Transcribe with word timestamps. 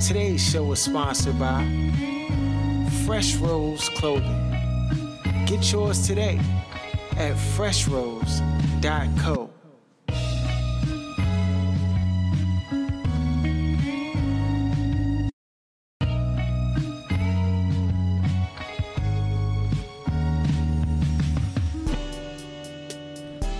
Today's 0.00 0.48
show 0.48 0.72
is 0.72 0.80
sponsored 0.80 1.38
by 1.38 1.64
Fresh 3.04 3.36
Rose 3.36 3.88
Clothing. 3.90 4.56
Get 5.44 5.70
yours 5.72 6.06
today 6.06 6.40
at 7.16 7.34
freshrose.co. 7.34 9.50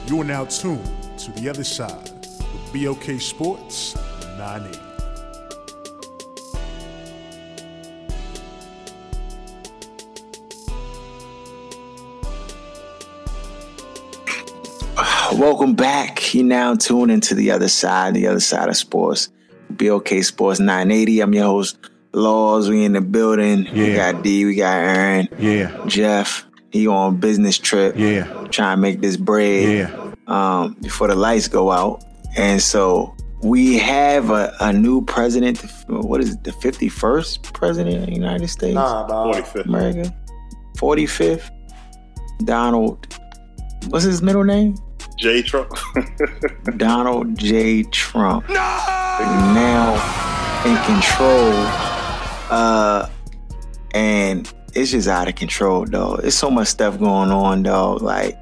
You 0.07 0.21
are 0.21 0.25
now 0.25 0.45
tuned 0.45 1.19
to 1.19 1.33
the 1.33 1.49
other 1.51 1.65
side 1.65 2.11
with 2.39 2.73
BOK 2.73 3.21
Sports 3.21 3.97
980. 4.39 4.88
Welcome 15.39 15.75
back. 15.75 16.35
You 16.35 16.43
now 16.43 16.75
tune 16.75 17.11
into 17.11 17.35
the 17.35 17.51
other 17.53 17.69
side, 17.69 18.15
the 18.15 18.27
other 18.27 18.41
side 18.41 18.69
of 18.69 18.77
sports. 18.77 19.29
BOK 19.71 20.09
Sports 20.23 20.59
980. 20.59 21.21
I'm 21.21 21.33
your 21.33 21.45
host, 21.45 21.79
Laws. 22.13 22.69
We 22.69 22.85
in 22.85 22.95
the 22.95 23.01
building. 23.01 23.69
We 23.73 23.95
got 23.95 24.23
D, 24.25 24.45
we 24.45 24.57
got 24.57 24.75
Aaron, 24.79 25.29
Yeah, 25.39 25.77
Jeff. 25.87 26.45
He 26.71 26.87
on 26.89 27.19
business 27.19 27.57
trip. 27.57 27.95
yeah, 27.97 28.25
Trying 28.51 28.77
to 28.79 28.81
make 28.81 29.01
this 29.01 29.17
bread. 29.17 29.89
yeah. 29.89 30.13
um, 30.27 30.77
before 30.83 31.07
the 31.09 31.15
lights 31.15 31.47
go 31.49 31.71
out. 31.71 32.03
And 32.37 32.61
so 32.61 33.15
we 33.43 33.79
have 33.79 34.31
a, 34.31 34.53
a 34.61 34.73
new 34.73 35.05
president. 35.05 35.61
What 35.89 36.21
is 36.21 36.35
it? 36.35 36.43
The 36.45 36.51
51st 36.51 37.53
president 37.55 37.97
of 38.01 38.07
the 38.07 38.13
United 38.13 38.49
States? 38.49 38.75
Nah, 38.75 39.07
dog. 39.07 39.35
45th. 39.37 39.65
America? 39.67 40.17
45th? 40.77 41.51
Donald. 42.45 43.07
What's 43.89 44.05
his 44.05 44.21
middle 44.21 44.45
name? 44.45 44.75
J 45.19 45.43
Trump. 45.43 45.73
Donald 46.77 47.37
J. 47.37 47.83
Trump. 47.85 48.49
Now 48.49 49.95
in 50.65 50.77
control. 50.85 51.53
Uh, 52.51 53.09
and 53.95 54.53
it's 54.75 54.93
just 54.93 55.09
out 55.09 55.29
of 55.29 55.35
control, 55.35 55.85
dog. 55.85 56.23
There's 56.23 56.35
so 56.37 56.51
much 56.51 56.69
stuff 56.69 56.99
going 56.99 57.31
on, 57.31 57.65
dog. 57.65 58.01
Like, 58.01 58.37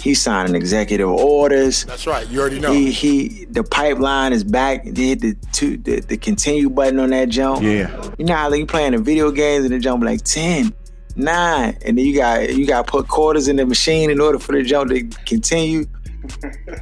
he's 0.00 0.20
signing 0.20 0.54
executive 0.54 1.08
orders. 1.08 1.84
That's 1.84 2.06
right. 2.06 2.28
You 2.28 2.40
already 2.40 2.60
know. 2.60 2.72
He 2.72 2.90
he 2.90 3.44
the 3.50 3.62
pipeline 3.62 4.32
is 4.32 4.44
back. 4.44 4.84
They 4.84 5.08
hit 5.08 5.20
the 5.20 5.36
two 5.52 5.76
the, 5.76 6.00
the 6.00 6.16
continue 6.16 6.70
button 6.70 6.98
on 7.00 7.10
that 7.10 7.28
jump. 7.28 7.62
Yeah, 7.62 8.12
You 8.18 8.24
know 8.24 8.34
how 8.34 8.50
like 8.50 8.60
you 8.60 8.66
playing 8.66 8.92
the 8.92 8.98
video 8.98 9.30
games 9.30 9.64
and 9.64 9.74
the 9.74 9.78
jump 9.78 10.02
like 10.04 10.22
10, 10.22 10.72
9, 11.16 11.78
and 11.84 11.98
then 11.98 12.04
you 12.04 12.16
got 12.16 12.54
you 12.54 12.66
got 12.66 12.86
to 12.86 12.90
put 12.90 13.08
quarters 13.08 13.48
in 13.48 13.56
the 13.56 13.66
machine 13.66 14.10
in 14.10 14.20
order 14.20 14.38
for 14.38 14.52
the 14.52 14.62
jump 14.62 14.90
to 14.90 15.02
continue. 15.26 15.84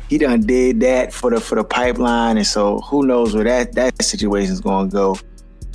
He 0.08 0.18
done 0.18 0.40
did 0.40 0.80
that 0.80 1.12
for 1.12 1.30
the 1.30 1.40
for 1.40 1.54
the 1.54 1.64
pipeline, 1.64 2.36
and 2.36 2.46
so 2.46 2.78
who 2.80 3.06
knows 3.06 3.34
where 3.34 3.44
that 3.44 3.74
that 3.74 4.02
situation's 4.02 4.60
gonna 4.60 4.88
go. 4.88 5.16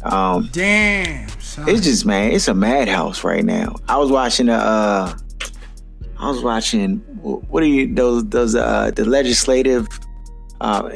Um, 0.03 0.49
Damn, 0.51 1.27
son. 1.39 1.67
it's 1.67 1.81
just 1.81 2.05
man, 2.05 2.31
it's 2.31 2.47
a 2.47 2.53
madhouse 2.53 3.23
right 3.23 3.43
now. 3.43 3.75
I 3.87 3.97
was 3.97 4.11
watching 4.11 4.47
the 4.47 4.53
uh 4.53 5.17
I 6.19 6.29
was 6.29 6.43
watching 6.43 6.97
what 7.21 7.63
are 7.63 7.67
you 7.67 7.93
those 7.93 8.25
those 8.25 8.55
uh 8.55 8.91
the 8.95 9.05
legislative 9.05 9.87
uh 10.61 10.89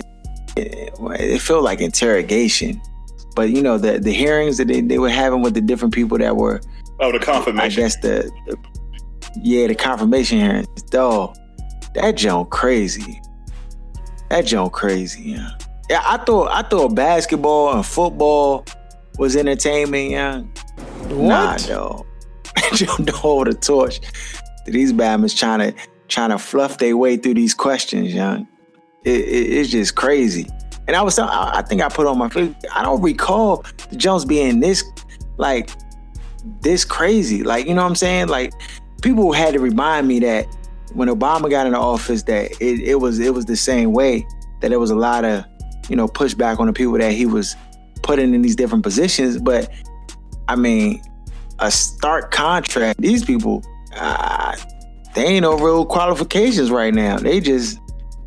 it, 0.57 0.93
it 0.99 1.41
felt 1.41 1.63
like 1.63 1.81
interrogation. 1.81 2.81
But 3.35 3.49
you 3.49 3.61
know 3.61 3.77
the 3.77 3.99
the 3.99 4.11
hearings 4.11 4.57
that 4.57 4.67
they, 4.67 4.81
they 4.81 4.99
were 4.99 5.09
having 5.09 5.41
with 5.41 5.53
the 5.53 5.61
different 5.61 5.93
people 5.93 6.17
that 6.17 6.35
were 6.35 6.61
oh, 6.99 7.11
the 7.11 7.19
confirmation. 7.19 7.59
I 7.59 7.63
confirmation. 7.63 7.83
guess 7.83 7.95
the, 8.01 8.31
the 8.47 8.57
yeah, 9.41 9.67
the 9.67 9.75
confirmation 9.75 10.39
hearings. 10.39 10.67
Dog, 10.89 11.35
that 11.95 12.17
junk 12.17 12.49
crazy. 12.49 13.21
That 14.29 14.45
junk 14.45 14.73
crazy, 14.73 15.31
yeah. 15.31 15.51
Yeah, 15.89 16.01
I 16.05 16.17
thought 16.17 16.49
I 16.51 16.61
thought 16.61 16.95
basketball 16.95 17.75
and 17.75 17.85
football 17.85 18.65
was 19.17 19.35
entertainment, 19.35 20.11
yeah. 20.11 20.43
Nah, 21.09 21.57
dog. 21.57 22.05
don't 22.77 23.09
hold 23.09 23.47
a 23.47 23.53
torch 23.53 23.99
these 24.65 24.93
Batmans 24.93 25.37
trying 25.37 25.59
to 25.59 25.73
trying 26.07 26.29
to 26.29 26.37
fluff 26.37 26.77
their 26.77 26.97
way 26.97 27.17
through 27.17 27.35
these 27.35 27.53
questions, 27.53 28.13
young. 28.13 28.47
It, 29.03 29.21
it, 29.21 29.53
it's 29.53 29.69
just 29.69 29.95
crazy. 29.95 30.47
And 30.87 30.95
I 30.95 31.01
was, 31.01 31.17
I, 31.17 31.27
I 31.59 31.61
think 31.61 31.81
I 31.81 31.87
put 31.87 32.05
on 32.05 32.17
my 32.17 32.27
face. 32.27 32.53
I 32.73 32.83
don't 32.83 33.01
recall 33.01 33.63
the 33.89 33.95
Jones 33.95 34.25
being 34.25 34.59
this, 34.59 34.83
like, 35.37 35.69
this 36.61 36.83
crazy. 36.83 37.43
Like, 37.43 37.65
you 37.65 37.73
know 37.73 37.83
what 37.83 37.89
I'm 37.89 37.95
saying? 37.95 38.27
Like, 38.27 38.53
people 39.01 39.31
had 39.31 39.53
to 39.53 39.59
remind 39.59 40.07
me 40.07 40.19
that 40.19 40.47
when 40.93 41.07
Obama 41.07 41.49
got 41.49 41.65
in 41.65 41.73
the 41.73 41.79
office, 41.79 42.23
that 42.23 42.51
it, 42.61 42.79
it 42.81 42.95
was 42.95 43.19
it 43.19 43.33
was 43.33 43.45
the 43.45 43.55
same 43.55 43.93
way. 43.93 44.25
That 44.61 44.69
there 44.69 44.79
was 44.79 44.91
a 44.91 44.95
lot 44.95 45.25
of, 45.25 45.43
you 45.89 45.95
know, 45.95 46.07
pushback 46.07 46.59
on 46.59 46.67
the 46.67 46.73
people 46.73 46.93
that 46.97 47.13
he 47.13 47.25
was 47.25 47.55
putting 48.03 48.33
in 48.33 48.41
these 48.41 48.55
different 48.55 48.83
positions. 48.83 49.39
But 49.39 49.71
I 50.47 50.55
mean, 50.55 51.01
a 51.59 51.71
stark 51.71 52.31
contrast. 52.31 52.99
These 52.99 53.25
people, 53.25 53.63
uh, 53.95 54.55
they 55.15 55.25
ain't 55.25 55.41
no 55.41 55.57
real 55.57 55.85
qualifications 55.85 56.71
right 56.71 56.93
now. 56.93 57.17
They 57.17 57.39
just, 57.39 57.79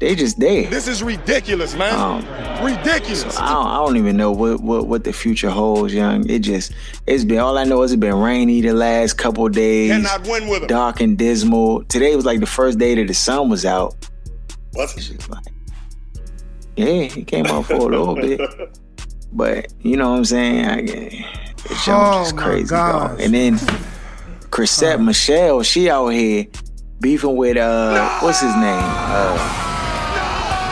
they 0.04 0.14
just 0.14 0.38
there. 0.38 0.68
This 0.68 0.86
is 0.86 1.02
ridiculous, 1.02 1.74
man. 1.74 1.94
Um, 1.98 2.64
ridiculous. 2.64 3.36
I 3.38 3.48
don't, 3.52 3.66
I 3.66 3.76
don't 3.78 3.96
even 3.96 4.16
know 4.16 4.32
what, 4.32 4.60
what 4.60 4.86
what 4.86 5.04
the 5.04 5.12
future 5.12 5.48
holds, 5.50 5.94
young. 5.94 6.28
It 6.28 6.40
just, 6.40 6.72
it's 7.06 7.24
been 7.24 7.38
all 7.38 7.56
I 7.56 7.64
know 7.64 7.82
is 7.82 7.92
it's 7.92 8.00
been 8.00 8.14
rainy 8.14 8.60
the 8.60 8.74
last 8.74 9.14
couple 9.14 9.48
days, 9.48 9.90
Cannot 9.90 10.26
win 10.28 10.48
with 10.48 10.62
him. 10.62 10.68
dark 10.68 11.00
and 11.00 11.16
dismal. 11.16 11.84
Today 11.84 12.14
was 12.16 12.26
like 12.26 12.40
the 12.40 12.46
first 12.46 12.78
day 12.78 12.94
that 12.96 13.06
the 13.06 13.14
sun 13.14 13.48
was 13.48 13.64
out. 13.64 13.94
What? 14.72 14.94
It's 14.96 15.08
just 15.08 15.30
like, 15.30 15.44
yeah, 16.76 17.02
he 17.04 17.24
came 17.24 17.46
out 17.46 17.64
for 17.66 17.74
a 17.74 17.78
little 17.78 18.14
bit, 18.26 18.40
but 19.32 19.72
you 19.80 19.96
know 19.96 20.10
what 20.10 20.18
I'm 20.18 20.24
saying? 20.26 20.64
I, 20.66 20.82
the 20.82 21.80
jump 21.82 21.88
Oh, 22.06 22.22
just 22.24 22.36
crazy, 22.36 22.68
dog. 22.68 23.20
And 23.20 23.32
then 23.32 23.58
Chrisette 24.50 25.00
Michele, 25.00 25.62
she 25.62 25.88
out 25.88 26.08
here 26.08 26.46
beefing 27.00 27.36
with 27.36 27.56
uh, 27.56 28.18
what's 28.20 28.40
his 28.40 28.54
name? 28.56 28.64
Uh, 28.82 29.70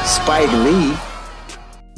Spike 0.05 0.53
Lee. 0.53 0.97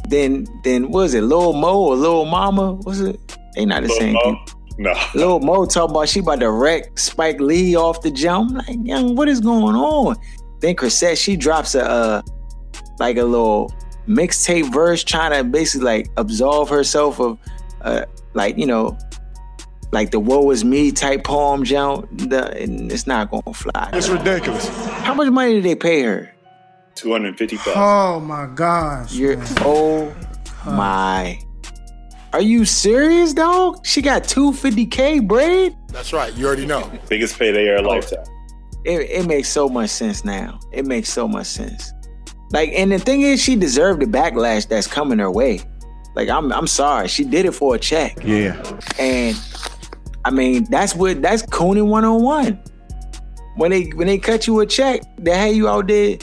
Then 0.09 0.47
then 0.63 0.91
what 0.91 1.07
is 1.07 1.15
it? 1.15 1.23
Lil 1.23 1.55
Mo 1.55 1.85
or 1.85 1.97
Lil 1.97 2.25
Mama? 2.27 2.75
What's 2.75 3.01
it? 3.01 3.19
They 3.55 3.65
not 3.65 3.83
the 3.83 3.89
Lil 3.89 3.99
same 3.99 4.13
Mo? 4.15 4.45
No. 4.79 4.95
Lil 5.15 5.41
Mo 5.41 5.65
talking 5.67 5.91
about 5.95 6.09
she 6.09 6.21
about 6.21 6.41
to 6.41 6.51
wreck 6.51 6.99
Spike 6.99 7.41
Lee 7.41 7.77
off 7.77 8.03
the 8.03 8.11
jump. 8.11 8.51
I'm 8.51 8.57
like, 8.59 8.87
young, 8.87 9.17
what 9.17 9.29
is 9.29 9.41
going 9.41 9.75
on? 9.75 10.17
Then 10.61 10.75
Chrisette, 10.75 11.17
she 11.19 11.37
drops 11.37 11.75
a 11.75 11.89
uh, 11.89 12.23
like 12.99 13.17
a 13.17 13.25
little 13.25 13.73
mixtape 14.07 14.73
verse 14.73 15.03
trying 15.03 15.33
to 15.33 15.43
basically 15.43 15.87
like 15.87 16.09
absolve 16.17 16.69
herself 16.69 17.21
of 17.21 17.39
uh 17.83 18.05
like, 18.35 18.59
you 18.59 18.67
know, 18.67 18.99
like 19.93 20.11
the 20.11 20.21
woe 20.21 20.51
is 20.51 20.65
me 20.65 20.93
type 20.93 21.25
poem 21.25 21.65
jump. 21.65 22.07
The, 22.13 22.51
and 22.61 22.93
it's 22.93 23.07
not 23.07 23.31
gonna 23.31 23.55
fly. 23.55 23.91
It's 23.93 24.09
ridiculous. 24.09 24.69
How 25.03 25.15
much 25.15 25.31
money 25.31 25.55
did 25.55 25.65
they 25.65 25.77
pay 25.77 26.03
her? 26.03 26.34
250,000. 26.97 27.73
Oh 27.77 28.21
my 28.21 28.47
gosh. 28.47 29.13
You're 29.13 29.37
man. 29.37 29.55
oh 29.61 30.15
my 30.65 31.39
are 32.35 32.43
you 32.43 32.65
serious, 32.65 33.33
dog? 33.33 33.87
She 33.87 34.03
got 34.03 34.25
250k 34.25 35.25
bread? 35.29 35.77
That's 35.91 36.13
right. 36.13 36.35
You 36.35 36.49
already 36.49 36.67
know. 36.67 36.91
Biggest 37.09 37.39
payday 37.39 37.69
of 37.69 37.79
her 37.79 37.87
oh. 37.87 37.95
lifetime. 37.95 38.25
it, 38.85 39.09
it 39.09 39.27
makes 39.29 39.49
so 39.49 39.69
much 39.69 39.91
sense 39.91 40.25
now. 40.25 40.59
It 40.73 40.85
makes 40.85 41.11
so 41.11 41.29
much 41.29 41.47
sense. 41.47 41.93
Like, 42.51 42.71
and 42.75 42.91
the 42.91 42.99
thing 42.99 43.21
is, 43.21 43.41
she 43.41 43.55
deserved 43.55 44.03
the 44.03 44.07
backlash 44.07 44.67
that's 44.67 44.89
coming 44.89 45.21
her 45.21 45.31
way. 45.31 45.61
Like, 46.17 46.29
I'm 46.29 46.53
I'm 46.53 46.67
sorry, 46.67 47.07
she 47.07 47.23
did 47.23 47.47
it 47.47 47.53
for 47.53 47.77
a 47.77 47.79
check, 47.79 48.19
yeah. 48.25 48.61
and 48.99 49.37
I 50.25 50.31
mean 50.31 50.65
that's 50.71 50.95
what 50.95 51.23
that's 51.23 51.43
cooning 51.43 51.87
one 51.87 52.05
on 52.05 52.23
one. 52.23 52.63
When 53.57 53.73
they 53.73 53.85
when 53.91 54.07
they 54.09 54.19
cut 54.19 54.47
you 54.49 54.59
a 54.61 54.67
check, 54.67 55.03
they 55.19 55.37
have 55.37 55.55
you 55.55 55.69
out 55.69 55.89
there 55.89 56.19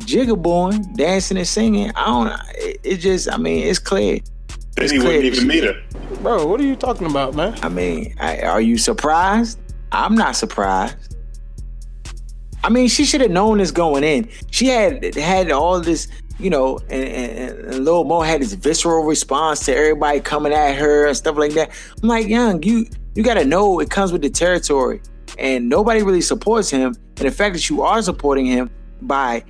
jigabooing, 0.00 0.94
dancing 0.96 1.36
and 1.36 1.46
singing. 1.46 1.90
I 1.96 2.04
don't. 2.06 2.40
It, 2.56 2.80
it 2.82 2.96
just, 2.98 3.30
I 3.32 3.36
mean, 3.36 3.66
it's 3.66 3.78
clear. 3.78 4.18
Then 4.48 4.84
It's 4.84 4.92
he 4.92 4.98
clear 4.98 5.16
wouldn't 5.16 5.24
even 5.24 5.40
she- 5.40 5.46
meet 5.46 5.64
her. 5.64 5.82
Bro, 6.22 6.46
what 6.46 6.60
are 6.60 6.64
you 6.64 6.76
talking 6.76 7.06
about, 7.06 7.34
man? 7.34 7.58
I 7.62 7.68
mean, 7.68 8.14
I, 8.20 8.40
are 8.42 8.60
you 8.60 8.78
surprised? 8.78 9.58
I'm 9.92 10.14
not 10.14 10.36
surprised. 10.36 11.16
I 12.64 12.68
mean, 12.68 12.88
she 12.88 13.04
should 13.04 13.20
have 13.20 13.30
known 13.30 13.58
this 13.58 13.70
going 13.70 14.02
in. 14.04 14.28
She 14.50 14.66
had 14.66 15.14
had 15.14 15.50
all 15.52 15.80
this, 15.80 16.08
you 16.38 16.50
know, 16.50 16.78
and, 16.90 17.04
and, 17.04 17.58
and 17.74 17.84
Lil 17.84 18.04
Mo 18.04 18.20
had 18.22 18.40
this 18.40 18.54
visceral 18.54 19.04
response 19.04 19.60
to 19.66 19.76
everybody 19.76 20.20
coming 20.20 20.52
at 20.52 20.74
her 20.76 21.06
and 21.06 21.16
stuff 21.16 21.36
like 21.36 21.52
that. 21.52 21.70
I'm 22.02 22.08
like, 22.08 22.26
young, 22.28 22.62
you 22.62 22.86
you 23.14 23.22
got 23.22 23.34
to 23.34 23.44
know 23.44 23.78
it 23.80 23.88
comes 23.90 24.12
with 24.12 24.22
the 24.22 24.30
territory, 24.30 25.00
and 25.38 25.68
nobody 25.68 26.02
really 26.02 26.20
supports 26.20 26.68
him. 26.70 26.94
And 27.18 27.26
the 27.26 27.30
fact 27.30 27.54
that 27.54 27.70
you 27.70 27.82
are 27.82 28.02
supporting 28.02 28.46
him 28.46 28.70
by, 29.02 29.44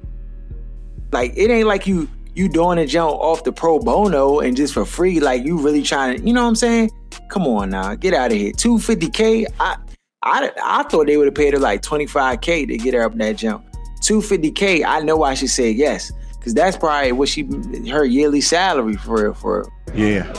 like, 1.12 1.32
it 1.36 1.50
ain't 1.50 1.66
like 1.66 1.86
you 1.86 2.08
you 2.36 2.50
doing 2.50 2.78
a 2.78 2.86
jump 2.86 3.12
off 3.12 3.44
the 3.44 3.52
pro 3.52 3.78
bono 3.78 4.40
and 4.40 4.56
just 4.56 4.74
for 4.74 4.84
free, 4.84 5.20
like 5.20 5.44
you 5.44 5.56
really 5.58 5.82
trying 5.82 6.18
to, 6.18 6.26
you 6.26 6.34
know 6.34 6.42
what 6.42 6.48
I'm 6.48 6.54
saying? 6.54 6.90
Come 7.30 7.46
on 7.46 7.70
now, 7.70 7.94
get 7.94 8.12
out 8.12 8.30
of 8.30 8.36
here. 8.36 8.52
250k. 8.52 9.46
I 9.58 9.76
I 10.22 10.50
I 10.62 10.82
thought 10.84 11.06
they 11.06 11.16
would 11.16 11.26
have 11.26 11.34
paid 11.34 11.54
her 11.54 11.58
like 11.58 11.82
25k 11.82 12.68
to 12.68 12.76
get 12.76 12.94
her 12.94 13.02
up 13.02 13.16
that 13.16 13.36
jump. 13.36 13.64
250k. 14.02 14.84
I 14.84 15.00
know 15.00 15.16
why 15.16 15.34
she 15.34 15.46
said 15.46 15.76
yes, 15.76 16.12
because 16.32 16.52
that's 16.52 16.76
probably 16.76 17.12
what 17.12 17.28
she 17.28 17.48
her 17.90 18.04
yearly 18.04 18.42
salary 18.42 18.96
for 18.96 19.32
for. 19.34 19.66
Yeah. 19.94 20.30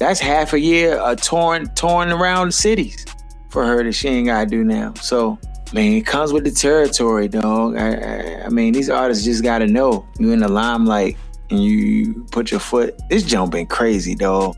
That's 0.00 0.18
half 0.18 0.52
a 0.52 0.58
year 0.58 0.98
uh, 0.98 1.14
torn 1.14 1.66
torn 1.74 2.10
around 2.10 2.48
the 2.48 2.52
cities 2.52 3.04
for 3.50 3.64
her 3.66 3.84
that 3.84 3.92
she 3.92 4.08
ain't 4.08 4.26
gotta 4.26 4.46
do 4.46 4.64
now. 4.64 4.94
So 4.94 5.38
man, 5.72 5.92
it 5.92 6.06
comes 6.06 6.32
with 6.32 6.44
the 6.44 6.50
territory, 6.50 7.28
dog. 7.28 7.76
I, 7.76 7.94
I, 7.94 8.44
I 8.46 8.48
mean, 8.48 8.72
these 8.72 8.90
artists 8.90 9.24
just 9.24 9.42
gotta 9.42 9.66
know 9.66 10.06
you 10.18 10.32
in 10.32 10.40
the 10.40 10.48
limelight 10.48 11.16
and 11.50 11.62
you, 11.62 12.24
put 12.30 12.50
your 12.50 12.60
foot. 12.60 12.94
This 13.08 13.22
jump 13.22 13.52
been 13.52 13.66
crazy, 13.66 14.14
dog. 14.14 14.56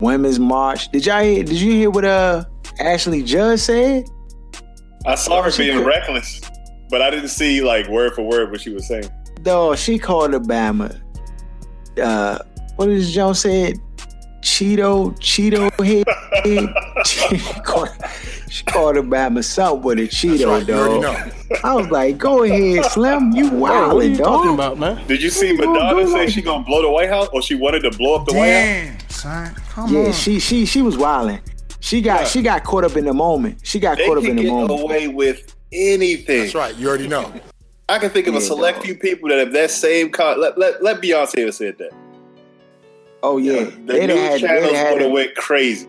Women's 0.00 0.38
March. 0.38 0.90
Did 0.92 1.06
y'all 1.06 1.22
hear? 1.22 1.42
Did 1.42 1.58
you 1.60 1.72
hear 1.72 1.90
what 1.90 2.04
uh 2.04 2.44
Ashley 2.80 3.22
Judd 3.22 3.58
said? 3.60 4.04
I 5.06 5.14
saw 5.14 5.42
her 5.42 5.50
She 5.50 5.64
being 5.64 5.78
could- 5.78 5.86
reckless, 5.86 6.40
but 6.90 7.00
I 7.00 7.10
didn't 7.10 7.28
see 7.28 7.62
like 7.62 7.88
word 7.88 8.14
for 8.14 8.22
word 8.22 8.50
what 8.50 8.60
she 8.60 8.70
was 8.70 8.86
saying. 8.86 9.08
Dog, 9.42 9.78
she 9.78 9.98
called 9.98 10.32
Obama. 10.32 11.00
Uh, 12.00 12.38
what 12.76 12.86
did 12.86 13.02
Joe 13.06 13.32
said? 13.32 13.78
Cheeto, 14.46 15.12
Cheeto 15.18 15.70
head. 15.84 16.06
she, 17.04 17.38
called, 17.62 17.88
she 18.48 18.64
called 18.64 18.94
Obama 18.96 19.42
something 19.42 19.82
with 19.82 19.98
a 19.98 20.02
Cheeto, 20.02 20.46
right. 20.46 20.66
Dog. 20.66 21.32
I 21.64 21.74
was 21.74 21.88
like, 21.90 22.16
go 22.16 22.44
ahead, 22.44 22.84
Slim. 22.92 23.32
You 23.32 23.50
Bro, 23.50 23.58
what 23.58 23.72
are 23.72 23.88
wildin', 23.94 24.10
you 24.10 24.16
dog. 24.18 24.26
talking 24.26 24.54
about, 24.54 24.78
man? 24.78 25.04
Did 25.08 25.20
you 25.20 25.30
see 25.30 25.48
you 25.48 25.56
Madonna 25.58 26.06
say 26.06 26.12
like- 26.12 26.28
she 26.28 26.42
gonna 26.42 26.64
blow 26.64 26.80
the 26.80 26.88
White 26.90 27.08
House, 27.08 27.28
or 27.32 27.42
she 27.42 27.56
wanted 27.56 27.80
to 27.80 27.90
blow 27.98 28.14
up 28.14 28.26
the 28.28 28.34
White 28.34 28.46
House? 28.52 28.54
Damn, 28.54 29.08
son. 29.08 29.54
Come 29.70 29.92
Yeah, 29.92 30.00
on. 30.06 30.12
she 30.12 30.38
she 30.38 30.64
she 30.64 30.80
was 30.80 30.96
wildin'. 30.96 31.40
She 31.80 32.00
got 32.00 32.20
Yeah. 32.20 32.26
she 32.26 32.42
got 32.42 32.62
caught 32.62 32.84
up 32.84 32.96
in 32.96 33.04
the 33.04 33.12
moment. 33.12 33.58
She 33.64 33.80
got 33.80 33.98
They 33.98 34.06
caught 34.06 34.18
up 34.18 34.24
in 34.24 34.36
the 34.36 34.42
get 34.44 34.52
moment. 34.52 34.80
away 34.80 35.08
with 35.08 35.54
anything. 35.72 36.42
That's 36.42 36.54
right. 36.54 36.74
You 36.76 36.88
already 36.88 37.08
know. 37.08 37.32
I 37.88 37.98
can 37.98 38.10
think 38.10 38.26
of 38.28 38.34
a 38.36 38.40
select 38.40 38.78
dog. 38.78 38.84
few 38.86 38.94
people 38.96 39.28
that 39.28 39.38
have 39.38 39.52
that 39.52 39.70
same 39.72 40.10
con- 40.10 40.40
let, 40.40 40.56
let 40.56 40.82
let 40.82 41.00
Beyonce 41.02 41.44
have 41.44 41.54
said 41.54 41.78
that. 41.78 41.90
Oh 43.28 43.38
yeah, 43.38 43.64
the 43.64 43.70
they'd 43.86 44.08
have 44.10 44.18
news 44.18 44.18
had, 44.18 44.40
channels 44.40 44.70
they'd 44.70 44.76
have 44.76 45.00
had 45.00 45.12
went 45.12 45.34
crazy. 45.34 45.88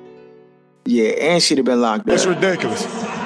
yeah, 0.86 1.10
and 1.10 1.44
she'd 1.44 1.58
have 1.60 1.66
been 1.66 1.82
locked 1.82 2.08
It's 2.10 2.26
up. 2.26 2.32
It's 2.32 2.42
ridiculous. 2.42 2.86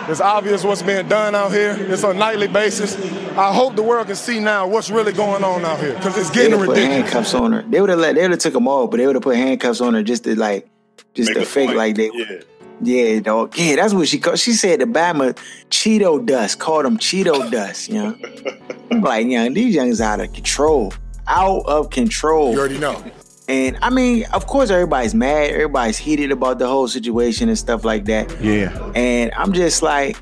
It's 0.10 0.20
obvious 0.20 0.64
what's 0.64 0.82
being 0.82 1.08
done 1.08 1.36
out 1.36 1.52
here. 1.52 1.76
It's 1.80 2.04
on 2.04 2.16
a 2.16 2.20
nightly 2.20 2.48
basis. 2.48 2.96
I 3.38 3.54
hope 3.54 3.76
the 3.76 3.84
world 3.84 4.08
can 4.08 4.16
see 4.16 4.40
now 4.40 4.68
what's 4.68 4.90
really 4.90 5.14
going 5.14 5.44
on 5.44 5.64
out 5.64 5.80
here 5.80 5.94
because 5.94 6.18
it's 6.18 6.30
They 6.32 6.50
getting 6.50 6.60
would 6.60 6.68
have 6.68 6.76
put 6.76 6.78
handcuffs 6.84 7.34
on 7.34 7.54
her. 7.54 7.62
They 7.62 7.80
would 7.80 7.90
have 7.90 8.00
let 8.00 8.16
they 8.16 8.24
would 8.24 8.32
have 8.32 8.40
took 8.40 8.54
them 8.54 8.68
all, 8.68 8.88
but 8.88 8.98
they 8.98 9.06
would 9.06 9.16
have 9.16 9.24
put 9.24 9.38
handcuffs 9.38 9.80
on 9.80 9.94
her 9.94 10.04
just 10.04 10.24
to 10.26 10.36
like 10.38 10.68
just 11.14 11.30
Make 11.30 11.38
to 11.38 11.44
a 11.44 11.46
fake 11.46 11.68
point. 11.68 11.78
like 11.78 11.96
they 11.96 12.10
Yeah. 12.14 12.42
yeah 12.82 13.20
dog 13.22 13.58
yeah 13.58 13.76
that's 13.78 13.94
what 13.94 14.08
she 14.10 14.20
called. 14.20 14.40
She 14.40 14.54
said 14.54 14.82
the 14.82 14.86
Bama 14.86 15.38
Cheeto 15.70 16.26
dust 16.26 16.60
called 16.60 16.84
them 16.86 16.98
Cheeto 16.98 17.50
dust. 17.52 17.88
You 17.90 18.04
know, 18.04 18.18
I'm 18.92 19.02
like 19.02 19.28
yeah, 19.28 19.48
these 19.48 19.74
young's 19.76 20.02
out 20.02 20.20
of 20.20 20.34
control, 20.34 20.94
out 21.28 21.64
of 21.68 21.90
control. 21.92 22.52
You 22.54 22.60
already 22.60 22.80
know. 22.80 23.02
And 23.52 23.78
I 23.82 23.90
mean, 23.90 24.26
of 24.34 24.48
course, 24.48 24.70
everybody's 24.70 25.14
mad. 25.14 25.52
Everybody's 25.52 25.98
heated 25.98 26.32
about 26.32 26.58
the 26.60 26.68
whole 26.68 26.88
situation 26.88 27.50
and 27.50 27.58
stuff 27.58 27.84
like 27.84 28.06
that. 28.06 28.34
Yeah. 28.42 28.92
And 28.96 29.32
I'm 29.36 29.52
just 29.52 29.82
like, 29.84 30.16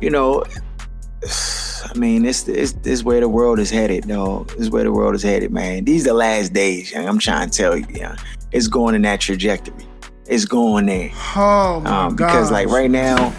you 0.00 0.08
know, 0.10 0.42
I 1.24 1.94
mean, 1.94 2.22
this 2.22 2.44
this 2.44 2.72
this 2.72 3.04
where 3.04 3.20
the 3.20 3.28
world 3.28 3.58
is 3.58 3.70
headed, 3.70 4.04
though. 4.04 4.44
This 4.48 4.60
is 4.60 4.70
where 4.70 4.82
the 4.84 4.92
world 4.92 5.14
is 5.14 5.22
headed, 5.22 5.50
man. 5.52 5.84
These 5.84 6.04
are 6.06 6.10
the 6.10 6.14
last 6.14 6.52
days, 6.52 6.90
young. 6.92 7.06
I'm 7.06 7.18
trying 7.18 7.50
to 7.50 7.56
tell 7.56 7.76
you, 7.76 7.86
yeah. 7.90 8.16
It's 8.50 8.66
going 8.66 8.94
in 8.94 9.02
that 9.02 9.20
trajectory. 9.20 9.86
It's 10.26 10.44
going 10.46 10.86
there. 10.86 11.10
Oh 11.36 11.80
my 11.80 12.04
Um, 12.06 12.16
god. 12.16 12.26
because 12.28 12.50
like 12.50 12.68
right 12.68 12.90
now, 12.90 13.32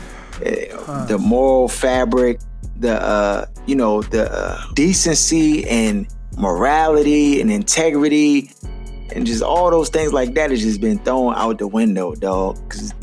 uh, 0.45 1.05
the 1.07 1.17
moral 1.19 1.67
fabric, 1.67 2.39
the 2.79 3.01
uh, 3.01 3.45
you 3.65 3.75
know, 3.75 4.01
the 4.03 4.31
uh, 4.31 4.61
decency 4.75 5.67
and 5.67 6.07
morality 6.37 7.41
and 7.41 7.51
integrity, 7.51 8.51
and 9.15 9.25
just 9.25 9.43
all 9.43 9.69
those 9.71 9.89
things 9.89 10.13
like 10.13 10.33
that 10.35 10.51
has 10.51 10.61
just 10.61 10.81
been 10.81 10.99
thrown 10.99 11.33
out 11.35 11.59
the 11.59 11.67
window, 11.67 12.15
dog. 12.15 12.57
Because 12.67 12.93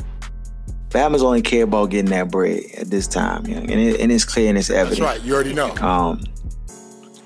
Bama's 0.91 1.23
only 1.23 1.43
care 1.43 1.65
about 1.65 1.91
getting 1.91 2.11
that 2.11 2.31
bread 2.31 2.63
at 2.77 2.91
this 2.91 3.07
time, 3.07 3.47
yeah. 3.47 3.59
and, 3.59 3.71
it, 3.71 4.01
and 4.01 4.11
it's 4.11 4.25
clear 4.25 4.49
and 4.49 4.59
it's 4.59 4.71
evident. 4.71 5.01
That's 5.01 5.19
right. 5.19 5.27
You 5.27 5.35
already 5.35 5.55
know. 5.55 5.75
Um, 5.77 6.23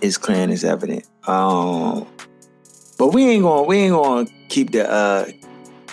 it's 0.00 0.18
clear 0.18 0.38
and 0.38 0.52
it's 0.52 0.64
evident. 0.64 1.08
Um, 1.26 2.06
but 2.98 3.08
we 3.08 3.24
ain't 3.24 3.42
gonna 3.42 3.62
we 3.62 3.78
ain't 3.78 3.94
gonna 3.94 4.26
keep 4.48 4.72
the 4.72 4.90
uh 4.90 5.26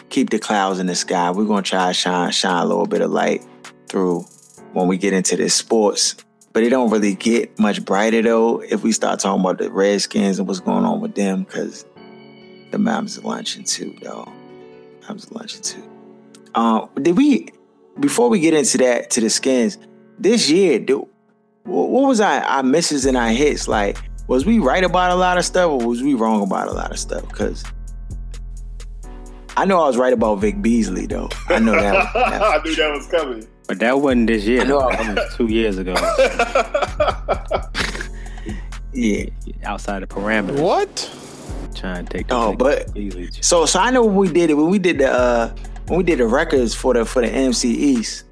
keep 0.10 0.30
the 0.30 0.40
clouds 0.40 0.80
in 0.80 0.86
the 0.86 0.96
sky. 0.96 1.32
We're 1.32 1.46
gonna 1.46 1.62
try 1.62 1.88
to 1.88 1.94
shine 1.94 2.32
shine 2.32 2.64
a 2.64 2.66
little 2.66 2.86
bit 2.86 3.02
of 3.02 3.12
light 3.12 3.44
through 3.88 4.26
when 4.74 4.88
we 4.88 4.98
get 4.98 5.14
into 5.14 5.36
this 5.36 5.56
sports. 5.56 6.16
But 6.54 6.64
it 6.64 6.70
don't 6.70 6.90
really 6.90 7.16
get 7.16 7.58
much 7.58 7.84
brighter 7.86 8.22
though 8.22 8.62
if 8.62 8.84
we 8.84 8.92
start 8.92 9.20
talking 9.22 9.40
about 9.40 9.58
the 9.58 9.72
Redskins 9.72 10.38
and 10.38 10.48
what's 10.48 10.60
going 10.60 10.84
on 10.84 11.00
with 11.00 11.16
them 11.16 11.44
because 11.44 11.86
the 12.72 12.78
Mavs 12.78 13.18
are 13.18 13.28
lunching 13.28 13.64
too, 13.64 13.96
though. 14.02 14.32
Mavs 15.02 15.32
are 15.32 15.36
lunching 15.36 15.62
too. 15.62 15.84
Um, 16.56 16.90
did 17.02 17.18
we 17.18 17.50
before 18.00 18.30
we 18.30 18.40
get 18.40 18.54
into 18.54 18.78
that 18.80 19.10
to 19.12 19.22
the 19.22 19.30
skins 19.30 19.78
this 20.20 20.50
year? 20.50 20.80
Do, 20.80 21.08
what 21.64 21.90
what 21.90 22.08
was 22.08 22.20
our, 22.20 22.42
our 22.44 22.64
misses 22.64 23.06
and 23.06 23.18
our 23.18 23.30
hits? 23.30 23.68
Like, 23.68 23.98
was 24.28 24.46
we 24.46 24.60
right 24.60 24.84
about 24.84 25.12
a 25.12 25.16
lot 25.16 25.38
of 25.38 25.46
stuff 25.46 25.70
or 25.72 25.86
was 25.86 26.02
we 26.02 26.14
wrong 26.14 26.44
about 26.44 26.68
a 26.68 26.72
lot 26.74 26.92
of 26.92 27.00
stuff? 27.00 27.28
Because 27.28 27.64
I 29.58 29.66
know 29.66 29.82
I 29.82 29.88
was 29.88 29.98
right 29.98 30.14
about 30.14 30.36
Vic 30.40 30.62
Beasley, 30.62 31.06
though. 31.08 31.30
I 31.50 31.60
know 31.60 31.74
that. 31.74 31.94
was- 31.94 32.08
that 32.14 32.42
I 32.42 32.62
knew 32.64 32.76
that 32.76 32.92
was 32.92 33.08
coming. 33.08 33.48
But 33.68 33.80
that 33.80 34.00
wasn't 34.02 34.28
this 34.28 34.44
year. 34.46 34.62
I 34.62 34.66
know. 34.66 34.90
That 34.90 35.16
was 35.16 35.36
two 35.36 35.48
years 35.48 35.78
ago. 35.78 35.94
yeah. 38.94 39.26
Outside 39.64 40.02
the 40.04 40.08
parameters. 40.08 40.60
What? 40.60 41.10
Trying 41.76 42.06
to 42.06 42.18
take 42.18 42.28
the 42.28 42.36
Oh, 42.36 42.54
but 42.56 42.96
easily. 42.96 43.30
so 43.42 43.66
so 43.66 43.80
I 43.80 43.92
know 43.92 44.04
when 44.06 44.16
we 44.16 44.32
did 44.32 44.50
it 44.50 44.54
when 44.56 44.70
we 44.70 44.80
did 44.80 44.98
the 45.00 45.12
uh 45.12 45.56
when 45.88 45.98
we 45.98 46.04
did 46.04 46.20
the 46.20 46.28
records 46.28 46.74
for 46.76 46.94
the 46.94 47.06
for 47.06 47.22
the 47.22 47.28
NFC 47.30 47.66
East. 47.66 48.26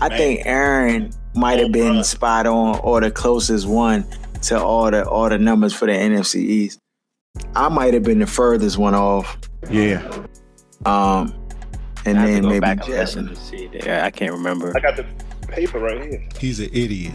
I 0.00 0.08
Man. 0.08 0.18
think 0.18 0.40
Aaron 0.46 1.10
might 1.34 1.58
have 1.58 1.68
Oh, 1.68 1.72
been 1.72 1.92
bruh. 1.96 2.04
spot 2.04 2.46
on 2.46 2.78
or 2.80 3.00
the 3.00 3.10
closest 3.10 3.66
one 3.66 4.04
to 4.42 4.60
all 4.62 4.90
the 4.90 5.06
all 5.08 5.28
the 5.28 5.38
numbers 5.38 5.74
for 5.74 5.86
the 5.86 5.92
NFC 5.92 6.36
East. 6.36 6.78
I 7.54 7.68
might 7.68 7.94
have 7.94 8.02
been 8.02 8.18
the 8.18 8.26
furthest 8.26 8.78
one 8.78 8.94
off. 8.94 9.38
Yeah. 9.70 10.02
Um, 10.86 11.34
and 12.06 12.18
I 12.18 12.26
then 12.26 12.44
maybe 12.46 12.60
back 12.60 12.84
Justin. 12.86 13.28
to 13.28 13.36
see. 13.36 13.68
Yeah, 13.72 14.04
I 14.04 14.10
can't 14.10 14.32
remember. 14.32 14.72
I 14.76 14.80
got 14.80 14.96
the 14.96 15.04
paper 15.46 15.78
right 15.78 16.02
here. 16.02 16.28
He's 16.38 16.58
an 16.60 16.70
idiot. 16.72 17.12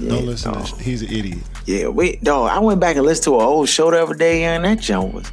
Yeah, 0.00 0.08
Don't 0.10 0.26
listen 0.26 0.52
dog. 0.52 0.66
to 0.66 0.76
sh- 0.76 0.78
He's 0.84 1.02
an 1.02 1.08
idiot. 1.08 1.38
Yeah, 1.66 1.88
wait, 1.88 2.22
dog. 2.22 2.50
I 2.50 2.58
went 2.58 2.80
back 2.80 2.96
and 2.96 3.04
listened 3.06 3.24
to 3.24 3.36
an 3.36 3.42
old 3.42 3.68
show 3.68 3.90
the 3.90 4.02
other 4.02 4.14
day, 4.14 4.44
and 4.44 4.64
that 4.64 4.80
jump 4.80 5.14
was. 5.14 5.30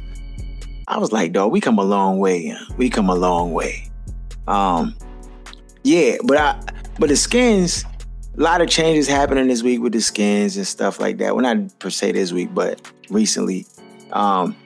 I 0.86 0.98
was 0.98 1.12
like, 1.12 1.32
dog, 1.32 1.52
we 1.52 1.60
come 1.60 1.78
a 1.78 1.84
long 1.84 2.18
way. 2.18 2.54
We 2.76 2.88
come 2.88 3.10
a 3.10 3.14
long 3.14 3.52
way. 3.52 3.90
Um, 4.46 4.94
yeah, 5.84 6.16
but 6.24 6.38
I, 6.38 6.60
but 6.98 7.10
the 7.10 7.16
skins, 7.16 7.84
a 8.36 8.40
lot 8.40 8.60
of 8.62 8.68
changes 8.68 9.06
happening 9.06 9.48
this 9.48 9.62
week 9.62 9.80
with 9.80 9.92
the 9.92 10.00
skins 10.00 10.56
and 10.56 10.66
stuff 10.66 10.98
like 11.00 11.18
that. 11.18 11.34
Well, 11.36 11.42
not 11.42 11.78
per 11.78 11.90
se 11.90 12.12
this 12.12 12.32
week, 12.32 12.54
but 12.54 12.80
recently, 13.10 13.66
um, 14.12 14.56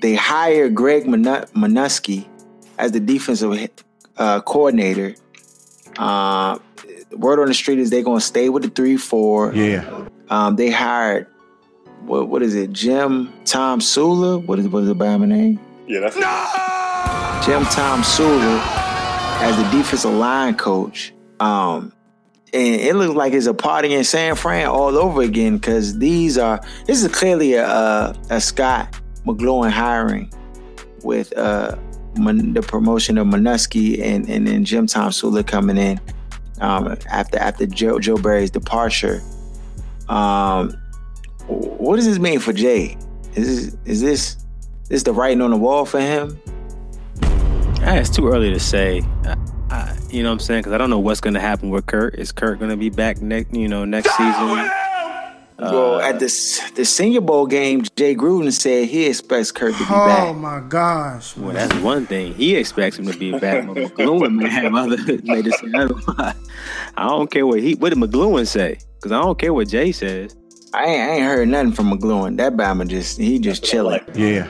they 0.00 0.14
hired 0.14 0.74
Greg 0.76 1.04
Manusky 1.06 2.26
as 2.78 2.92
the 2.92 3.00
defensive 3.00 3.68
uh, 4.16 4.40
coordinator. 4.42 5.16
Uh, 5.96 6.58
word 7.12 7.40
on 7.40 7.48
the 7.48 7.54
street 7.54 7.78
is 7.78 7.90
they're 7.90 8.02
gonna 8.02 8.20
stay 8.20 8.48
with 8.48 8.62
the 8.62 8.70
three 8.70 8.96
four. 8.96 9.52
Yeah. 9.54 10.06
Um, 10.30 10.56
they 10.56 10.70
hired 10.70 11.26
what 12.02 12.28
what 12.28 12.42
is 12.42 12.54
it? 12.54 12.72
Jim 12.72 13.32
Tomsula. 13.44 14.44
What 14.44 14.58
is 14.58 14.68
what 14.68 14.82
is 14.82 14.88
the 14.88 14.94
Bama 14.94 15.26
name? 15.26 15.60
Yeah, 15.86 16.00
that's 16.00 16.16
Jim 17.46 17.62
Tomsula 17.64 18.60
as 19.40 19.56
the 19.56 19.62
defensive 19.76 20.12
line 20.12 20.54
coach. 20.56 21.14
Um, 21.40 21.92
and 22.52 22.80
it 22.80 22.96
looks 22.96 23.14
like 23.14 23.32
it's 23.32 23.46
a 23.46 23.54
party 23.54 23.94
in 23.94 24.04
San 24.04 24.34
Fran 24.34 24.66
all 24.68 24.96
over 24.96 25.22
again 25.22 25.56
because 25.58 25.98
these 25.98 26.38
are 26.38 26.60
this 26.86 27.02
is 27.02 27.12
clearly 27.12 27.54
a 27.54 27.66
a, 27.66 28.14
a 28.30 28.40
Scot 28.40 28.98
McCloughan 29.24 29.70
hiring 29.70 30.32
with 31.02 31.36
uh 31.36 31.76
Mon- 32.16 32.52
the 32.54 32.62
promotion 32.62 33.18
of 33.18 33.26
Manusky 33.26 34.02
and 34.02 34.28
and 34.28 34.46
then 34.46 34.64
Jim 34.64 34.86
Tomsula 34.86 35.46
coming 35.46 35.76
in 35.76 36.00
um, 36.60 36.96
after 37.10 37.38
after 37.38 37.66
Joe 37.66 37.98
Joe 37.98 38.16
Barry's 38.16 38.50
departure. 38.50 39.22
Um, 40.08 40.70
what 41.46 41.96
does 41.96 42.06
this 42.06 42.18
mean 42.18 42.40
for 42.40 42.52
Jay? 42.52 42.96
Is 43.34 43.72
this, 43.72 43.76
is 43.84 44.00
this 44.00 44.36
this 44.88 45.02
the 45.02 45.12
writing 45.12 45.40
on 45.40 45.50
the 45.50 45.56
wall 45.56 45.84
for 45.84 46.00
him? 46.00 46.40
It's 47.80 48.10
too 48.10 48.28
early 48.28 48.52
to 48.52 48.60
say. 48.60 49.02
I, 49.24 49.36
I, 49.70 49.96
you 50.10 50.22
know 50.22 50.30
what 50.30 50.34
I'm 50.34 50.40
saying? 50.40 50.60
Because 50.60 50.72
I 50.72 50.78
don't 50.78 50.90
know 50.90 50.98
what's 50.98 51.20
going 51.20 51.34
to 51.34 51.40
happen 51.40 51.70
with 51.70 51.86
Kurt. 51.86 52.14
Is 52.16 52.32
Kurt 52.32 52.58
going 52.58 52.70
to 52.70 52.76
be 52.76 52.90
back 52.90 53.20
next? 53.22 53.54
You 53.54 53.68
know, 53.68 53.84
next 53.84 54.10
season? 54.16 54.70
Well, 55.58 55.96
Uh, 55.96 56.00
at 56.08 56.20
this 56.20 56.60
the 56.76 56.84
Senior 56.84 57.20
Bowl 57.20 57.46
game, 57.46 57.82
Jay 57.96 58.14
Gruden 58.14 58.52
said 58.52 58.86
he 58.88 59.06
expects 59.06 59.50
Kirk 59.50 59.72
to 59.72 59.78
be 59.78 59.84
Oh 59.90 60.06
back. 60.06 60.28
Oh 60.28 60.32
my 60.34 60.60
gosh. 60.60 61.36
Well, 61.36 61.52
that's 61.52 61.74
one 61.80 62.06
thing. 62.06 62.32
He 62.34 62.54
expects 62.54 62.96
him 62.98 63.06
to 63.06 63.18
be 63.18 63.32
back. 63.38 63.66
But 63.66 63.76
McCloughan 63.76 64.34
may 64.36 64.48
have 64.48 64.74
other 64.74 64.96
may 65.24 65.42
just 65.42 65.58
say 65.60 65.66
otherwise. 65.74 66.34
I 66.96 67.08
don't 67.08 67.30
care 67.30 67.46
what 67.46 67.60
he 67.60 67.74
what 67.74 67.88
did 67.92 67.98
McCloughan 67.98 68.46
say 68.46 68.78
because 68.96 69.10
I 69.12 69.20
don't 69.20 69.38
care 69.38 69.52
what 69.52 69.68
Jay 69.68 69.90
says. 69.92 70.36
I 70.74 70.84
ain't, 70.84 71.00
I 71.10 71.14
ain't 71.14 71.24
heard 71.24 71.48
nothing 71.48 71.72
from 71.72 71.90
McCloughan. 71.90 72.36
That 72.36 72.52
Bama 72.52 72.86
just 72.86 73.18
he 73.18 73.38
just 73.40 73.64
chilling. 73.64 74.00
Yeah. 74.14 74.46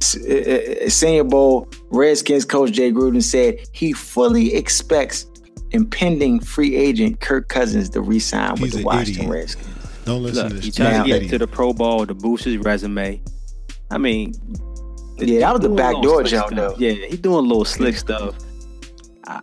S- 0.00 0.16
uh, 0.24 0.84
uh, 0.86 0.88
Senior 0.88 1.24
Bowl, 1.24 1.66
Redskins 1.90 2.44
coach 2.44 2.70
Jay 2.70 2.92
Gruden 2.92 3.22
said 3.24 3.58
he 3.72 3.92
fully 3.92 4.54
expects 4.54 5.26
impending 5.72 6.38
free 6.40 6.76
agent 6.76 7.20
Kirk 7.20 7.48
Cousins 7.48 7.88
to 7.90 8.00
re-sign 8.00 8.54
with 8.60 8.72
the 8.72 8.84
Washington 8.84 9.24
idiot. 9.24 9.30
Redskins. 9.34 9.74
Don't 10.08 10.22
listen 10.22 10.44
Look, 10.44 10.56
to 10.56 10.60
he 10.60 10.68
this. 10.70 10.76
tried 10.76 10.90
Now- 10.92 11.02
to 11.04 11.08
get 11.20 11.28
to 11.30 11.38
the 11.38 11.46
Pro 11.46 11.72
Bowl 11.72 12.06
to 12.06 12.14
boost 12.14 12.44
his 12.44 12.56
resume. 12.58 13.20
I 13.90 13.98
mean, 13.98 14.32
Yeah, 15.18 15.40
that 15.40 15.52
was 15.52 15.60
the 15.62 15.68
back 15.68 15.94
door 16.02 16.20
slick 16.20 16.26
jump 16.30 16.46
stuff. 16.48 16.56
though. 16.56 16.76
Yeah, 16.78 16.92
he 16.92 17.16
doing 17.16 17.36
a 17.44 17.48
little 17.48 17.64
slick 17.64 17.96
stuff. 17.96 18.34
I, 19.26 19.40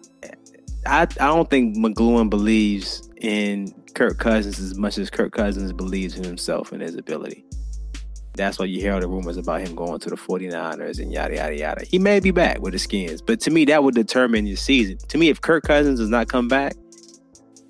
I 0.86 1.02
I 1.04 1.06
don't 1.06 1.50
think 1.50 1.76
McCloughan 1.78 2.30
believes 2.30 3.10
in 3.22 3.74
Kirk 3.94 4.18
Cousins 4.18 4.60
as 4.60 4.78
much 4.78 4.98
as 4.98 5.10
Kirk 5.10 5.32
Cousins 5.34 5.72
believes 5.74 6.16
in 6.18 6.24
himself 6.24 6.72
and 6.72 6.82
his 6.82 6.96
ability. 6.96 7.46
That's 8.36 8.60
why 8.60 8.66
you 8.66 8.82
hear 8.82 8.94
all 8.94 9.00
the 9.00 9.08
rumors 9.08 9.38
about 9.38 9.62
him 9.62 9.76
going 9.76 10.00
to 10.00 10.10
the 10.10 10.18
49ers 10.18 11.00
and 11.00 11.12
yada 11.12 11.36
yada 11.36 11.56
yada. 11.58 11.86
He 11.86 12.00
may 12.00 12.20
be 12.20 12.32
back 12.32 12.60
with 12.62 12.74
the 12.74 12.80
skins, 12.80 13.22
but 13.22 13.40
to 13.42 13.52
me 13.52 13.64
that 13.66 13.84
would 13.84 13.96
determine 13.96 14.46
your 14.46 14.58
season. 14.58 14.98
To 15.10 15.18
me, 15.18 15.30
if 15.30 15.40
Kirk 15.42 15.64
Cousins 15.64 16.00
does 16.00 16.10
not 16.10 16.28
come 16.28 16.48
back, 16.48 16.74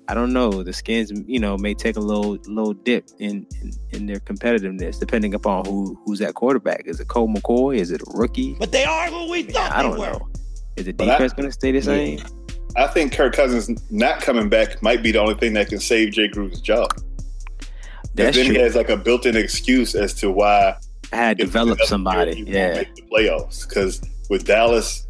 I 0.08 0.14
don't 0.14 0.32
know. 0.32 0.62
The 0.62 0.72
skins, 0.72 1.10
you 1.26 1.40
know, 1.40 1.56
may 1.56 1.74
take 1.74 1.96
a 1.96 2.00
little 2.00 2.38
little 2.46 2.74
dip 2.74 3.08
in, 3.18 3.46
in 3.60 3.72
in 3.90 4.06
their 4.06 4.20
competitiveness, 4.20 4.98
depending 5.00 5.34
upon 5.34 5.64
who 5.64 5.98
who's 6.04 6.20
at 6.20 6.34
quarterback. 6.34 6.82
Is 6.86 7.00
it 7.00 7.08
Colt 7.08 7.30
McCoy? 7.30 7.76
Is 7.78 7.90
it 7.90 8.00
a 8.02 8.04
rookie? 8.14 8.54
But 8.58 8.70
they 8.72 8.84
are 8.84 9.08
who 9.08 9.30
we 9.30 9.42
thought 9.42 9.72
I 9.72 9.82
don't 9.82 9.92
they 9.94 9.98
were. 10.00 10.06
know. 10.12 10.28
Is 10.76 10.84
the 10.84 10.92
But 10.92 11.06
defense 11.06 11.32
going 11.32 11.46
to 11.48 11.52
stay 11.52 11.72
the 11.72 11.80
same? 11.82 12.20
I 12.76 12.86
think 12.86 13.12
Kirk 13.14 13.32
Cousins 13.34 13.82
not 13.90 14.20
coming 14.20 14.48
back 14.48 14.82
might 14.82 15.02
be 15.02 15.10
the 15.10 15.18
only 15.20 15.34
thing 15.34 15.54
that 15.54 15.68
can 15.68 15.80
save 15.80 16.12
Jay 16.12 16.28
Gruden's 16.28 16.60
job. 16.60 16.88
That's 18.14 18.36
then 18.36 18.46
true. 18.46 18.54
he 18.54 18.60
has 18.60 18.74
like 18.74 18.90
a 18.90 18.96
built-in 18.96 19.36
excuse 19.36 19.94
as 19.94 20.14
to 20.14 20.30
why 20.30 20.76
I 21.12 21.16
had 21.16 21.40
if 21.40 21.46
developed 21.46 21.84
somebody. 21.86 22.34
he 22.34 22.42
Yeah, 22.52 22.74
make 22.74 22.94
the 22.94 23.02
playoffs. 23.02 23.66
Because 23.68 24.00
with 24.30 24.44
Dallas 24.46 25.06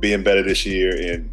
being 0.00 0.22
better 0.22 0.42
this 0.42 0.64
year 0.66 0.94
and 1.12 1.30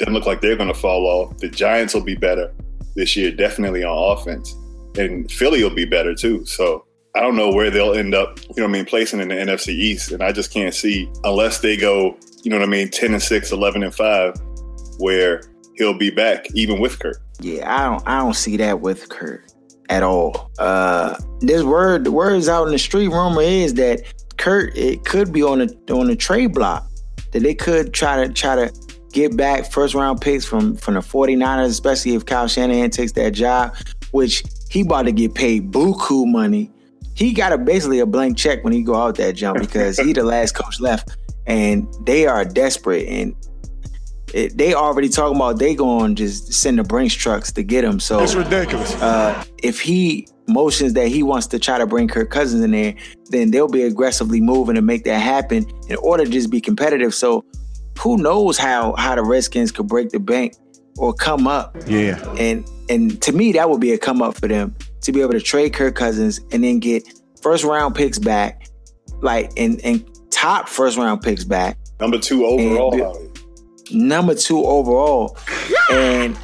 doesn't 0.00 0.14
look 0.14 0.26
like 0.26 0.40
they're 0.40 0.56
going 0.56 0.72
to 0.72 0.78
fall 0.78 1.06
off, 1.06 1.36
the 1.38 1.48
Giants 1.48 1.94
will 1.94 2.02
be 2.02 2.16
better 2.16 2.52
this 2.96 3.16
year, 3.16 3.30
definitely 3.30 3.84
on 3.84 4.18
offense, 4.18 4.54
and 4.96 5.30
Philly 5.30 5.62
will 5.62 5.74
be 5.74 5.84
better 5.84 6.14
too. 6.14 6.44
So 6.44 6.84
I 7.14 7.20
don't 7.20 7.36
know 7.36 7.52
where 7.52 7.70
they'll 7.70 7.94
end 7.94 8.14
up. 8.14 8.38
You 8.40 8.54
know 8.58 8.64
what 8.64 8.70
I 8.70 8.72
mean? 8.72 8.84
Placing 8.84 9.20
in 9.20 9.28
the 9.28 9.34
NFC 9.34 9.68
East, 9.68 10.12
and 10.12 10.22
I 10.22 10.32
just 10.32 10.52
can't 10.52 10.74
see 10.74 11.10
unless 11.24 11.60
they 11.60 11.76
go. 11.76 12.16
You 12.42 12.50
know 12.50 12.58
what 12.58 12.66
I 12.66 12.70
mean? 12.70 12.88
Ten 12.88 13.12
and 13.12 13.22
6, 13.22 13.52
11 13.52 13.82
and 13.82 13.94
five, 13.94 14.34
where 14.98 15.42
he'll 15.74 15.96
be 15.96 16.10
back 16.10 16.46
even 16.54 16.80
with 16.80 16.98
Kurt. 16.98 17.18
Yeah, 17.40 17.74
I 17.74 17.84
don't 17.84 18.08
I 18.08 18.18
don't 18.18 18.34
see 18.34 18.56
that 18.58 18.80
with 18.80 19.08
Kurt 19.08 19.52
at 19.88 20.02
all. 20.02 20.50
Uh 20.58 21.16
this 21.40 21.62
word 21.62 22.04
the 22.04 22.12
words 22.12 22.48
out 22.48 22.66
in 22.66 22.72
the 22.72 22.78
street 22.78 23.08
rumor 23.08 23.42
is 23.42 23.74
that 23.74 24.02
Kurt 24.36 24.76
it 24.76 25.04
could 25.04 25.32
be 25.32 25.42
on 25.42 25.62
a 25.62 25.92
on 25.92 26.10
a 26.10 26.16
trade 26.16 26.54
block. 26.54 26.86
That 27.32 27.40
they 27.40 27.54
could 27.54 27.92
try 27.94 28.24
to 28.24 28.32
try 28.32 28.56
to 28.56 28.72
get 29.12 29.36
back 29.36 29.70
first 29.70 29.94
round 29.94 30.20
picks 30.20 30.44
from 30.44 30.76
from 30.76 30.94
the 30.94 31.00
49ers, 31.00 31.66
especially 31.66 32.14
if 32.14 32.24
Kyle 32.26 32.48
Shanahan 32.48 32.90
takes 32.90 33.12
that 33.12 33.30
job, 33.30 33.74
which 34.12 34.42
he 34.70 34.82
about 34.82 35.02
to 35.02 35.12
get 35.12 35.34
paid 35.34 35.70
buku 35.72 36.26
money. 36.30 36.70
He 37.14 37.32
got 37.32 37.52
a 37.52 37.58
basically 37.58 37.98
a 37.98 38.06
blank 38.06 38.38
check 38.38 38.64
when 38.64 38.72
he 38.72 38.82
go 38.82 38.94
out 38.94 39.16
that 39.16 39.34
jump 39.36 39.60
because 39.60 39.98
he 39.98 40.12
the 40.12 40.22
last 40.24 40.52
coach 40.54 40.80
left 40.80 41.16
and 41.46 41.86
they 42.06 42.26
are 42.26 42.44
desperate 42.44 43.06
and 43.08 43.34
it, 44.32 44.56
they 44.56 44.74
already 44.74 45.08
talking 45.08 45.36
about 45.36 45.58
they 45.58 45.74
going 45.74 46.14
to 46.14 46.22
just 46.22 46.52
send 46.52 46.78
the 46.78 46.84
Brinks 46.84 47.14
trucks 47.14 47.50
to 47.52 47.62
get 47.64 47.82
him. 47.84 47.98
So 47.98 48.22
It's 48.22 48.34
ridiculous. 48.34 48.94
uh, 49.02 49.42
if 49.62 49.80
he 49.80 50.28
motions 50.46 50.92
that 50.94 51.08
he 51.08 51.22
wants 51.22 51.46
to 51.48 51.58
try 51.58 51.78
to 51.78 51.86
bring 51.86 52.06
Kirk 52.08 52.30
Cousins 52.30 52.62
in 52.62 52.70
there, 52.70 52.94
then 53.30 53.50
they'll 53.50 53.68
be 53.68 53.82
aggressively 53.82 54.40
moving 54.40 54.76
to 54.76 54.82
make 54.82 55.04
that 55.04 55.18
happen 55.18 55.66
in 55.88 55.96
order 55.96 56.24
to 56.24 56.30
just 56.30 56.48
be 56.50 56.60
competitive. 56.60 57.12
So 57.12 57.44
who 58.00 58.16
knows 58.16 58.56
how 58.58 58.94
how 58.96 59.14
the 59.14 59.22
Redskins 59.22 59.70
could 59.72 59.86
break 59.88 60.10
the 60.10 60.20
bank 60.20 60.54
or 60.98 61.12
come 61.12 61.46
up. 61.46 61.76
Yeah. 61.86 62.22
And 62.38 62.68
and 62.88 63.20
to 63.22 63.32
me, 63.32 63.52
that 63.52 63.68
would 63.70 63.80
be 63.80 63.92
a 63.92 63.98
come 63.98 64.22
up 64.22 64.34
for 64.36 64.48
them 64.48 64.74
to 65.02 65.12
be 65.12 65.20
able 65.20 65.32
to 65.32 65.40
trade 65.40 65.72
Kirk 65.74 65.94
Cousins 65.94 66.40
and 66.52 66.62
then 66.64 66.78
get 66.78 67.02
first 67.42 67.64
round 67.64 67.94
picks 67.94 68.18
back, 68.18 68.68
like 69.20 69.50
and 69.56 69.80
and 69.84 70.04
top 70.30 70.68
first 70.68 70.96
round 70.98 71.22
picks 71.22 71.44
back 71.44 71.76
Number 72.00 72.18
two 72.18 72.44
overall. 72.46 72.92
And- 72.94 73.02
Howie. 73.02 73.30
number 73.92 74.34
two 74.34 74.64
overall. 74.64 75.36
And 75.90 76.38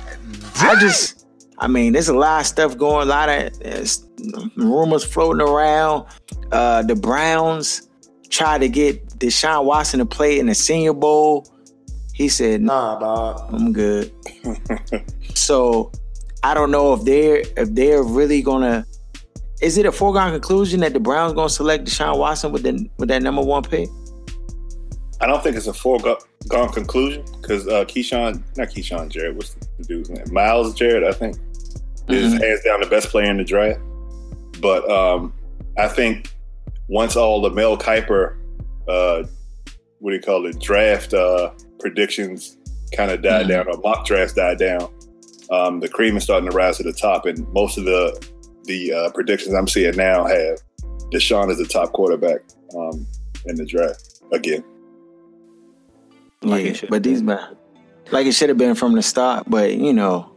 I 0.56 0.76
just, 0.80 1.26
I 1.58 1.66
mean, 1.68 1.92
there's 1.92 2.08
a 2.08 2.14
lot 2.16 2.40
of 2.40 2.46
stuff 2.46 2.76
going, 2.76 3.02
a 3.02 3.10
lot 3.10 3.28
of 3.28 3.52
uh, 3.64 4.46
rumors 4.56 5.04
floating 5.04 5.40
around. 5.40 6.06
Uh, 6.52 6.82
the 6.82 6.94
Browns 6.94 7.88
tried 8.30 8.60
to 8.60 8.68
get 8.68 9.06
Deshaun 9.18 9.64
Watson 9.64 9.98
to 9.98 10.06
play 10.06 10.38
in 10.38 10.46
the 10.46 10.54
Senior 10.54 10.92
Bowl. 10.92 11.46
He 12.14 12.28
said, 12.28 12.62
"Nah, 12.62 12.98
Bob, 12.98 13.54
I'm 13.54 13.72
good." 13.72 14.12
so 15.34 15.92
I 16.42 16.54
don't 16.54 16.70
know 16.70 16.94
if 16.94 17.04
they're 17.04 17.42
if 17.56 17.74
they're 17.74 18.02
really 18.02 18.42
gonna. 18.42 18.86
Is 19.62 19.78
it 19.78 19.86
a 19.86 19.92
foregone 19.92 20.32
conclusion 20.32 20.80
that 20.80 20.92
the 20.92 21.00
Browns 21.00 21.32
gonna 21.32 21.48
select 21.48 21.84
Deshaun 21.84 22.18
Watson 22.18 22.52
with 22.52 22.62
the 22.62 22.88
with 22.98 23.08
that 23.08 23.22
number 23.22 23.42
one 23.42 23.62
pick? 23.62 23.88
I 25.20 25.26
don't 25.26 25.42
think 25.42 25.56
it's 25.56 25.66
a 25.66 25.72
foregone 25.72 26.18
conclusion 26.72 27.24
because 27.40 27.66
uh, 27.66 27.84
Keyshawn, 27.84 28.42
not 28.56 28.68
Keyshawn 28.68 29.08
Jared, 29.08 29.36
what's 29.36 29.54
the 29.78 29.84
dude's 29.84 30.10
name? 30.10 30.24
Miles 30.30 30.74
Jared, 30.74 31.04
I 31.04 31.12
think, 31.12 31.36
This 32.06 32.32
is 32.32 32.40
hands 32.40 32.62
down 32.64 32.80
the 32.80 32.86
best 32.86 33.08
player 33.08 33.30
in 33.30 33.38
the 33.38 33.44
draft. 33.44 33.80
But 34.60 34.88
um, 34.90 35.32
I 35.78 35.88
think 35.88 36.35
once 36.88 37.16
all 37.16 37.40
the 37.40 37.50
Mel 37.50 37.76
Kiper, 37.76 38.36
uh, 38.88 39.24
what 40.00 40.10
do 40.10 40.16
you 40.16 40.22
call 40.22 40.46
it, 40.46 40.58
draft 40.60 41.14
uh, 41.14 41.50
predictions 41.80 42.56
kind 42.96 43.10
of 43.10 43.22
died 43.22 43.46
Mhm. 43.46 43.48
down, 43.48 43.68
or 43.68 43.78
mock 43.80 44.06
drafts 44.06 44.34
died 44.34 44.58
down, 44.58 44.88
um, 45.50 45.80
the 45.80 45.88
cream 45.88 46.16
is 46.16 46.22
starting 46.24 46.48
to 46.50 46.56
rise 46.56 46.76
to 46.76 46.82
the 46.82 46.92
top, 46.92 47.26
and 47.26 47.46
most 47.52 47.78
of 47.78 47.84
the 47.84 48.16
the 48.64 48.92
uh, 48.92 49.10
predictions 49.12 49.54
I'm 49.54 49.68
seeing 49.68 49.94
now 49.96 50.24
have 50.26 50.58
Deshaun 51.12 51.50
as 51.52 51.58
the 51.58 51.66
top 51.66 51.92
quarterback 51.92 52.40
um, 52.76 53.06
in 53.44 53.54
the 53.56 53.64
draft 53.64 54.20
again. 54.32 54.64
Like 56.42 56.64
yeah, 56.64 56.70
it 56.70 56.76
should 56.76 56.90
but 56.90 57.02
these 57.04 57.22
man, 57.22 57.56
like 58.10 58.26
it 58.26 58.32
should 58.32 58.48
have 58.48 58.58
been 58.58 58.74
from 58.74 58.94
the 58.94 59.02
start. 59.02 59.44
But 59.48 59.74
you 59.74 59.92
know, 59.92 60.30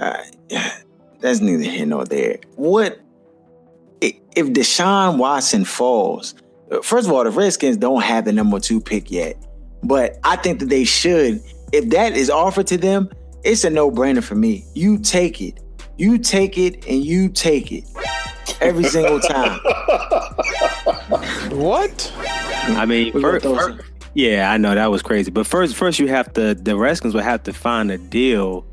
uh, 0.00 0.16
that's 1.20 1.40
neither 1.40 1.62
here 1.62 1.86
nor 1.86 2.04
there. 2.04 2.38
What 2.56 2.92
i- 2.94 3.02
if 4.36 4.46
Deshaun 4.48 5.18
Watson 5.18 5.64
falls? 5.64 6.34
Uh, 6.70 6.80
first 6.82 7.06
of 7.06 7.12
all, 7.12 7.24
the 7.24 7.30
Redskins 7.30 7.76
don't 7.76 8.02
have 8.02 8.24
the 8.24 8.32
number 8.32 8.60
two 8.60 8.80
pick 8.80 9.10
yet, 9.10 9.36
but 9.82 10.18
I 10.24 10.36
think 10.36 10.60
that 10.60 10.68
they 10.68 10.84
should. 10.84 11.40
If 11.72 11.90
that 11.90 12.16
is 12.16 12.30
offered 12.30 12.66
to 12.68 12.76
them, 12.78 13.10
it's 13.44 13.64
a 13.64 13.70
no 13.70 13.90
brainer 13.90 14.22
for 14.22 14.34
me. 14.34 14.64
You 14.74 14.98
take 14.98 15.40
it, 15.40 15.60
you 15.96 16.18
take 16.18 16.58
it, 16.58 16.86
and 16.86 17.04
you 17.04 17.28
take 17.28 17.72
it 17.72 17.84
every 18.60 18.84
single 18.84 19.20
time. 19.20 19.60
What? 21.50 22.12
I 22.68 22.84
mean, 22.86 23.12
first, 23.20 23.44
first- 23.44 23.80
yeah, 24.14 24.50
I 24.50 24.56
know 24.58 24.74
that 24.74 24.90
was 24.90 25.02
crazy. 25.02 25.30
But 25.30 25.46
first, 25.46 25.74
first 25.76 25.98
you 25.98 26.08
have 26.08 26.32
to 26.34 26.54
the 26.54 26.76
Redskins 26.76 27.14
would 27.14 27.24
have 27.24 27.42
to 27.44 27.52
find 27.52 27.90
a 27.90 27.98
deal 27.98 28.64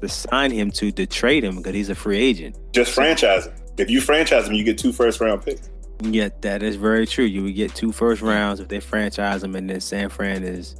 to 0.00 0.08
sign 0.08 0.50
him 0.50 0.70
to 0.72 0.90
to 0.92 1.06
trade 1.06 1.44
him 1.44 1.56
because 1.56 1.74
he's 1.74 1.88
a 1.90 1.94
free 1.94 2.18
agent. 2.18 2.56
Just 2.72 2.92
franchise 2.92 3.46
him. 3.46 3.54
If 3.78 3.88
you 3.90 4.00
franchise 4.00 4.44
them, 4.44 4.54
you 4.54 4.64
get 4.64 4.78
two 4.78 4.92
first 4.92 5.20
round 5.20 5.42
picks. 5.44 5.70
Yeah, 6.02 6.30
that 6.40 6.62
is 6.62 6.76
very 6.76 7.06
true. 7.06 7.24
You 7.24 7.42
would 7.44 7.54
get 7.54 7.74
two 7.74 7.92
first 7.92 8.22
rounds 8.22 8.58
if 8.60 8.68
they 8.68 8.80
franchise 8.80 9.42
them, 9.42 9.54
and 9.54 9.68
then 9.68 9.80
San 9.80 10.08
Fran 10.08 10.42
is 10.44 10.76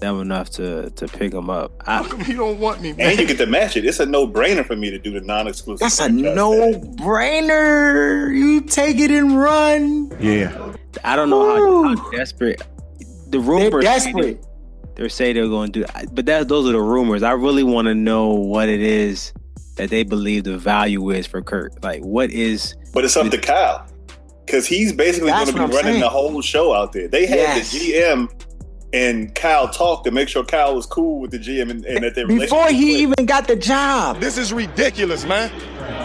dumb 0.00 0.20
enough 0.20 0.50
to 0.50 0.90
to 0.90 1.08
pick 1.08 1.32
them 1.32 1.48
up. 1.50 1.82
How 1.86 2.02
come 2.04 2.20
you 2.22 2.36
don't 2.36 2.58
want 2.60 2.80
me, 2.80 2.90
And 2.90 2.98
man? 2.98 3.18
you 3.18 3.26
get 3.26 3.38
to 3.38 3.46
match 3.46 3.76
it. 3.76 3.84
It's 3.84 3.98
a 3.98 4.06
no 4.06 4.26
brainer 4.28 4.64
for 4.64 4.76
me 4.76 4.90
to 4.90 4.98
do 4.98 5.10
the 5.12 5.20
non 5.20 5.46
exclusive. 5.48 5.80
That's 5.80 5.98
a 6.00 6.08
no 6.08 6.72
brainer. 6.96 8.36
You 8.36 8.60
take 8.60 8.98
it 8.98 9.10
and 9.10 9.38
run. 9.38 10.10
Yeah. 10.20 10.74
I 11.04 11.16
don't 11.16 11.30
know 11.30 11.84
how, 11.84 11.94
how 11.96 12.10
desperate 12.10 12.62
the 12.98 13.38
They're 13.38 13.40
rumors. 13.40 13.84
desperate. 13.84 14.40
they- 14.42 14.48
They're 14.94 15.08
saying 15.10 15.34
they're 15.34 15.48
going 15.48 15.72
to 15.72 15.80
do, 15.80 15.86
but 16.12 16.24
that 16.26 16.48
those 16.48 16.68
are 16.68 16.72
the 16.72 16.80
rumors. 16.80 17.22
I 17.22 17.32
really 17.32 17.62
want 17.64 17.86
to 17.86 17.94
know 17.94 18.28
what 18.34 18.68
it 18.68 18.80
is 18.80 19.32
that 19.76 19.90
they 19.90 20.02
believe 20.02 20.44
the 20.44 20.58
value 20.58 21.10
is 21.10 21.26
for 21.26 21.42
Kurt. 21.42 21.82
Like, 21.82 22.02
what 22.02 22.30
is 22.30 22.74
But 22.92 23.04
it's 23.04 23.16
up 23.16 23.30
to 23.30 23.38
Kyle. 23.38 23.86
Because 24.44 24.66
he's 24.66 24.92
basically 24.92 25.30
going 25.30 25.46
to 25.46 25.52
be 25.52 25.58
I'm 25.60 25.70
running 25.70 25.84
saying. 25.84 26.00
the 26.00 26.08
whole 26.08 26.40
show 26.40 26.72
out 26.72 26.92
there. 26.92 27.08
They 27.08 27.26
had 27.26 27.38
Yes. 27.38 27.72
the 27.72 27.78
GM 27.92 28.28
and 28.92 29.34
Kyle 29.34 29.68
talked 29.68 30.04
to 30.04 30.10
make 30.12 30.28
sure 30.28 30.44
Kyle 30.44 30.74
was 30.74 30.86
cool 30.86 31.20
with 31.20 31.32
the 31.32 31.38
GM 31.38 31.70
and, 31.70 31.84
and 31.84 32.04
that 32.04 32.14
their 32.14 32.26
Before 32.26 32.68
he 32.68 33.04
clicked. 33.06 33.18
even 33.20 33.26
got 33.26 33.48
the 33.48 33.56
job. 33.56 34.20
This 34.20 34.38
is 34.38 34.52
ridiculous, 34.52 35.24
man. 35.26 35.50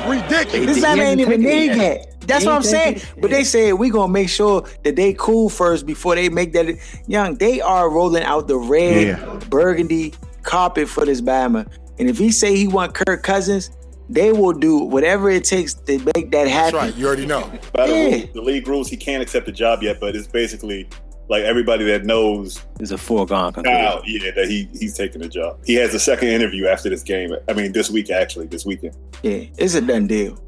Ridiculous. 0.09 0.65
This 0.75 0.81
man 0.81 0.99
ain't 0.99 1.21
even 1.21 1.43
taken 1.43 1.77
there 1.77 1.93
it 1.93 1.97
yet. 2.01 2.07
That's 2.27 2.45
what 2.45 2.53
I'm 2.55 2.63
saying. 2.63 2.95
it. 2.97 3.13
But 3.19 3.29
they 3.31 3.43
said 3.43 3.73
we 3.73 3.89
gonna 3.89 4.11
make 4.11 4.29
sure 4.29 4.63
that 4.83 4.95
they 4.95 5.13
cool 5.13 5.49
first 5.49 5.85
before 5.85 6.15
they 6.15 6.29
make 6.29 6.53
that. 6.53 6.75
Young, 7.07 7.35
they 7.35 7.61
are 7.61 7.89
rolling 7.89 8.23
out 8.23 8.47
the 8.47 8.57
red 8.57 9.07
Yeah. 9.19 9.39
burgundy 9.49 10.13
carpet 10.43 10.89
for 10.89 11.05
this 11.05 11.21
Bama. 11.21 11.67
And 12.01 12.09
if 12.09 12.17
he 12.17 12.31
say 12.31 12.55
he 12.55 12.67
want 12.67 12.95
Kirk 12.95 13.21
Cousins, 13.21 13.69
they 14.09 14.31
will 14.31 14.53
do 14.53 14.79
whatever 14.79 15.29
it 15.29 15.43
takes 15.43 15.75
to 15.75 15.99
make 15.99 16.31
that 16.31 16.45
That's 16.45 16.49
happen. 16.49 16.79
right. 16.79 16.95
You 16.95 17.05
already 17.05 17.27
know. 17.27 17.41
By 17.73 17.85
the, 17.85 17.93
Yeah. 17.93 18.03
rules, 18.15 18.33
the 18.33 18.41
league 18.41 18.67
rules, 18.67 18.89
he 18.89 18.97
can't 18.97 19.21
accept 19.21 19.45
the 19.45 19.51
job 19.51 19.83
yet, 19.83 19.99
but 19.99 20.15
it's 20.15 20.25
basically 20.27 20.89
like 21.29 21.43
everybody 21.43 21.85
that 21.85 22.03
knows 22.03 22.59
is 22.79 22.91
a 22.91 22.97
foregone 22.97 23.53
conclusion. 23.53 23.79
Kyle, 23.83 24.01
yeah, 24.07 24.31
that 24.31 24.47
he 24.49 24.67
he's 24.73 24.95
taking 24.97 25.21
the 25.21 25.29
job. 25.29 25.59
He 25.63 25.75
has 25.75 25.93
a 25.93 25.99
second 25.99 26.29
interview 26.29 26.65
after 26.65 26.89
this 26.89 27.03
game. 27.03 27.35
I 27.47 27.53
mean, 27.53 27.71
this 27.71 27.91
week 27.91 28.09
actually, 28.09 28.47
this 28.47 28.65
weekend. 28.65 28.95
Yeah, 29.21 29.43
it's 29.59 29.75
a 29.75 29.81
done 29.81 30.07
deal. 30.07 30.39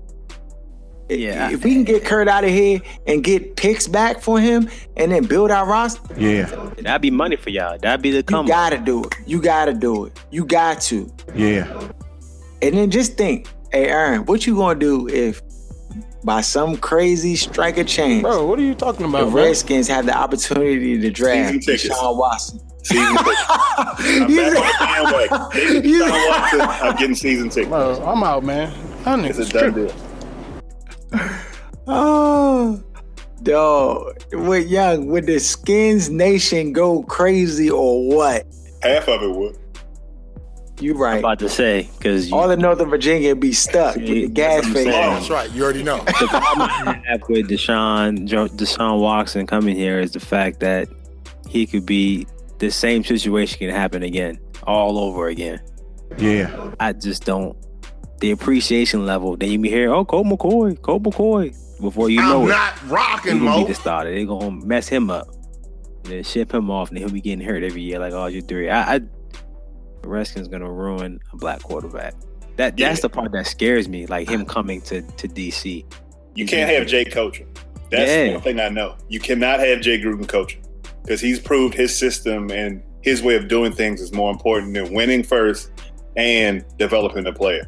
Yeah, 1.09 1.51
if 1.51 1.63
we 1.63 1.73
can 1.73 1.83
get 1.83 2.05
Kurt 2.05 2.27
out 2.27 2.43
of 2.43 2.49
here 2.49 2.81
and 3.07 3.23
get 3.23 3.55
picks 3.55 3.87
back 3.87 4.21
for 4.21 4.39
him, 4.39 4.69
and 4.97 5.11
then 5.11 5.25
build 5.25 5.51
our 5.51 5.65
roster, 5.67 6.01
Yeah. 6.17 6.45
That'd 6.81 7.01
be 7.01 7.11
money 7.11 7.35
for 7.35 7.49
y'all. 7.49 7.77
That'd 7.77 8.01
be 8.01 8.11
the 8.11 8.23
come. 8.23 8.45
you 8.47 8.51
gotta 8.51 8.77
do 8.77 9.03
it. 9.03 9.13
You 9.27 9.41
gotta 9.41 9.73
do 9.73 10.05
it. 10.05 10.19
You 10.31 10.45
got 10.45 10.81
to. 10.83 11.11
Yeah. 11.35 11.67
And 12.61 12.75
then 12.77 12.89
just 12.89 13.17
think, 13.17 13.47
hey 13.71 13.87
Aaron, 13.89 14.25
what 14.25 14.47
you 14.47 14.55
gonna 14.55 14.79
do 14.79 15.07
if 15.09 15.41
by 16.23 16.39
some 16.39 16.77
crazy 16.77 17.35
strike 17.35 17.77
of 17.77 17.85
chance 17.85 18.21
Bro, 18.23 18.45
what 18.47 18.57
are 18.57 18.61
you 18.63 18.73
talking 18.73 19.01
the 19.11 19.17
about, 19.17 19.25
man? 19.33 19.33
Redskins 19.35 19.89
have 19.89 20.05
the 20.05 20.17
opportunity 20.17 20.97
to 20.99 21.09
draft 21.11 21.63
Sean 21.63 22.17
Watson? 22.17 22.61
Season 22.83 23.15
tickets. 23.17 23.41
I'm 23.49 24.35
back 24.35 24.81
on 24.81 25.09
the 25.09 25.27
bandwagon. 25.29 25.81
They 25.83 25.87
You 25.89 26.03
Deshaun 26.05 26.49
said- 26.49 26.57
Watson, 26.59 26.87
I'm 26.87 26.95
getting 26.95 27.15
season 27.15 27.49
tickets. 27.49 27.67
Bro, 27.69 28.03
I'm 28.05 28.23
out, 28.23 28.43
man. 28.45 28.73
That 29.03 29.19
It's 29.25 29.37
a 29.37 29.41
nigga's 29.41 29.49
done 29.51 29.73
tripping. 29.73 29.87
deal. 29.87 30.12
Oh, 31.87 32.81
dog. 33.43 34.13
With 34.31 34.67
young, 34.69 35.07
would 35.07 35.25
the 35.27 35.39
Skins 35.39 36.09
Nation 36.09 36.73
go 36.73 37.03
crazy 37.03 37.69
or 37.69 38.07
what? 38.07 38.45
Half 38.81 39.07
of 39.07 39.21
it 39.23 39.35
would. 39.35 39.57
You 40.79 40.95
I'm 40.95 41.01
right. 41.01 41.19
about 41.19 41.39
to 41.39 41.49
say 41.49 41.89
because 41.97 42.31
All 42.31 42.49
of 42.49 42.59
Northern 42.59 42.89
Virginia 42.89 43.35
be 43.35 43.53
stuck 43.53 43.95
with 43.95 44.05
the 44.07 44.21
Yeah, 44.21 44.27
gas 44.27 44.63
that's 44.63 44.67
what 44.67 44.67
I'm 44.67 44.73
fake. 44.73 44.91
saying. 44.93 45.05
Oh, 45.05 45.13
that's 45.13 45.29
right. 45.29 45.51
You 45.51 45.63
already 45.63 45.83
know. 45.83 45.97
the 45.99 46.27
problem 46.29 46.69
I 46.89 47.01
have 47.07 47.21
with 47.29 47.47
Deshaun 47.49 48.25
Jo- 48.25 48.47
Deshaun 48.47 48.99
Watson 48.99 49.45
coming 49.47 49.75
here 49.77 49.99
is 49.99 50.11
the 50.11 50.19
fact 50.19 50.59
that 50.61 50.89
he 51.47 51.65
could 51.67 51.85
be 51.85 52.25
the 52.57 52.71
same 52.71 53.03
situation 53.03 53.59
can 53.59 53.69
happen 53.69 54.03
again, 54.03 54.39
all 54.63 54.97
over 54.97 55.27
again. 55.27 55.61
Yeah. 56.17 56.71
I 56.79 56.93
just 56.93 57.23
don't. 57.23 57.55
The 58.19 58.31
appreciation 58.31 59.05
level. 59.05 59.37
Then 59.37 59.51
you 59.51 59.59
be 59.59 59.69
hearing, 59.69 59.93
"Oh, 59.93 60.03
Colt 60.05 60.25
McCoy, 60.27 60.81
Colt 60.81 61.03
McCoy," 61.03 61.55
before 61.83 62.09
you 62.09 62.17
know 62.21 62.41
I'm 62.41 62.47
it, 62.47 62.51
not 62.51 62.79
he 62.79 62.87
rocking, 62.87 63.37
gonna 63.39 63.43
Mo. 63.51 63.57
be 63.65 63.67
the 63.73 63.75
starter. 63.75 64.11
They 64.11 64.25
gonna 64.25 64.51
mess 64.51 64.87
him 64.87 65.09
up, 65.11 65.27
and 66.03 66.13
then 66.13 66.23
ship 66.23 66.51
him 66.53 66.71
off, 66.71 66.89
and 66.89 66.97
he'll 66.97 67.09
be 67.11 67.21
getting 67.21 67.45
hurt 67.45 67.63
every 67.63 67.81
year. 67.81 67.99
Like, 67.99 68.13
oh, 68.13 68.25
you're 68.25 68.41
three. 68.41 68.69
I, 68.69 68.95
I 68.95 68.99
the 68.99 70.09
Redskins 70.09 70.47
gonna 70.47 70.71
ruin 70.71 71.19
a 71.31 71.37
black 71.37 71.61
quarterback. 71.61 72.15
That 72.57 72.75
that's 72.77 72.99
Yeah. 72.99 73.01
the 73.01 73.09
part 73.09 73.31
that 73.33 73.45
scares 73.47 73.87
me. 73.87 74.05
Like 74.07 74.27
him 74.29 74.45
coming 74.45 74.81
to 74.81 75.01
to 75.01 75.27
DC. 75.27 75.85
You 76.35 76.45
can't 76.45 76.69
have 76.69 76.87
Jay 76.87 77.05
coaching. 77.05 77.47
That's 77.91 78.09
Yeah. 78.09 78.33
one 78.33 78.41
thing 78.41 78.59
I 78.59 78.69
know. 78.69 78.95
You 79.07 79.19
cannot 79.19 79.59
have 79.59 79.81
Jay 79.81 79.99
Gruden 80.01 80.27
coaching 80.27 80.61
because 81.03 81.21
he's 81.21 81.39
proved 81.39 81.75
his 81.75 81.95
system 81.95 82.49
and 82.51 82.81
his 83.01 83.21
way 83.21 83.35
of 83.35 83.47
doing 83.47 83.71
things 83.71 84.01
is 84.01 84.13
more 84.13 84.31
important 84.31 84.73
than 84.73 84.93
winning 84.93 85.21
first 85.23 85.71
and 86.15 86.63
developing 86.77 87.25
a 87.27 87.33
player. 87.33 87.67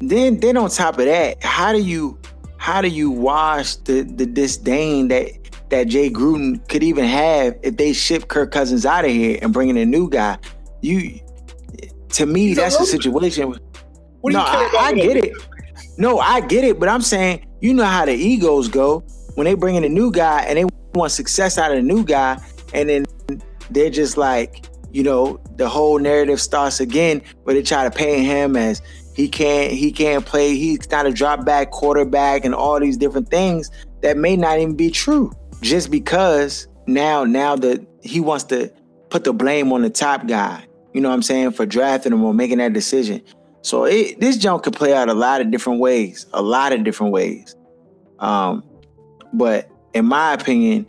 Then 0.00 0.38
then 0.40 0.56
on 0.56 0.68
top 0.70 0.98
of 0.98 1.04
that, 1.06 1.42
how 1.42 1.72
do 1.72 1.80
you 1.80 2.18
how 2.66 2.82
do 2.82 2.88
you 2.88 3.12
wash 3.12 3.76
the 3.76 4.02
the 4.02 4.26
disdain 4.26 5.06
that 5.06 5.30
that 5.68 5.86
Jay 5.86 6.10
Gruden 6.10 6.68
could 6.68 6.82
even 6.82 7.04
have 7.04 7.56
if 7.62 7.76
they 7.76 7.92
ship 7.92 8.26
Kirk 8.26 8.50
Cousins 8.50 8.84
out 8.84 9.04
of 9.04 9.12
here 9.12 9.38
and 9.40 9.52
bring 9.52 9.68
in 9.68 9.76
a 9.76 9.86
new 9.86 10.10
guy? 10.10 10.36
You 10.80 11.20
to 12.08 12.26
me, 12.26 12.48
He's 12.48 12.58
a 12.58 12.62
that's 12.62 12.76
the 12.76 12.86
situation. 12.86 13.54
What 14.20 14.32
do 14.32 14.38
no, 14.38 14.42
I, 14.42 14.68
I 14.80 14.94
get 14.94 15.16
it. 15.16 15.32
No, 15.96 16.18
I 16.18 16.40
get 16.40 16.64
it, 16.64 16.80
but 16.80 16.88
I'm 16.88 17.02
saying 17.02 17.46
you 17.60 17.72
know 17.72 17.84
how 17.84 18.04
the 18.04 18.14
egos 18.14 18.66
go 18.66 18.98
when 19.36 19.44
they 19.44 19.54
bring 19.54 19.76
in 19.76 19.84
a 19.84 19.88
new 19.88 20.10
guy 20.10 20.40
and 20.40 20.58
they 20.58 20.64
want 20.92 21.12
success 21.12 21.58
out 21.58 21.70
of 21.70 21.76
the 21.76 21.84
new 21.84 22.04
guy, 22.04 22.36
and 22.74 22.88
then 22.88 23.04
they're 23.70 23.90
just 23.90 24.16
like, 24.16 24.66
you 24.90 25.04
know, 25.04 25.38
the 25.54 25.68
whole 25.68 26.00
narrative 26.00 26.40
starts 26.40 26.80
again 26.80 27.22
where 27.44 27.54
they 27.54 27.62
try 27.62 27.84
to 27.84 27.92
paint 27.92 28.26
him 28.26 28.56
as 28.56 28.82
he 29.16 29.30
can't 29.30 29.72
he 29.72 29.92
can't 29.92 30.26
play, 30.26 30.54
he's 30.54 30.90
not 30.90 31.06
a 31.06 31.10
drop 31.10 31.46
back 31.46 31.70
quarterback, 31.70 32.44
and 32.44 32.54
all 32.54 32.78
these 32.78 32.98
different 32.98 33.30
things 33.30 33.70
that 34.02 34.18
may 34.18 34.36
not 34.36 34.58
even 34.58 34.76
be 34.76 34.90
true. 34.90 35.32
Just 35.62 35.90
because 35.90 36.68
now 36.86 37.24
now 37.24 37.56
that 37.56 37.80
he 38.02 38.20
wants 38.20 38.44
to 38.44 38.70
put 39.08 39.24
the 39.24 39.32
blame 39.32 39.72
on 39.72 39.80
the 39.80 39.88
top 39.88 40.26
guy, 40.26 40.66
you 40.92 41.00
know 41.00 41.08
what 41.08 41.14
I'm 41.14 41.22
saying, 41.22 41.52
for 41.52 41.64
drafting 41.64 42.12
him 42.12 42.22
or 42.22 42.34
making 42.34 42.58
that 42.58 42.74
decision. 42.74 43.22
So 43.62 43.84
it, 43.84 44.20
this 44.20 44.36
jump 44.36 44.62
could 44.64 44.74
play 44.74 44.92
out 44.92 45.08
a 45.08 45.14
lot 45.14 45.40
of 45.40 45.50
different 45.50 45.80
ways, 45.80 46.26
a 46.34 46.42
lot 46.42 46.74
of 46.74 46.84
different 46.84 47.14
ways. 47.14 47.56
Um, 48.18 48.62
but 49.32 49.70
in 49.94 50.04
my 50.04 50.34
opinion, 50.34 50.86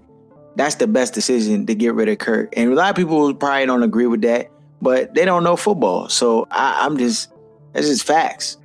that's 0.58 0.76
the 0.76 0.88
best 0.88 1.14
decision 1.14 1.66
to 1.68 1.76
get 1.76 1.94
rid 1.94 2.10
of 2.10 2.18
Kirk. 2.18 2.54
And 2.58 2.74
a 2.74 2.76
lot 2.76 2.90
of 2.90 2.98
people 2.98 3.34
probably 3.34 3.66
don't 3.66 3.84
agree 3.84 4.06
with 4.06 4.22
that, 4.24 4.52
but 4.82 5.14
they 5.14 5.24
don't 5.24 5.46
know 5.46 5.56
football. 5.56 6.10
So 6.10 6.46
I, 6.52 6.86
I'm 6.86 6.98
just 6.98 7.32
that's 7.78 7.90
just 7.90 8.04
facts. 8.06 8.58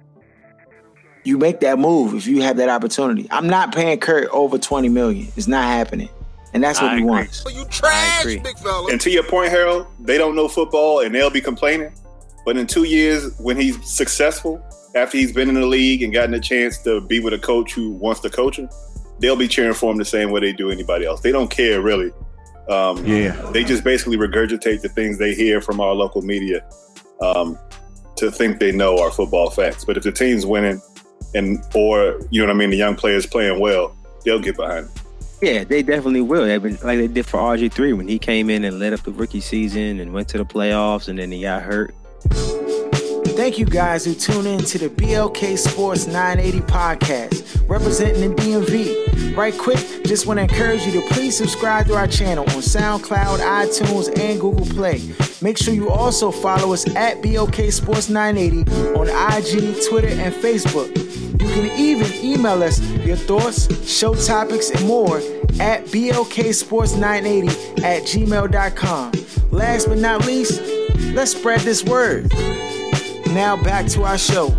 You 1.24 1.36
make 1.38 1.60
that 1.60 1.78
move 1.78 2.14
if 2.14 2.26
you 2.26 2.40
have 2.42 2.56
that 2.56 2.68
opportunity. 2.70 3.28
I'm 3.30 3.46
not 3.46 3.74
paying 3.74 3.98
Kurt 4.00 4.28
over 4.30 4.56
20 4.58 4.88
million. 4.88 5.28
It's 5.36 5.46
not 5.46 5.64
happening. 5.64 6.08
And 6.54 6.64
that's 6.64 6.80
what 6.80 6.90
I 6.92 6.94
he 6.96 7.00
agree. 7.02 7.10
wants. 7.10 7.44
You 7.54 7.60
I 7.60 7.64
trash, 7.64 8.20
agree. 8.22 8.38
big 8.38 8.58
fella. 8.58 8.90
And 8.90 9.00
to 9.02 9.10
your 9.10 9.22
point, 9.22 9.50
Harold, 9.50 9.86
they 10.00 10.16
don't 10.18 10.34
know 10.34 10.48
football 10.48 11.00
and 11.00 11.14
they'll 11.14 11.30
be 11.30 11.40
complaining. 11.42 11.92
But 12.46 12.56
in 12.56 12.66
two 12.66 12.84
years, 12.84 13.38
when 13.38 13.56
he's 13.58 13.76
successful, 13.88 14.64
after 14.96 15.16
he's 15.18 15.32
been 15.32 15.48
in 15.50 15.54
the 15.56 15.66
league 15.66 16.02
and 16.02 16.12
gotten 16.12 16.34
a 16.34 16.40
chance 16.40 16.78
to 16.84 17.00
be 17.02 17.20
with 17.20 17.34
a 17.34 17.38
coach 17.38 17.72
who 17.74 17.90
wants 17.90 18.20
to 18.22 18.30
coach 18.30 18.58
him, 18.58 18.68
they'll 19.20 19.36
be 19.36 19.46
cheering 19.48 19.74
for 19.74 19.92
him 19.92 19.98
the 19.98 20.04
same 20.06 20.30
way 20.30 20.40
they 20.40 20.52
do 20.54 20.70
anybody 20.70 21.04
else. 21.04 21.20
They 21.20 21.32
don't 21.32 21.50
care 21.50 21.80
really. 21.82 22.10
Um, 22.68 23.04
Yeah. 23.06 23.32
They 23.52 23.62
just 23.62 23.84
basically 23.84 24.16
regurgitate 24.16 24.80
the 24.80 24.88
things 24.88 25.18
they 25.18 25.34
hear 25.34 25.60
from 25.60 25.80
our 25.80 25.94
local 25.94 26.22
media 26.22 26.64
um, 27.20 27.58
to 28.22 28.30
think 28.30 28.58
they 28.58 28.72
know 28.72 28.98
our 28.98 29.10
football 29.10 29.50
facts. 29.50 29.84
But 29.84 29.96
if 29.96 30.04
the 30.04 30.12
team's 30.12 30.46
winning 30.46 30.80
and 31.34 31.62
or 31.74 32.20
you 32.30 32.40
know 32.40 32.46
what 32.46 32.54
I 32.54 32.58
mean, 32.58 32.70
the 32.70 32.76
young 32.76 32.96
players 32.96 33.26
playing 33.26 33.60
well, 33.60 33.94
they'll 34.24 34.38
get 34.38 34.56
behind. 34.56 34.86
It. 34.86 35.02
Yeah, 35.42 35.64
they 35.64 35.82
definitely 35.82 36.20
will. 36.20 36.46
Like 36.46 36.80
they 36.80 37.08
did 37.08 37.26
for 37.26 37.38
RG 37.38 37.72
three 37.72 37.92
when 37.92 38.06
he 38.06 38.18
came 38.18 38.48
in 38.48 38.64
and 38.64 38.78
led 38.78 38.92
up 38.92 39.02
the 39.02 39.10
rookie 39.10 39.40
season 39.40 40.00
and 40.00 40.12
went 40.12 40.28
to 40.28 40.38
the 40.38 40.44
playoffs 40.44 41.08
and 41.08 41.18
then 41.18 41.32
he 41.32 41.42
got 41.42 41.62
hurt. 41.62 41.94
Thank 43.34 43.58
you 43.58 43.64
guys 43.64 44.04
who 44.04 44.14
tune 44.14 44.46
in 44.46 44.60
to 44.66 44.78
the 44.78 44.88
BLK 44.88 45.56
Sports 45.56 46.06
980 46.06 46.60
podcast, 46.60 47.68
representing 47.68 48.28
the 48.28 48.34
DMV. 48.42 49.34
Right 49.36 49.56
quick, 49.56 49.78
just 50.04 50.26
want 50.26 50.38
to 50.38 50.42
encourage 50.42 50.84
you 50.84 50.92
to 51.00 51.00
please 51.08 51.36
subscribe 51.36 51.86
to 51.86 51.96
our 51.96 52.06
channel 52.06 52.44
on 52.44 52.60
SoundCloud, 52.60 53.38
iTunes, 53.38 54.16
and 54.20 54.38
Google 54.38 54.66
Play. 54.66 55.00
Make 55.40 55.56
sure 55.56 55.72
you 55.72 55.88
also 55.88 56.30
follow 56.30 56.74
us 56.74 56.86
at 56.94 57.22
BLK 57.22 57.72
Sports 57.72 58.10
980 58.10 58.70
on 58.94 59.08
IG, 59.08 59.82
Twitter, 59.88 60.08
and 60.08 60.34
Facebook. 60.34 60.94
You 61.40 61.48
can 61.48 61.66
even 61.78 62.12
email 62.24 62.62
us 62.62 62.80
your 62.80 63.16
thoughts, 63.16 63.66
show 63.90 64.14
topics, 64.14 64.70
and 64.70 64.86
more 64.86 65.16
at 65.58 65.86
blksports980 65.86 67.82
at 67.82 68.02
gmail.com. 68.02 69.12
Last 69.50 69.88
but 69.88 69.98
not 69.98 70.26
least, 70.26 70.60
let's 71.14 71.32
spread 71.32 71.60
this 71.60 71.82
word. 71.82 72.30
Now 73.34 73.56
back 73.56 73.86
to 73.88 74.02
our 74.02 74.18
show. 74.18 74.54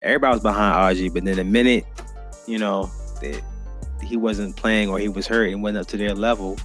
Everybody 0.00 0.34
was 0.34 0.42
behind 0.42 0.96
RG, 0.96 1.12
but 1.12 1.24
then 1.24 1.36
the 1.36 1.44
minute, 1.44 1.84
you 2.46 2.56
know, 2.56 2.88
that 3.20 3.42
he 4.00 4.16
wasn't 4.16 4.54
playing 4.54 4.88
or 4.88 5.00
he 5.00 5.08
was 5.08 5.26
hurt 5.26 5.48
and 5.50 5.60
went 5.60 5.76
up 5.76 5.88
to 5.88 5.96
their 5.96 6.14
level, 6.14 6.56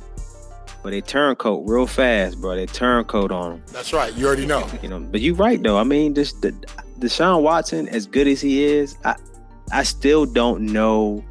but 0.84 0.92
they 0.92 1.02
turncoat 1.02 1.68
real 1.68 1.88
fast, 1.88 2.40
bro. 2.40 2.56
They 2.56 2.68
turncoat 2.68 3.32
on 3.32 3.54
him. 3.54 3.64
That's 3.72 3.92
right. 3.92 4.14
You 4.14 4.28
already 4.28 4.46
know. 4.46 4.70
You 4.84 4.90
know, 4.90 5.00
but 5.00 5.20
you're 5.20 5.34
right 5.34 5.62
though. 5.62 5.80
I 5.80 5.84
mean, 5.84 6.14
just 6.14 6.44
the 6.44 6.52
Deshaun 7.00 7.42
Watson, 7.42 7.90
as 7.90 8.06
good 8.06 8.28
as 8.28 8.40
he 8.40 8.64
is, 8.64 8.96
I 9.04 9.16
I 9.72 9.82
still 9.82 10.28
don't 10.28 10.62
know. 10.62 11.26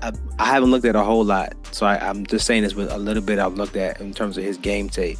I, 0.00 0.12
I 0.38 0.44
haven't 0.44 0.70
looked 0.70 0.86
at 0.86 0.94
a 0.94 1.02
whole 1.02 1.24
lot, 1.24 1.54
so 1.72 1.86
I, 1.86 1.96
I'm 1.98 2.24
just 2.26 2.46
saying 2.46 2.62
this 2.62 2.74
with 2.74 2.92
a 2.92 2.98
little 2.98 3.22
bit 3.22 3.40
I've 3.40 3.54
looked 3.54 3.76
at 3.76 4.00
in 4.00 4.14
terms 4.14 4.38
of 4.38 4.44
his 4.44 4.58
game 4.58 4.88
tape, 4.88 5.18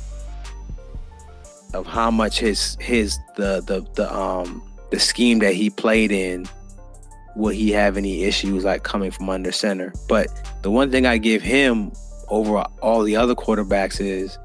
of 1.75 1.87
how 1.87 2.11
much 2.11 2.39
his 2.39 2.77
his 2.81 3.19
the 3.37 3.61
the 3.67 3.87
the 3.95 4.15
um 4.15 4.63
the 4.91 5.01
scheme 5.01 5.39
that 5.39 5.55
he 5.55 5.71
played 5.71 6.13
in, 6.13 6.47
will 7.35 7.51
he 7.51 7.71
have 7.71 7.97
any 7.97 8.25
issues 8.25 8.65
like 8.65 8.83
coming 8.83 9.11
from 9.11 9.29
under 9.31 9.53
center? 9.53 9.93
But 10.09 10.29
the 10.63 10.71
one 10.71 10.91
thing 10.91 11.07
I 11.07 11.19
give 11.19 11.43
him 11.43 11.93
over 12.29 12.59
all 12.83 13.03
the 13.03 13.17
other 13.17 13.35
quarterbacks 13.35 14.01
is, 14.01 14.39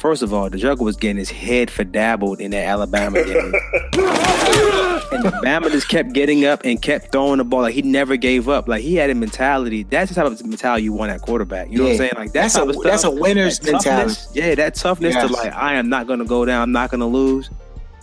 first 0.00 0.22
of 0.22 0.32
all, 0.32 0.48
the 0.48 0.58
Joker 0.58 0.84
was 0.84 0.96
getting 0.96 1.16
his 1.16 1.30
head 1.30 1.70
for 1.70 1.84
dabbled 1.84 2.40
in 2.40 2.50
that 2.52 2.66
Alabama 2.66 3.24
game. 3.24 3.54
and 5.14 5.24
Bama 5.24 5.70
just 5.70 5.88
kept 5.88 6.12
getting 6.12 6.44
up 6.44 6.62
and 6.64 6.80
kept 6.80 7.12
throwing 7.12 7.38
the 7.38 7.44
ball. 7.44 7.62
Like 7.62 7.74
he 7.74 7.82
never 7.82 8.16
gave 8.16 8.48
up. 8.48 8.68
Like 8.68 8.82
he 8.82 8.94
had 8.96 9.10
a 9.10 9.14
mentality. 9.14 9.82
That's 9.84 10.10
the 10.10 10.14
type 10.14 10.26
of 10.26 10.44
mentality 10.44 10.84
you 10.84 10.92
want 10.92 11.10
at 11.12 11.20
quarterback. 11.22 11.70
You 11.70 11.78
know 11.78 11.84
what 11.84 11.90
I'm 11.92 11.96
saying? 11.98 12.12
Like 12.16 12.32
That's 12.32 12.54
that's, 12.54 12.66
a- 12.66 12.78
of 12.78 12.82
that's 12.82 13.04
a 13.04 13.10
winner's 13.10 13.58
that 13.60 13.72
mentality. 13.72 14.14
Yeah, 14.34 14.54
that 14.56 14.74
toughness 14.74 15.14
Yes. 15.14 15.26
to 15.28 15.32
like, 15.32 15.52
I 15.54 15.74
am 15.74 15.88
not 15.88 16.06
gonna 16.06 16.24
go 16.24 16.44
down, 16.44 16.62
I'm 16.62 16.72
not 16.72 16.90
gonna 16.90 17.06
lose. 17.06 17.50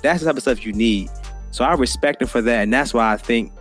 That's 0.02 0.21
the 0.21 0.26
type 0.28 0.36
of 0.38 0.41
stuff 0.41 0.65
you 0.65 0.74
need. 0.74 1.10
So 1.52 1.63
I 1.65 1.74
respect 1.74 2.21
him 2.21 2.28
for 2.28 2.41
that, 2.41 2.62
and 2.63 2.74
that's 2.74 2.93
why 2.93 3.12
I 3.13 3.17
think 3.17 3.52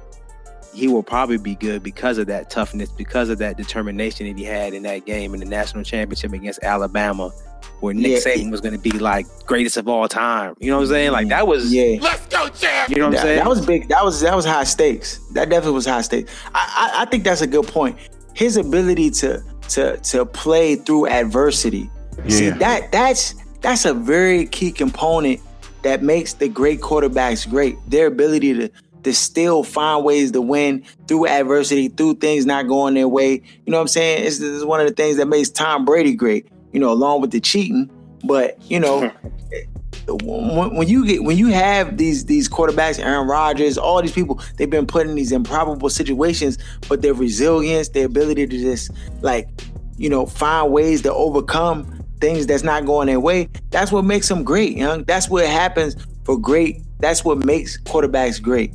he 0.73 0.87
will 0.87 1.03
probably 1.03 1.37
be 1.39 1.57
good 1.57 1.83
because 1.83 2.17
of 2.19 2.29
that 2.29 2.49
toughness, 2.49 2.89
because 2.91 3.29
of 3.29 3.39
that 3.39 3.57
determination 3.57 4.27
that 4.29 4.39
he 4.39 4.45
had 4.45 4.73
in 4.73 4.85
that 4.85 5.05
game 5.05 5.35
in 5.35 5.41
the 5.41 5.47
national 5.47 5.83
championship 5.83 6.33
against 6.33 6.63
Alabama, 6.63 7.33
where 7.81 7.95
Nick 7.95 8.12
Yeah. 8.12 8.19
Saban 8.19 8.51
was 8.51 8.61
going 8.61 8.73
to 8.75 8.79
be 8.79 8.93
like 8.93 9.27
greatest 9.47 9.77
of 9.77 9.88
all 9.88 10.07
time. 10.09 10.55
You 10.61 10.71
know 10.71 10.77
what 10.79 10.85
I'm 10.85 10.88
saying? 10.88 11.12
Like 11.12 11.29
that 11.29 11.47
was, 11.47 11.73
Yeah. 11.73 11.99
Let's 12.01 12.27
go, 12.27 12.49
champ. 12.49 12.90
You 12.90 12.97
know 12.97 13.09
what 13.09 13.16
I'm 13.16 13.23
saying? 13.23 13.38
that 13.38 13.49
was 13.49 13.64
big. 13.64 13.88
That 13.88 14.05
was 14.05 14.21
that 14.21 14.35
was 14.37 14.45
high 14.45 14.64
stakes. 14.64 15.19
That 15.33 15.49
definitely 15.49 15.75
was 15.75 15.87
high 15.87 16.03
stakes. 16.03 16.33
I, 16.55 16.93
I 16.97 17.03
I 17.03 17.05
think 17.07 17.25
that's 17.25 17.40
a 17.40 17.47
good 17.47 17.66
point. 17.66 17.97
His 18.35 18.57
ability 18.57 19.11
to 19.11 19.43
to 19.71 19.97
to 19.99 20.27
play 20.27 20.77
through 20.77 21.09
adversity. 21.09 21.90
See 22.29 22.51
that 22.51 22.93
that's 22.93 23.35
that's 23.61 23.85
a 23.85 23.95
very 23.95 24.47
key 24.47 24.73
component 24.73 25.40
that 25.83 26.03
makes 26.03 26.35
the 26.35 26.49
great 26.49 26.81
quarterbacks 26.81 27.49
great. 27.49 27.77
Their 27.88 28.07
ability 28.07 28.55
to 28.55 28.71
to 29.05 29.14
still 29.14 29.62
find 29.62 30.05
ways 30.05 30.31
to 30.33 30.43
win 30.43 30.85
through 31.09 31.27
adversity, 31.27 31.88
through 31.88 32.14
things 32.16 32.45
not 32.45 32.69
going 32.69 32.95
their 32.95 33.09
way. 33.09 33.33
You 33.33 33.71
know 33.71 33.79
what 33.79 33.83
I'm 33.83 33.88
saying? 33.88 34.27
It's, 34.27 34.40
it's 34.40 34.64
one 34.64 34.81
of 34.81 34.87
the 34.87 34.93
things 34.93 35.16
that 35.16 35.27
makes 35.27 35.49
Tom 35.49 35.85
Brady 35.87 36.14
great. 36.14 36.47
You 36.72 36.80
know, 36.80 36.90
along 36.90 37.20
with 37.20 37.30
the 37.30 37.40
cheating. 37.40 37.90
But 38.24 38.59
you 38.70 38.78
know, 38.78 39.11
when, 40.09 40.74
when 40.74 40.88
you 40.88 41.06
get 41.06 41.24
when 41.24 41.37
you 41.37 41.48
have 41.48 41.96
these 41.96 42.24
these 42.24 42.48
quarterbacks, 42.48 42.98
Aaron 42.98 43.28
Rodgers, 43.28 43.78
all 43.78 44.00
these 44.02 44.12
people, 44.12 44.40
they've 44.56 44.70
been 44.70 44.87
put 44.87 45.06
in 45.06 45.14
these 45.14 45.33
improbable 45.33 45.90
situations, 45.90 46.59
but 46.88 47.02
their 47.02 47.14
resilience, 47.14 47.88
their 47.90 48.06
ability 48.06 48.46
to 48.46 48.59
just 48.59 48.90
like, 49.22 49.48
you 49.96 50.09
know, 50.09 50.26
find 50.26 50.72
ways 50.72 51.02
to 51.02 51.12
overcome 51.12 52.04
things 52.20 52.46
that's 52.46 52.62
not 52.62 52.85
going 52.85 53.06
their 53.06 53.20
way. 53.20 53.48
That's 53.70 53.90
what 53.90 54.04
makes 54.04 54.28
them 54.28 54.44
great, 54.44 54.76
young. 54.76 55.04
That's 55.04 55.28
what 55.28 55.46
happens 55.46 55.96
for 56.24 56.38
great. 56.38 56.83
That's 56.98 57.24
what 57.24 57.44
makes 57.44 57.80
quarterbacks 57.80 58.40
great. 58.40 58.72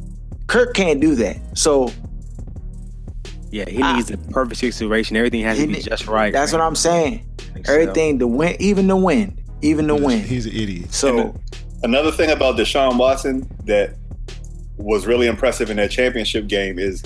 Kirk 0.48 0.74
can't 0.74 1.00
do 1.00 1.16
that. 1.16 1.38
So 1.58 1.92
yeah, 3.56 3.70
he 3.70 3.82
I- 3.82 3.96
needs 3.96 4.10
the 4.10 4.18
perfect 4.18 4.60
situation. 4.60 5.16
Everything 5.16 5.42
has 5.42 5.58
to 5.58 5.68
be 5.68 5.82
just 5.82 6.08
right. 6.08 6.34
that's 6.34 6.52
what 6.52 6.62
I'm 6.62 6.76
saying. 6.76 7.26
So- 7.66 7.74
Everything, 7.74 8.18
the 8.18 8.28
wind, 8.28 8.58
even 8.60 8.88
the 8.88 8.96
wind, 8.98 9.42
even 9.62 9.88
the 9.88 9.96
wind. 9.96 10.24
He's 10.24 10.46
an 10.46 10.52
idiot. 10.54 10.94
So 10.94 11.34
Another 11.84 12.12
thing 12.12 12.32
about 12.32 12.56
Deshaun 12.58 12.98
Watson 12.98 13.48
that 13.66 13.96
was 14.78 15.06
really 15.06 15.28
impressive 15.28 15.70
in 15.70 15.78
that 15.78 15.92
championship 15.92 16.48
game 16.48 16.80
is 16.80 17.04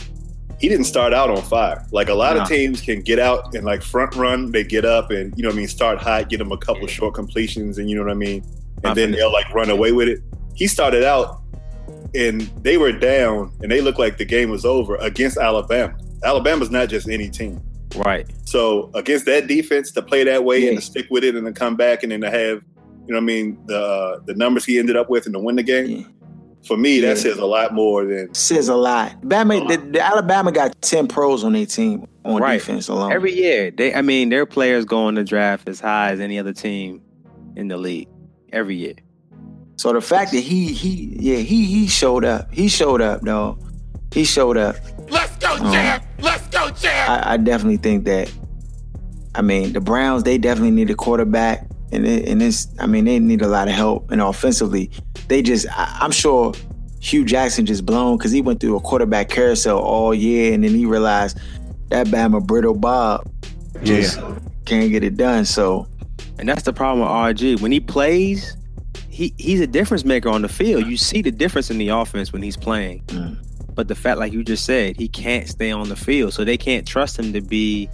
he 0.59 0.67
didn't 0.69 0.85
start 0.85 1.13
out 1.13 1.29
on 1.29 1.41
fire. 1.43 1.85
Like 1.91 2.09
a 2.09 2.13
lot 2.13 2.35
No. 2.35 2.41
of 2.43 2.47
teams 2.47 2.81
can 2.81 3.01
get 3.01 3.19
out 3.19 3.53
and 3.55 3.65
like 3.65 3.81
front 3.83 4.15
run, 4.15 4.51
they 4.51 4.63
get 4.63 4.85
up 4.85 5.11
and 5.11 5.33
you 5.37 5.43
know 5.43 5.49
what 5.49 5.55
I 5.55 5.57
mean, 5.57 5.67
start 5.67 5.99
hot, 5.99 6.29
get 6.29 6.37
them 6.37 6.51
a 6.51 6.57
couple 6.57 6.87
short 6.87 7.13
completions, 7.13 7.77
and 7.77 7.89
you 7.89 7.95
know 7.95 8.03
what 8.03 8.11
I 8.11 8.15
mean, 8.15 8.43
and 8.83 8.95
then 8.95 9.11
they'll 9.11 9.31
like 9.33 9.53
run 9.53 9.69
away 9.69 9.91
with 9.91 10.07
it. 10.07 10.19
He 10.55 10.67
started 10.67 11.03
out 11.03 11.41
and 12.15 12.41
they 12.63 12.77
were 12.77 12.91
down 12.91 13.51
and 13.61 13.71
they 13.71 13.81
looked 13.81 13.99
like 13.99 14.17
the 14.17 14.25
game 14.25 14.49
was 14.49 14.65
over 14.65 14.95
against 14.97 15.37
Alabama. 15.37 15.93
Alabama's 16.23 16.69
not 16.71 16.89
just 16.89 17.07
any 17.09 17.29
team. 17.29 17.61
right. 17.95 18.27
So 18.45 18.91
against 18.93 19.25
that 19.25 19.47
defense, 19.47 19.91
to 19.93 20.01
play 20.01 20.23
that 20.23 20.43
way 20.43 20.59
Yeah. 20.63 20.69
and 20.69 20.77
to 20.79 20.83
stick 20.83 21.07
with 21.09 21.23
it 21.23 21.35
and 21.35 21.45
to 21.45 21.51
come 21.53 21.75
back 21.75 22.03
and 22.03 22.11
then 22.11 22.21
to 22.21 22.29
have, 22.29 22.61
you 23.07 23.13
know, 23.13 23.15
what 23.15 23.17
I 23.17 23.19
mean, 23.21 23.57
the 23.65 24.21
the 24.25 24.33
numbers 24.35 24.65
he 24.65 24.77
ended 24.79 24.95
up 24.97 25.09
with 25.09 25.25
and 25.25 25.33
to 25.33 25.39
win 25.39 25.55
the 25.55 25.63
game. 25.63 25.89
Yeah. 25.89 26.03
For 26.67 26.75
me, 26.77 26.99
Yeah. 26.99 27.09
that 27.09 27.17
says 27.19 27.37
a 27.37 27.45
lot 27.45 27.73
more 27.73 28.05
than 28.05 28.33
says 28.33 28.67
a 28.69 28.75
lot. 28.75 29.21
Bama, 29.21 29.67
the, 29.67 29.77
the 29.77 30.01
Alabama 30.05 30.51
got 30.51 30.79
ten 30.81 31.07
pros 31.07 31.43
on 31.43 31.53
their 31.53 31.65
team 31.65 32.05
on 32.25 32.41
Right. 32.41 32.59
defense 32.59 32.89
alone. 32.89 33.11
Every 33.13 33.33
year, 33.33 33.71
they 33.71 33.93
I 33.93 34.01
mean, 34.01 34.29
their 34.29 34.45
players 34.45 34.85
go 34.85 35.07
in 35.09 35.15
the 35.15 35.23
draft 35.23 35.67
as 35.69 35.79
high 35.79 36.11
as 36.11 36.19
any 36.19 36.37
other 36.37 36.53
team 36.53 37.01
in 37.55 37.69
the 37.69 37.77
league. 37.77 38.07
Every 38.51 38.75
year. 38.75 38.93
so 39.77 39.93
the 39.93 40.01
fact 40.01 40.31
that 40.33 40.41
he 40.41 40.67
he 40.73 41.15
yeah 41.19 41.37
he 41.37 41.63
he 41.65 41.87
showed 41.87 42.25
up. 42.25 42.53
He 42.53 42.67
showed 42.67 43.01
up 43.01 43.21
though. 43.21 43.57
He 44.11 44.25
showed 44.25 44.57
up. 44.57 44.75
Let's 45.09 45.35
go, 45.37 45.53
Um, 45.53 45.71
champ! 45.71 46.03
Let's 46.21 46.47
go, 46.47 46.69
champ! 46.71 47.09
I, 47.09 47.33
I 47.33 47.37
definitely 47.37 47.77
think 47.77 48.05
that. 48.05 48.31
I 49.35 49.41
mean, 49.41 49.73
the 49.73 49.81
Browns 49.81 50.23
they 50.23 50.37
definitely 50.37 50.71
need 50.71 50.89
a 50.89 50.95
quarterback, 50.95 51.67
and 51.91 52.05
it, 52.05 52.27
and 52.27 52.41
it's 52.41 52.67
I 52.79 52.87
mean 52.87 53.05
they 53.05 53.19
need 53.19 53.41
a 53.41 53.47
lot 53.47 53.67
of 53.67 53.73
help. 53.73 54.11
And 54.11 54.21
offensively, 54.21 54.89
they 55.27 55.41
just 55.41 55.67
I, 55.77 55.97
I'm 56.01 56.11
sure 56.11 56.53
Hue 56.99 57.23
Jackson 57.25 57.65
just 57.65 57.85
blown 57.85 58.17
because 58.17 58.31
he 58.31 58.41
went 58.41 58.59
through 58.59 58.75
a 58.75 58.79
quarterback 58.79 59.29
carousel 59.29 59.79
all 59.79 60.13
year, 60.13 60.53
and 60.53 60.63
then 60.63 60.71
he 60.71 60.85
realized 60.85 61.39
that 61.89 62.07
Bama 62.07 62.45
brittle 62.45 62.75
Bob 62.75 63.29
just 63.83 64.19
can't 64.65 64.91
get 64.91 65.03
it 65.03 65.15
done. 65.17 65.45
So 65.45 65.87
And 66.37 66.47
that's 66.47 66.63
the 66.63 66.73
problem 66.73 67.01
with 67.01 67.09
RG. 67.09 67.61
When 67.61 67.71
he 67.71 67.79
plays, 67.79 68.55
he 69.09 69.33
he's 69.37 69.61
a 69.61 69.67
difference 69.67 70.05
maker 70.05 70.29
on 70.29 70.41
the 70.41 70.49
field. 70.49 70.85
You 70.87 70.97
see 70.97 71.21
the 71.21 71.31
difference 71.31 71.69
in 71.69 71.77
the 71.77 71.89
offense 71.89 72.33
when 72.33 72.41
he's 72.41 72.57
playing. 72.57 73.03
Mm. 73.07 73.37
But 73.79 73.87
the 73.87 73.95
fact, 73.95 74.19
like 74.19 74.33
you 74.33 74.43
just 74.43 74.65
said, 74.65 74.97
he 74.97 75.07
can't 75.07 75.47
stay 75.47 75.71
on 75.71 75.87
the 75.87 75.95
field, 75.95 76.33
so 76.33 76.43
they 76.43 76.57
can't 76.57 76.85
trust 76.85 77.17
him 77.17 77.31
to 77.31 77.39
be 77.39 77.89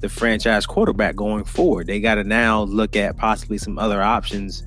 the 0.00 0.08
franchise 0.08 0.64
quarterback 0.64 1.14
going 1.14 1.44
forward. 1.44 1.88
They 1.88 2.00
got 2.00 2.14
to 2.14 2.24
now 2.24 2.62
look 2.62 2.96
at 2.96 3.18
possibly 3.18 3.58
some 3.58 3.78
other 3.78 4.00
options. 4.00 4.64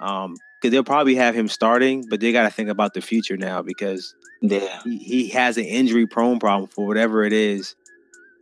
Um, 0.00 0.36
because 0.60 0.70
they'll 0.70 0.84
probably 0.84 1.14
have 1.14 1.34
him 1.34 1.48
starting, 1.48 2.04
but 2.10 2.20
they 2.20 2.30
got 2.30 2.42
to 2.42 2.50
think 2.50 2.68
about 2.68 2.92
the 2.92 3.00
future 3.00 3.38
now 3.38 3.62
because 3.62 4.14
yeah, 4.42 4.82
he, 4.84 4.98
he 4.98 5.28
has 5.30 5.56
an 5.56 5.64
injury 5.64 6.06
prone 6.06 6.38
problem 6.38 6.68
for 6.68 6.86
whatever 6.86 7.24
it 7.24 7.32
is. 7.32 7.74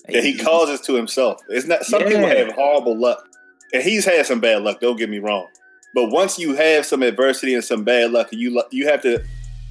that 0.09 0.25
he 0.25 0.37
causes 0.37 0.81
to 0.81 0.97
himself. 0.97 1.41
It's 1.51 1.69
not 1.69 1.85
some 1.85 2.03
people 2.03 2.27
have 2.27 2.51
horrible 2.51 2.99
luck. 2.99 3.29
And 3.73 3.81
he's 3.81 4.05
had 4.05 4.27
some 4.27 4.41
bad 4.41 4.63
luck, 4.63 4.81
don't 4.81 4.97
get 4.97 5.09
me 5.09 5.21
wrong. 5.21 5.47
But 5.95 6.11
once 6.11 6.37
you 6.37 6.57
have 6.57 6.85
some 6.85 7.05
adversity 7.05 7.55
and 7.55 7.63
some 7.63 7.85
bad 7.85 8.11
luck, 8.11 8.31
you 8.33 8.61
you 8.73 8.89
have 8.89 9.03
to 9.03 9.23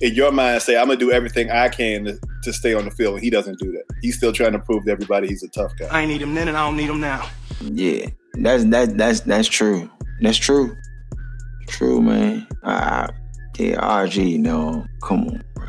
in 0.02 0.14
your 0.14 0.32
mind 0.32 0.62
say, 0.62 0.78
I'm 0.78 0.88
gonna 0.88 1.00
do 1.00 1.12
everything 1.12 1.50
I 1.52 1.68
can 1.70 2.06
to, 2.06 2.20
to 2.44 2.54
stay 2.54 2.74
on 2.74 2.86
the 2.86 2.92
field. 2.92 3.16
And 3.16 3.24
he 3.24 3.30
doesn't 3.30 3.60
do 3.60 3.72
that. 3.74 3.84
He's 4.02 4.16
still 4.18 4.32
trying 4.32 4.54
to 4.54 4.60
prove 4.60 4.86
to 4.86 4.92
everybody 4.92 5.28
he's 5.28 5.44
a 5.44 5.50
tough 5.50 5.72
guy. 5.78 5.88
I 5.88 6.02
ain't 6.02 6.10
need 6.12 6.22
him 6.22 6.34
then 6.34 6.48
and 6.48 6.56
I 6.58 6.66
don't 6.66 6.78
need 6.78 6.90
him 6.90 7.00
now. 7.02 7.28
Yeah, 7.62 8.06
that's 8.36 8.64
that 8.66 8.98
that's 8.98 9.20
that's 9.22 9.48
true. 9.48 9.90
That's 10.22 10.38
true. 10.38 10.76
True, 11.68 12.02
man. 12.02 12.48
Uh, 12.64 13.08
yeah, 13.58 13.76
RG, 14.06 14.40
no, 14.40 14.86
come 15.04 15.26
on, 15.28 15.44
bro. 15.54 15.68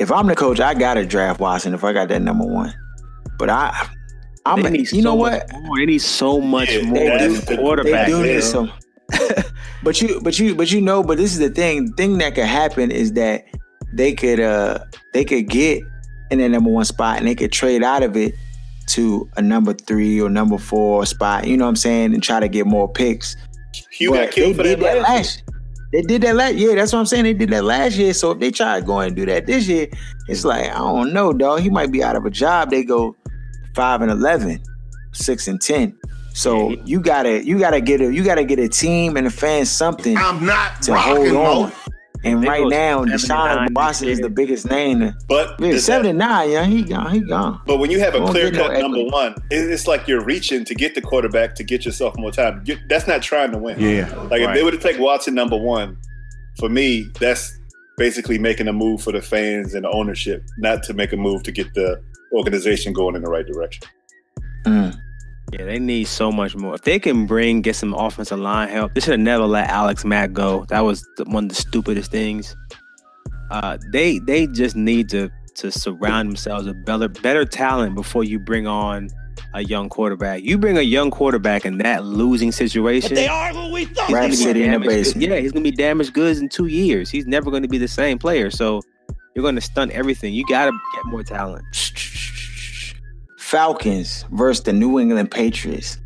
If 0.00 0.12
I'm 0.12 0.26
the 0.26 0.34
coach, 0.36 0.60
I 0.60 0.74
gotta 0.74 1.06
draft 1.06 1.40
Watson. 1.40 1.72
If 1.74 1.82
I 1.84 1.92
got 1.94 2.08
that 2.08 2.20
number 2.20 2.44
one, 2.44 2.72
but 3.38 3.48
I, 3.48 3.88
I'm, 4.44 4.62
They 4.62 4.70
need 4.70 4.92
you 4.92 5.00
know 5.02 5.14
what? 5.14 5.50
much 5.50 5.62
more. 5.62 5.78
They 5.78 5.86
need 5.86 5.98
so 6.02 6.40
much 6.40 6.70
Yeah, 6.70 6.82
more 6.82 6.94
they 6.98 7.08
than 7.18 7.28
do- 7.30 7.34
the 7.40 7.46
They 7.46 7.56
quarterback. 7.56 8.06
do 8.08 8.18
man. 8.20 8.26
need 8.26 8.42
some. 8.42 8.70
but 9.84 10.00
you, 10.00 10.20
but 10.22 10.38
you, 10.38 10.54
but 10.54 10.72
you 10.72 10.80
know, 10.80 11.02
but 11.02 11.18
this 11.18 11.32
is 11.32 11.38
the 11.38 11.50
thing. 11.50 11.86
The 11.86 11.92
thing 11.92 12.18
that 12.18 12.34
could 12.34 12.44
happen 12.46 12.90
is 12.90 13.12
that 13.12 13.44
they 13.92 14.14
could, 14.14 14.40
uh, 14.40 14.80
they 15.12 15.24
could 15.24 15.48
get 15.48 15.82
in 16.30 16.38
that 16.38 16.48
number 16.48 16.70
one 16.70 16.84
spot 16.84 17.18
and 17.18 17.28
they 17.28 17.34
could 17.34 17.52
trade 17.52 17.82
out 17.82 18.02
of 18.02 18.16
it 18.16 18.34
to 18.86 19.28
a 19.36 19.42
number 19.42 19.72
three 19.72 20.20
or 20.20 20.28
number 20.28 20.58
four 20.58 21.06
spot. 21.06 21.46
You 21.46 21.56
know 21.56 21.64
what 21.64 21.70
I'm 21.70 21.76
saying? 21.76 22.14
And 22.14 22.22
try 22.22 22.40
to 22.40 22.48
get 22.48 22.66
more 22.66 22.90
picks. 22.90 23.36
But 24.00 24.26
got 24.26 24.30
killed 24.32 24.54
they 24.54 24.56
for 24.56 24.62
did 24.62 24.80
that, 24.80 24.94
that 24.94 25.02
last 25.02 25.36
year. 25.36 25.60
They 25.92 26.02
did 26.02 26.22
that 26.22 26.34
last. 26.34 26.54
Yeah, 26.56 26.74
that's 26.74 26.92
what 26.92 26.98
I'm 26.98 27.06
saying. 27.06 27.24
They 27.24 27.34
did 27.34 27.50
that 27.50 27.64
last 27.64 27.96
year. 27.96 28.12
So 28.14 28.32
if 28.32 28.40
they 28.40 28.50
try 28.50 28.80
to 28.80 28.84
go 28.84 28.98
and 28.98 29.14
do 29.14 29.24
that 29.26 29.46
this 29.46 29.68
year, 29.68 29.86
it's 30.28 30.44
like 30.44 30.68
I 30.70 30.78
don't 30.78 31.12
know, 31.12 31.32
dog. 31.32 31.60
He 31.60 31.70
might 31.70 31.92
be 31.92 32.02
out 32.02 32.16
of 32.16 32.24
a 32.24 32.30
job. 32.30 32.70
They 32.70 32.82
go 32.82 33.16
five 33.74 34.02
and 34.02 34.10
11, 34.10 34.60
6 35.12 35.48
and 35.48 35.60
ten. 35.60 35.96
So 36.34 36.70
Yeah, 36.70 36.82
you 36.84 37.00
gotta 37.00 37.44
you 37.46 37.58
gotta 37.58 37.80
get 37.80 38.00
a 38.00 38.12
you 38.12 38.22
gotta 38.24 38.44
get 38.44 38.58
a 38.58 38.68
team 38.68 39.16
and 39.16 39.26
a 39.26 39.30
fan 39.30 39.64
something 39.64 40.16
I'm 40.18 40.44
not 40.44 40.82
to 40.82 40.94
hold 40.96 41.26
and 41.26 41.32
roll. 41.34 41.62
on. 41.64 41.72
And 42.24 42.42
They 42.42 42.48
right 42.48 42.66
now, 42.66 43.04
79 43.04 43.18
Deshaun 43.18 43.66
this 43.68 43.74
Watson 43.76 44.08
is 44.08 44.20
the 44.20 44.30
biggest 44.30 44.68
name. 44.70 45.00
to- 45.00 45.14
But 45.28 45.60
Yeah, 45.60 45.76
79, 45.78 46.50
yeah, 46.50 46.64
he 46.64 46.82
gone, 46.82 47.12
he 47.12 47.20
gone. 47.20 47.60
But 47.66 47.76
when 47.76 47.90
you 47.90 48.00
have 48.00 48.14
a 48.14 48.24
clear 48.26 48.50
get 48.50 48.54
no 48.56 48.68
cut 48.68 48.80
number 48.80 48.98
equity. 49.00 49.10
one, 49.10 49.34
it's 49.50 49.86
like 49.86 50.08
you're 50.08 50.24
reaching 50.24 50.64
to 50.64 50.74
get 50.74 50.94
the 50.94 51.02
quarterback 51.02 51.54
to 51.56 51.62
get 51.62 51.84
yourself 51.84 52.14
more 52.16 52.30
time. 52.32 52.62
You- 52.64 52.78
That's 52.88 53.06
not 53.06 53.20
trying 53.22 53.52
to 53.52 53.58
win. 53.58 53.78
Yeah. 53.78 54.08
Like 54.30 54.40
if 54.40 54.54
they 54.54 54.62
were 54.62 54.70
to 54.70 54.78
take 54.78 54.98
Watson 54.98 55.34
number 55.34 55.56
one, 55.56 55.98
for 56.58 56.68
me, 56.70 57.06
that's 57.20 57.56
basically 57.98 58.38
making 58.38 58.68
a 58.68 58.72
move 58.72 59.02
for 59.02 59.12
the 59.12 59.20
fans 59.22 59.74
and 59.74 59.84
the 59.84 59.90
ownership, 59.90 60.42
not 60.58 60.82
to 60.84 60.94
make 60.94 61.12
a 61.12 61.16
move 61.18 61.42
to 61.44 61.52
get 61.52 61.74
the 61.74 62.00
organization 62.32 62.92
going 62.94 63.14
in 63.16 63.22
the 63.22 63.30
right 63.30 63.46
direction. 63.46 63.86
Mm. 64.66 64.96
Yeah, 65.52 65.64
they 65.64 65.78
need 65.78 66.04
so 66.04 66.32
much 66.32 66.56
more. 66.56 66.74
If 66.74 66.82
they 66.82 66.98
can 66.98 67.26
bring 67.26 67.60
get 67.60 67.76
some 67.76 67.94
offensive 67.94 68.38
line 68.38 68.68
help, 68.70 68.94
they 68.94 69.00
should 69.00 69.12
have 69.12 69.20
never 69.20 69.44
let 69.44 69.68
Alex 69.70 70.04
Mack 70.04 70.32
go. 70.32 70.64
That 70.68 70.80
was 70.80 71.06
the, 71.16 71.24
one 71.24 71.44
of 71.44 71.48
the 71.50 71.54
stupidest 71.54 72.10
things. 72.10 72.56
Uh, 73.50 73.78
they 73.92 74.18
they 74.20 74.46
just 74.48 74.74
need 74.74 75.08
to 75.10 75.30
to 75.56 75.70
surround 75.70 76.30
themselves 76.30 76.66
with 76.66 76.84
better 76.84 77.08
better 77.08 77.44
talent 77.44 77.94
before 77.94 78.24
you 78.24 78.38
bring 78.38 78.66
on 78.66 79.08
a 79.52 79.62
young 79.62 79.88
quarterback. 79.88 80.42
You 80.42 80.58
bring 80.58 80.76
a 80.78 80.82
young 80.82 81.10
quarterback 81.10 81.64
in 81.64 81.78
that 81.78 82.04
losing 82.04 82.50
situation. 82.50 83.14
They 83.14 83.28
are 83.28 83.52
who 83.52 83.72
we 83.72 83.84
thought. 83.84 84.06
he's 84.08 84.14
gonna 84.14 84.26
be 84.26 84.30
Rhapsody 84.30 84.48
in 84.48 84.54
the 84.54 84.72
damaged 84.72 84.88
basement. 84.88 85.28
Yeah, 85.28 85.36
he's 85.38 85.52
gonna 85.52 85.62
be 85.62 85.70
damaged 85.70 86.12
goods 86.14 86.40
in 86.40 86.48
two 86.48 86.66
years. 86.66 87.10
He's 87.10 87.26
never 87.26 87.50
gonna 87.50 87.68
be 87.68 87.78
the 87.78 87.88
same 87.88 88.18
player. 88.18 88.50
So 88.50 88.80
you're 89.34 89.44
gonna 89.44 89.60
stunt 89.60 89.92
everything. 89.92 90.34
You 90.34 90.44
gotta 90.48 90.72
get 90.94 91.06
more 91.06 91.22
talent. 91.22 91.64
Falcons 93.44 94.24
versus 94.32 94.64
the 94.64 94.72
New 94.72 94.98
England 94.98 95.30
Patriots. 95.30 95.98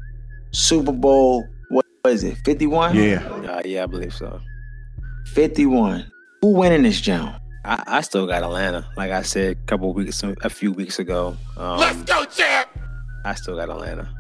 Super 0.51 0.91
Bowl, 0.91 1.47
what 1.71 1.87
was 2.05 2.25
it? 2.25 2.37
51? 2.45 2.97
Yeah. 2.97 3.25
Uh, 3.27 3.63
yeah, 3.65 3.85
I 3.85 3.87
believe 3.87 4.13
so. 4.13 4.41
51. 5.27 6.11
Who 6.43 6.53
winning 6.53 6.83
this 6.83 7.01
jump? 7.01 7.41
I, 7.65 7.83
I 7.87 8.01
still 8.01 8.27
got 8.27 8.43
Atlanta. 8.43 8.91
Like 8.97 9.13
I 9.13 9.23
said 9.23 9.53
a 9.53 9.67
couple 9.67 9.93
weeks, 9.95 10.21
a 10.43 10.51
few 10.51 10.73
weeks 10.73 10.99
ago. 10.99 11.37
Um, 11.57 11.79
Let's 11.79 12.03
go, 12.03 12.25
champ. 12.25 12.71
I 13.25 13.35
still 13.35 13.55
got 13.55 13.71
Atlanta. 13.71 14.13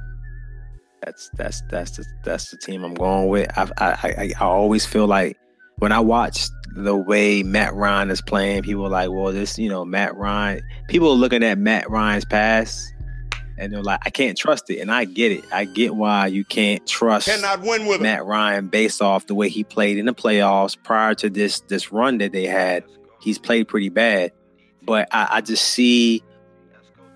That's 1.04 1.28
that's 1.35 1.62
that's 1.70 1.96
the 1.96 2.04
that's 2.24 2.50
the 2.50 2.57
team 2.57 2.85
I'm 2.85 2.94
going 2.94 3.28
with. 3.28 3.50
I 3.57 3.68
I 3.78 3.87
I, 3.87 4.33
I 4.40 4.44
always 4.44 4.85
feel 4.85 5.07
like 5.07 5.37
when 5.78 5.92
I 5.92 6.00
watch 6.00 6.48
the 6.74 6.96
way 6.96 7.42
Matt 7.42 7.74
Ryan 7.74 8.11
is 8.11 8.20
playing, 8.20 8.62
people 8.62 8.87
are 8.87 8.90
like, 8.90 9.11
well, 9.11 9.33
this 9.33 9.59
you 9.59 9.68
know 9.68 9.85
Matt 9.85 10.16
Ryan. 10.16 10.61
People 10.88 11.11
are 11.11 11.16
looking 11.16 11.42
at 11.42 11.57
Matt 11.59 11.88
Ryan's 11.88 12.24
pass, 12.24 12.92
and 13.58 13.72
they're 13.72 13.82
like, 13.82 14.00
I 14.06 14.10
can't 14.10 14.38
trust 14.38 14.70
it, 14.70 14.78
and 14.78 14.90
I 14.90 15.04
get 15.04 15.32
it. 15.32 15.44
I 15.52 15.64
get 15.64 15.94
why 15.94 16.26
you 16.26 16.44
can't 16.44 16.86
trust 16.86 17.28
Cannot 17.28 17.62
win 17.62 17.86
with. 17.86 18.00
Matt 18.00 18.24
Ryan 18.24 18.68
based 18.68 19.02
off 19.02 19.26
the 19.26 19.34
way 19.34 19.48
he 19.48 19.64
played 19.64 19.98
in 19.98 20.06
the 20.06 20.14
playoffs 20.14 20.76
prior 20.82 21.14
to 21.16 21.28
this 21.28 21.60
this 21.60 21.92
run 21.92 22.18
that 22.18 22.32
they 22.32 22.46
had. 22.46 22.84
He's 23.20 23.38
played 23.38 23.68
pretty 23.68 23.88
bad, 23.88 24.32
but 24.82 25.08
I, 25.12 25.28
I 25.32 25.40
just 25.40 25.64
see 25.64 26.22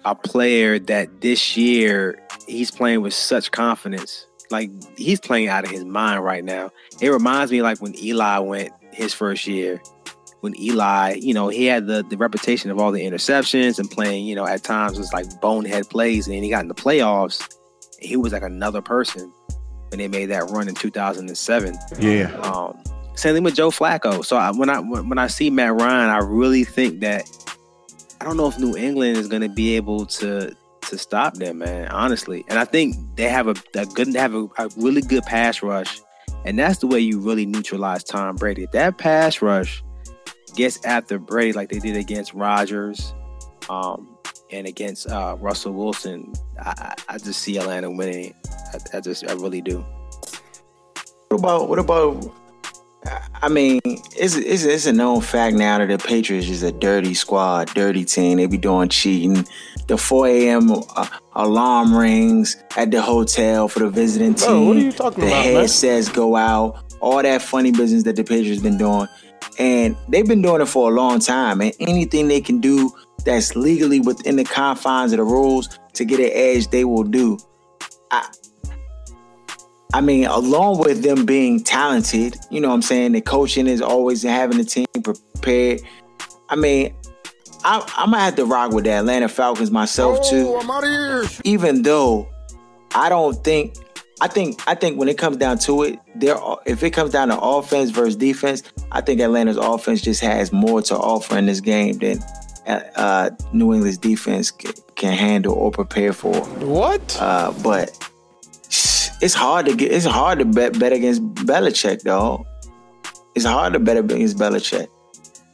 a 0.04 0.14
player 0.14 0.78
that 0.78 1.20
this 1.20 1.56
year 1.56 2.20
he's 2.46 2.70
playing 2.70 3.02
with 3.02 3.14
such 3.14 3.50
confidence. 3.52 4.26
Like 4.50 4.70
he's 4.96 5.20
playing 5.20 5.48
out 5.48 5.64
of 5.64 5.70
his 5.70 5.84
mind 5.84 6.24
right 6.24 6.44
now. 6.44 6.70
It 7.00 7.08
reminds 7.08 7.52
me 7.52 7.62
like 7.62 7.80
when 7.80 7.96
Eli 7.98 8.38
went 8.38 8.72
his 8.92 9.14
first 9.14 9.46
year. 9.46 9.80
When 10.42 10.58
Eli, 10.60 11.14
you 11.20 11.32
know, 11.32 11.48
he 11.48 11.66
had 11.66 11.86
the, 11.86 12.02
the 12.02 12.16
reputation 12.16 12.70
of 12.72 12.78
all 12.80 12.90
the 12.90 13.02
interceptions 13.02 13.78
and 13.78 13.88
playing, 13.88 14.26
you 14.26 14.34
know, 14.34 14.44
at 14.44 14.64
times 14.64 14.98
was 14.98 15.12
like 15.12 15.40
bonehead 15.40 15.88
plays, 15.88 16.26
and 16.26 16.34
then 16.34 16.42
he 16.42 16.50
got 16.50 16.62
in 16.62 16.68
the 16.68 16.74
playoffs. 16.74 17.56
He 18.00 18.16
was 18.16 18.32
like 18.32 18.42
another 18.42 18.82
person 18.82 19.32
when 19.90 19.98
they 19.98 20.08
made 20.08 20.26
that 20.26 20.50
run 20.50 20.68
in 20.68 20.74
2007. 20.74 21.78
Yeah. 22.00 22.32
Um, 22.40 22.82
same 23.14 23.34
thing 23.34 23.44
with 23.44 23.54
Joe 23.54 23.70
Flacco. 23.70 24.24
So 24.24 24.36
I, 24.36 24.50
when 24.50 24.68
I 24.68 24.80
when, 24.80 25.08
when 25.10 25.18
I 25.18 25.28
see 25.28 25.48
Matt 25.48 25.74
Ryan, 25.74 26.10
I 26.10 26.18
really 26.18 26.64
think 26.64 27.00
that 27.00 27.30
I 28.20 28.24
don't 28.24 28.36
know 28.36 28.48
if 28.48 28.58
New 28.58 28.76
England 28.76 29.18
is 29.18 29.28
going 29.28 29.42
to 29.42 29.48
be 29.48 29.76
able 29.76 30.06
to 30.06 30.56
to 30.88 30.98
stop 30.98 31.34
them, 31.34 31.58
man. 31.58 31.86
Honestly, 31.88 32.44
and 32.48 32.58
I 32.58 32.64
think 32.64 32.96
they 33.14 33.28
have 33.28 33.46
a, 33.46 33.54
a 33.74 33.86
good 33.86 34.12
they 34.12 34.18
have 34.18 34.34
a, 34.34 34.48
a 34.58 34.68
really 34.76 35.02
good 35.02 35.22
pass 35.24 35.62
rush, 35.62 36.00
and 36.44 36.58
that's 36.58 36.80
the 36.80 36.88
way 36.88 36.98
you 36.98 37.20
really 37.20 37.46
neutralize 37.46 38.02
Tom 38.02 38.36
Brady. 38.36 38.66
That 38.72 38.98
pass 38.98 39.40
rush 39.40 39.84
gets 40.54 40.84
after 40.84 41.18
Brady 41.18 41.52
like 41.52 41.68
they 41.68 41.78
did 41.78 41.96
against 41.96 42.34
Rodgers, 42.34 43.14
um, 43.68 44.08
and 44.50 44.66
against 44.66 45.08
uh, 45.08 45.36
Russell 45.40 45.72
Wilson, 45.72 46.32
I, 46.60 46.94
I 47.08 47.14
I 47.14 47.18
just 47.18 47.40
see 47.40 47.58
Atlanta 47.58 47.90
winning. 47.90 48.34
I, 48.72 48.96
I 48.96 49.00
just 49.00 49.28
I 49.28 49.32
really 49.34 49.60
do. 49.62 49.84
What 51.28 51.38
about 51.38 51.68
what 51.68 51.78
about? 51.78 52.32
I 53.42 53.48
mean, 53.48 53.80
it's, 53.84 54.36
it's 54.36 54.62
it's 54.62 54.86
a 54.86 54.92
known 54.92 55.22
fact 55.22 55.56
now 55.56 55.78
that 55.78 55.88
the 55.88 55.98
Patriots 55.98 56.48
is 56.48 56.62
a 56.62 56.70
dirty 56.70 57.14
squad, 57.14 57.68
dirty 57.74 58.04
team. 58.04 58.36
They 58.38 58.46
be 58.46 58.58
doing 58.58 58.88
cheating. 58.90 59.44
The 59.88 59.98
4 59.98 60.28
a.m. 60.28 60.70
uh, 60.70 61.08
alarm 61.32 61.96
rings 61.96 62.56
at 62.76 62.92
the 62.92 63.02
hotel 63.02 63.66
for 63.66 63.80
the 63.80 63.90
visiting 63.90 64.34
team. 64.34 64.46
Bro, 64.46 64.62
what 64.62 64.76
are 64.76 64.80
you 64.80 64.92
talking 64.92 65.24
the 65.24 65.26
about, 65.26 65.44
man? 65.44 65.54
headsets 65.54 66.08
go 66.08 66.36
out. 66.36 66.80
All 67.00 67.20
that 67.20 67.42
funny 67.42 67.72
business 67.72 68.04
that 68.04 68.14
the 68.14 68.22
Patriots 68.22 68.62
been 68.62 68.78
doing, 68.78 69.08
and 69.58 69.96
they've 70.08 70.26
been 70.26 70.42
doing 70.42 70.60
it 70.60 70.66
for 70.66 70.90
a 70.90 70.94
long 70.94 71.20
time. 71.20 71.60
And 71.60 71.72
anything 71.80 72.28
they 72.28 72.40
can 72.40 72.60
do 72.60 72.92
that's 73.24 73.54
legally 73.54 74.00
within 74.00 74.36
the 74.36 74.44
confines 74.44 75.12
of 75.12 75.18
the 75.18 75.24
rules 75.24 75.78
to 75.94 76.04
get 76.04 76.20
an 76.20 76.30
edge, 76.32 76.68
they 76.68 76.84
will 76.84 77.04
do. 77.04 77.38
I, 78.10 78.28
I 79.94 80.00
mean, 80.00 80.24
along 80.24 80.78
with 80.78 81.02
them 81.02 81.26
being 81.26 81.62
talented, 81.62 82.36
you 82.50 82.60
know 82.60 82.68
what 82.68 82.74
I'm 82.74 82.82
saying? 82.82 83.12
The 83.12 83.20
coaching 83.20 83.66
is 83.66 83.82
always 83.82 84.22
having 84.22 84.58
the 84.58 84.64
team 84.64 84.86
prepared. 85.02 85.82
I 86.48 86.56
mean, 86.56 86.94
I, 87.64 87.84
I'm 87.96 88.10
gonna 88.10 88.22
have 88.22 88.36
to 88.36 88.44
rock 88.46 88.72
with 88.72 88.84
the 88.84 88.92
Atlanta 88.92 89.28
Falcons 89.28 89.70
myself 89.70 90.28
too. 90.28 90.48
Oh, 90.48 90.60
I'm 90.60 90.70
out 90.70 90.84
of 90.84 90.90
here. 90.90 91.40
Even 91.44 91.82
though 91.82 92.28
I 92.94 93.08
don't 93.08 93.42
think, 93.44 93.76
I 94.22 94.28
think, 94.28 94.62
I 94.68 94.76
think 94.76 95.00
when 95.00 95.08
it 95.08 95.18
comes 95.18 95.36
down 95.36 95.58
to 95.60 95.82
it, 95.82 95.98
there, 96.14 96.36
if 96.64 96.84
it 96.84 96.90
comes 96.90 97.10
down 97.10 97.26
to 97.28 97.40
offense 97.40 97.90
versus 97.90 98.14
defense, 98.14 98.62
I 98.92 99.00
think 99.00 99.20
Atlanta's 99.20 99.56
offense 99.56 100.00
just 100.00 100.20
has 100.20 100.52
more 100.52 100.80
to 100.82 100.96
offer 100.96 101.36
in 101.36 101.46
this 101.46 101.58
game 101.58 101.98
than 101.98 102.22
uh, 102.68 103.30
New 103.52 103.74
England's 103.74 103.98
defense 103.98 104.52
can, 104.52 104.74
can 104.94 105.12
handle 105.12 105.54
or 105.54 105.72
prepare 105.72 106.12
for. 106.12 106.32
What? 106.60 107.16
Uh, 107.20 107.52
but 107.64 107.90
it's 109.20 109.34
hard 109.34 109.66
to 109.66 109.74
get. 109.74 109.90
It's 109.90 110.06
hard 110.06 110.38
to 110.38 110.44
bet 110.44 110.78
bet 110.78 110.92
against 110.92 111.24
Belichick, 111.34 112.02
though. 112.02 112.46
It's 113.34 113.44
hard 113.44 113.72
to 113.72 113.80
bet 113.80 113.96
against 113.96 114.36
Belichick 114.36 114.86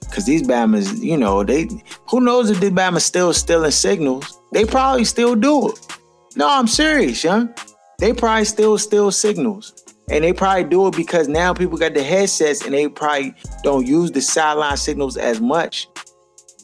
because 0.00 0.26
these 0.26 0.42
Bama's, 0.42 1.02
you 1.02 1.16
know, 1.16 1.42
they 1.42 1.70
who 2.10 2.20
knows 2.20 2.50
if 2.50 2.60
these 2.60 2.72
Bama's 2.72 3.06
still 3.06 3.32
stealing 3.32 3.70
signals. 3.70 4.38
They 4.52 4.66
probably 4.66 5.04
still 5.04 5.34
do 5.34 5.70
it. 5.70 5.78
No, 6.36 6.46
I'm 6.50 6.66
serious, 6.66 7.24
young. 7.24 7.54
They 7.98 8.12
probably 8.12 8.44
still 8.44 8.78
steal 8.78 9.10
signals. 9.10 9.84
And 10.10 10.24
they 10.24 10.32
probably 10.32 10.64
do 10.64 10.86
it 10.86 10.96
because 10.96 11.28
now 11.28 11.52
people 11.52 11.76
got 11.76 11.94
the 11.94 12.02
headsets 12.02 12.64
and 12.64 12.72
they 12.72 12.88
probably 12.88 13.34
don't 13.62 13.86
use 13.86 14.12
the 14.12 14.22
sideline 14.22 14.76
signals 14.76 15.16
as 15.18 15.40
much, 15.40 15.86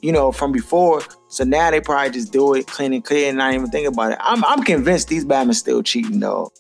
you 0.01 0.13
know, 0.13 0.33
from 0.33 0.51
before. 0.51 1.03
So 1.29 1.45
now 1.45 1.71
they 1.71 1.81
probably 1.81 2.11
just 2.13 2.33
do 2.33 2.55
it 2.55 2.67
clean 2.69 2.95
and 2.95 3.05
clear 3.05 3.29
and 3.29 3.37
not 3.37 3.53
even 3.53 3.69
think 3.69 3.87
about 3.87 4.13
it. 4.13 4.19
I'm 4.21 4.43
I'm 4.45 4.63
convinced 4.63 5.09
these 5.09 5.27
Bama's 5.27 5.59
still 5.59 5.83
cheating, 5.83 6.21
though. 6.21 6.51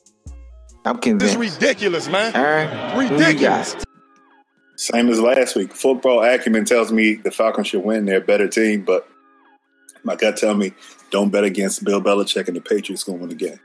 I'm 0.85 0.99
convinced. 0.99 1.39
This 1.39 1.53
is 1.53 1.55
ridiculous, 1.55 2.09
man. 2.09 2.37
All 2.37 2.43
right. 2.43 3.09
Ridiculous. 3.11 3.77
Same 4.77 5.09
as 5.09 5.21
last 5.21 5.57
week. 5.57 5.73
Football 5.73 6.23
acumen 6.23 6.67
tells 6.67 6.93
me 6.93 7.15
the 7.15 7.31
Falcons 7.31 7.69
should 7.69 7.85
win. 7.85 8.05
They're 8.05 8.19
a 8.19 8.21
better 8.21 8.49
team, 8.49 8.83
but 8.83 9.09
my 10.03 10.17
gut 10.17 10.37
tell 10.37 10.55
me 10.55 10.75
don't 11.11 11.31
bet 11.31 11.45
against 11.45 11.85
Bill 11.85 12.03
Belichick 12.03 12.49
and 12.49 12.57
the 12.57 12.61
Patriots 12.61 13.05
going 13.05 13.21
to 13.21 13.27
win 13.27 13.33
again. 13.33 13.61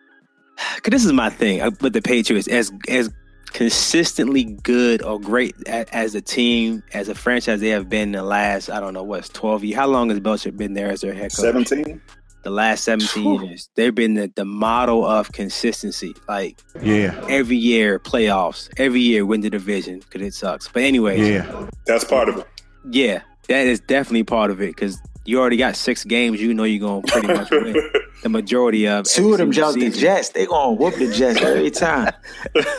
Cause 0.84 0.92
this 0.92 1.06
is 1.06 1.14
my 1.14 1.30
thing 1.30 1.62
uh, 1.62 1.72
with 1.82 1.94
the 1.94 2.02
Patriots. 2.02 2.48
As 2.48 2.72
as 2.88 3.10
consistently 3.52 4.44
good 4.44 5.02
or 5.02 5.20
great 5.20 5.56
as 5.68 6.16
a 6.16 6.22
team, 6.22 6.84
as 6.94 7.10
a 7.10 7.16
franchise, 7.16 7.60
they 7.60 7.70
have 7.70 7.90
been 7.90 8.10
in 8.10 8.12
the 8.14 8.24
last 8.24 8.70
I 8.70 8.80
don't 8.80 8.94
know 8.94 9.04
what's 9.04 9.30
twelve 9.30 9.64
years. 9.64 9.76
How 9.78 9.88
long 9.88 10.10
has 10.10 10.20
Belichick 10.20 10.58
been 10.58 10.74
there 10.74 10.90
as 10.92 11.02
their 11.02 11.14
head 11.14 11.32
coach? 11.32 11.42
17? 11.66 12.02
The 12.44 12.50
last 12.52 12.84
seventeen 12.86 13.44
years, 13.44 13.70
they've 13.76 13.94
been 13.94 14.14
the, 14.14 14.32
the 14.36 14.46
model 14.46 15.06
of 15.06 15.32
consistency. 15.34 16.16
Like 16.28 16.58
Yeah. 16.82 17.20
every 17.28 17.58
year, 17.58 18.00
playoffs. 18.00 18.70
Every 18.78 19.02
year, 19.02 19.26
win 19.26 19.42
the 19.42 19.50
division 19.50 20.00
because 20.00 20.22
it 20.22 20.34
sucks. 20.34 20.68
But 20.70 20.84
anyway, 20.84 21.20
Yeah. 21.34 21.68
That's 21.86 22.06
part 22.06 22.30
of 22.30 22.38
it. 22.38 22.48
yeah, 22.90 23.22
that 23.50 23.68
is 23.68 23.80
definitely 23.82 24.24
part 24.24 24.52
of 24.52 24.62
it 24.62 24.68
because 24.76 24.98
you 25.26 25.38
already 25.40 25.58
got 25.58 25.76
six 25.76 26.06
games. 26.06 26.42
You 26.42 26.54
know 26.54 26.64
you're 26.64 26.80
gonna 26.80 27.02
pretty 27.08 27.28
much 27.28 27.50
win 27.52 27.76
the 28.24 28.30
majority 28.30 28.88
of. 28.88 29.06
Two 29.06 29.32
of 29.34 29.38
them 29.38 29.48
every 29.50 29.56
jump 29.56 29.76
the 29.76 29.82
season. 29.82 30.00
Jets. 30.02 30.30
They 30.30 30.46
gonna 30.46 30.74
whoop 30.74 30.96
the 30.96 31.12
Jets 31.12 31.42
every 31.44 31.72
time. 31.72 32.12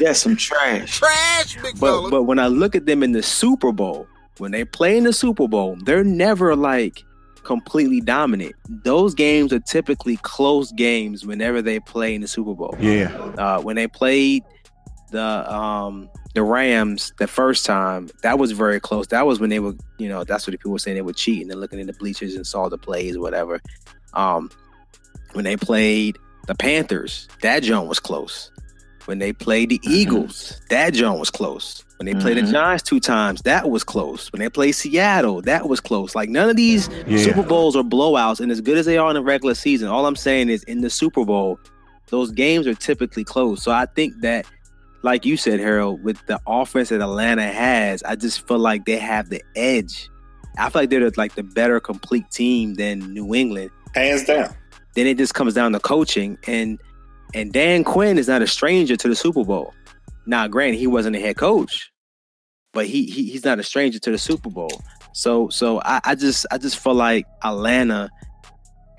That's 0.00 0.20
some 0.20 0.36
trash. 0.36 0.98
Trash, 0.98 1.54
big 1.62 1.78
But 1.78 1.86
fella. 1.86 2.10
but 2.10 2.22
when 2.24 2.38
I 2.38 2.46
look 2.48 2.74
at 2.74 2.86
them 2.86 3.02
in 3.02 3.12
the 3.12 3.22
Super 3.22 3.72
Bowl, 3.72 4.06
when 4.38 4.50
they 4.52 4.64
play 4.64 4.96
in 4.96 5.04
the 5.04 5.12
Super 5.12 5.46
Bowl, 5.48 5.76
they're 5.84 6.04
never 6.04 6.54
like 6.56 7.02
completely 7.42 8.00
dominant. 8.00 8.54
Those 8.84 9.14
games 9.14 9.52
are 9.52 9.60
typically 9.60 10.16
close 10.18 10.72
games 10.72 11.24
whenever 11.26 11.62
they 11.62 11.80
play 11.80 12.14
in 12.14 12.20
the 12.20 12.28
Super 12.28 12.54
Bowl. 12.54 12.74
Yeah. 12.78 13.08
Uh, 13.38 13.60
when 13.60 13.76
they 13.76 13.88
played 13.88 14.44
the 15.10 15.52
um 15.52 16.08
the 16.34 16.42
Rams 16.44 17.12
the 17.18 17.26
first 17.26 17.66
time, 17.66 18.08
that 18.22 18.38
was 18.38 18.52
very 18.52 18.78
close. 18.78 19.08
That 19.08 19.26
was 19.26 19.40
when 19.40 19.50
they 19.50 19.58
were, 19.58 19.74
you 19.98 20.08
know, 20.08 20.22
that's 20.22 20.46
what 20.46 20.52
the 20.52 20.58
people 20.58 20.70
were 20.72 20.78
saying 20.78 20.94
they 20.94 21.02
were 21.02 21.12
cheating 21.12 21.50
and 21.50 21.60
looking 21.60 21.80
in 21.80 21.86
the 21.88 21.92
bleachers 21.94 22.36
and 22.36 22.46
saw 22.46 22.68
the 22.68 22.78
plays 22.78 23.16
or 23.16 23.20
whatever. 23.20 23.60
Um, 24.14 24.48
when 25.32 25.44
they 25.44 25.56
played 25.56 26.18
the 26.46 26.54
Panthers, 26.54 27.28
that 27.42 27.62
joint 27.62 27.88
was 27.88 28.00
close. 28.00 28.50
When 29.06 29.18
they 29.18 29.32
played 29.32 29.70
the 29.70 29.80
Eagles, 29.84 30.60
that 30.70 30.92
joint 30.94 31.18
was 31.18 31.30
close. 31.30 31.84
When 31.98 32.06
they 32.06 32.14
played 32.14 32.38
Mhm. 32.38 32.46
the 32.46 32.52
Giants 32.52 32.82
two 32.82 33.00
times, 33.00 33.42
that 33.42 33.68
was 33.70 33.84
close. 33.84 34.32
When 34.32 34.40
they 34.40 34.48
played 34.48 34.72
Seattle, 34.72 35.42
that 35.42 35.68
was 35.68 35.80
close. 35.80 36.14
Like 36.14 36.28
none 36.30 36.48
of 36.48 36.56
these 36.56 36.88
Yeah. 37.06 37.18
Super 37.18 37.42
Bowls 37.42 37.76
are 37.76 37.82
blowouts, 37.82 38.40
and 38.40 38.50
as 38.50 38.60
good 38.60 38.78
as 38.78 38.86
they 38.86 38.96
are 38.98 39.08
in 39.10 39.14
the 39.14 39.22
regular 39.22 39.54
season, 39.54 39.88
all 39.88 40.06
I'm 40.06 40.16
saying 40.16 40.48
is 40.48 40.62
in 40.64 40.80
the 40.80 40.90
Super 40.90 41.24
Bowl, 41.24 41.58
those 42.08 42.30
games 42.30 42.66
are 42.66 42.74
typically 42.74 43.24
close. 43.24 43.62
So 43.62 43.70
I 43.70 43.86
think 43.86 44.14
that, 44.22 44.46
like 45.02 45.24
you 45.26 45.36
said, 45.36 45.60
Harold, 45.60 46.02
with 46.02 46.18
the 46.26 46.40
offense 46.46 46.88
that 46.88 47.00
Atlanta 47.00 47.44
has, 47.46 48.02
I 48.02 48.16
just 48.16 48.46
feel 48.48 48.58
like 48.58 48.86
they 48.86 48.96
have 48.96 49.28
the 49.28 49.42
edge. 49.54 50.08
I 50.58 50.70
feel 50.70 50.82
like 50.82 50.90
they're 50.90 51.10
like 51.16 51.34
the 51.34 51.42
better 51.42 51.80
complete 51.80 52.30
team 52.30 52.74
than 52.74 53.12
New 53.12 53.34
England. 53.34 53.70
Hands 53.94 54.24
down. 54.24 54.54
Then 54.94 55.06
it 55.06 55.18
just 55.18 55.34
comes 55.34 55.54
down 55.54 55.72
to 55.72 55.80
coaching 55.80 56.38
and 56.46 56.80
and 57.34 57.52
Dan 57.52 57.84
Quinn 57.84 58.18
is 58.18 58.28
not 58.28 58.42
a 58.42 58.46
stranger 58.46 58.96
to 58.96 59.08
the 59.08 59.14
Super 59.14 59.44
Bowl. 59.44 59.72
Now, 60.26 60.48
granted, 60.48 60.78
he 60.78 60.86
wasn't 60.86 61.16
a 61.16 61.20
head 61.20 61.36
coach, 61.36 61.92
but 62.72 62.86
he, 62.86 63.04
he 63.06 63.30
he's 63.30 63.44
not 63.44 63.58
a 63.58 63.62
stranger 63.62 63.98
to 64.00 64.10
the 64.10 64.18
Super 64.18 64.50
Bowl. 64.50 64.82
So 65.12 65.48
so 65.48 65.80
I, 65.84 66.00
I 66.04 66.14
just 66.14 66.46
I 66.50 66.58
just 66.58 66.78
feel 66.78 66.94
like 66.94 67.26
Atlanta 67.42 68.10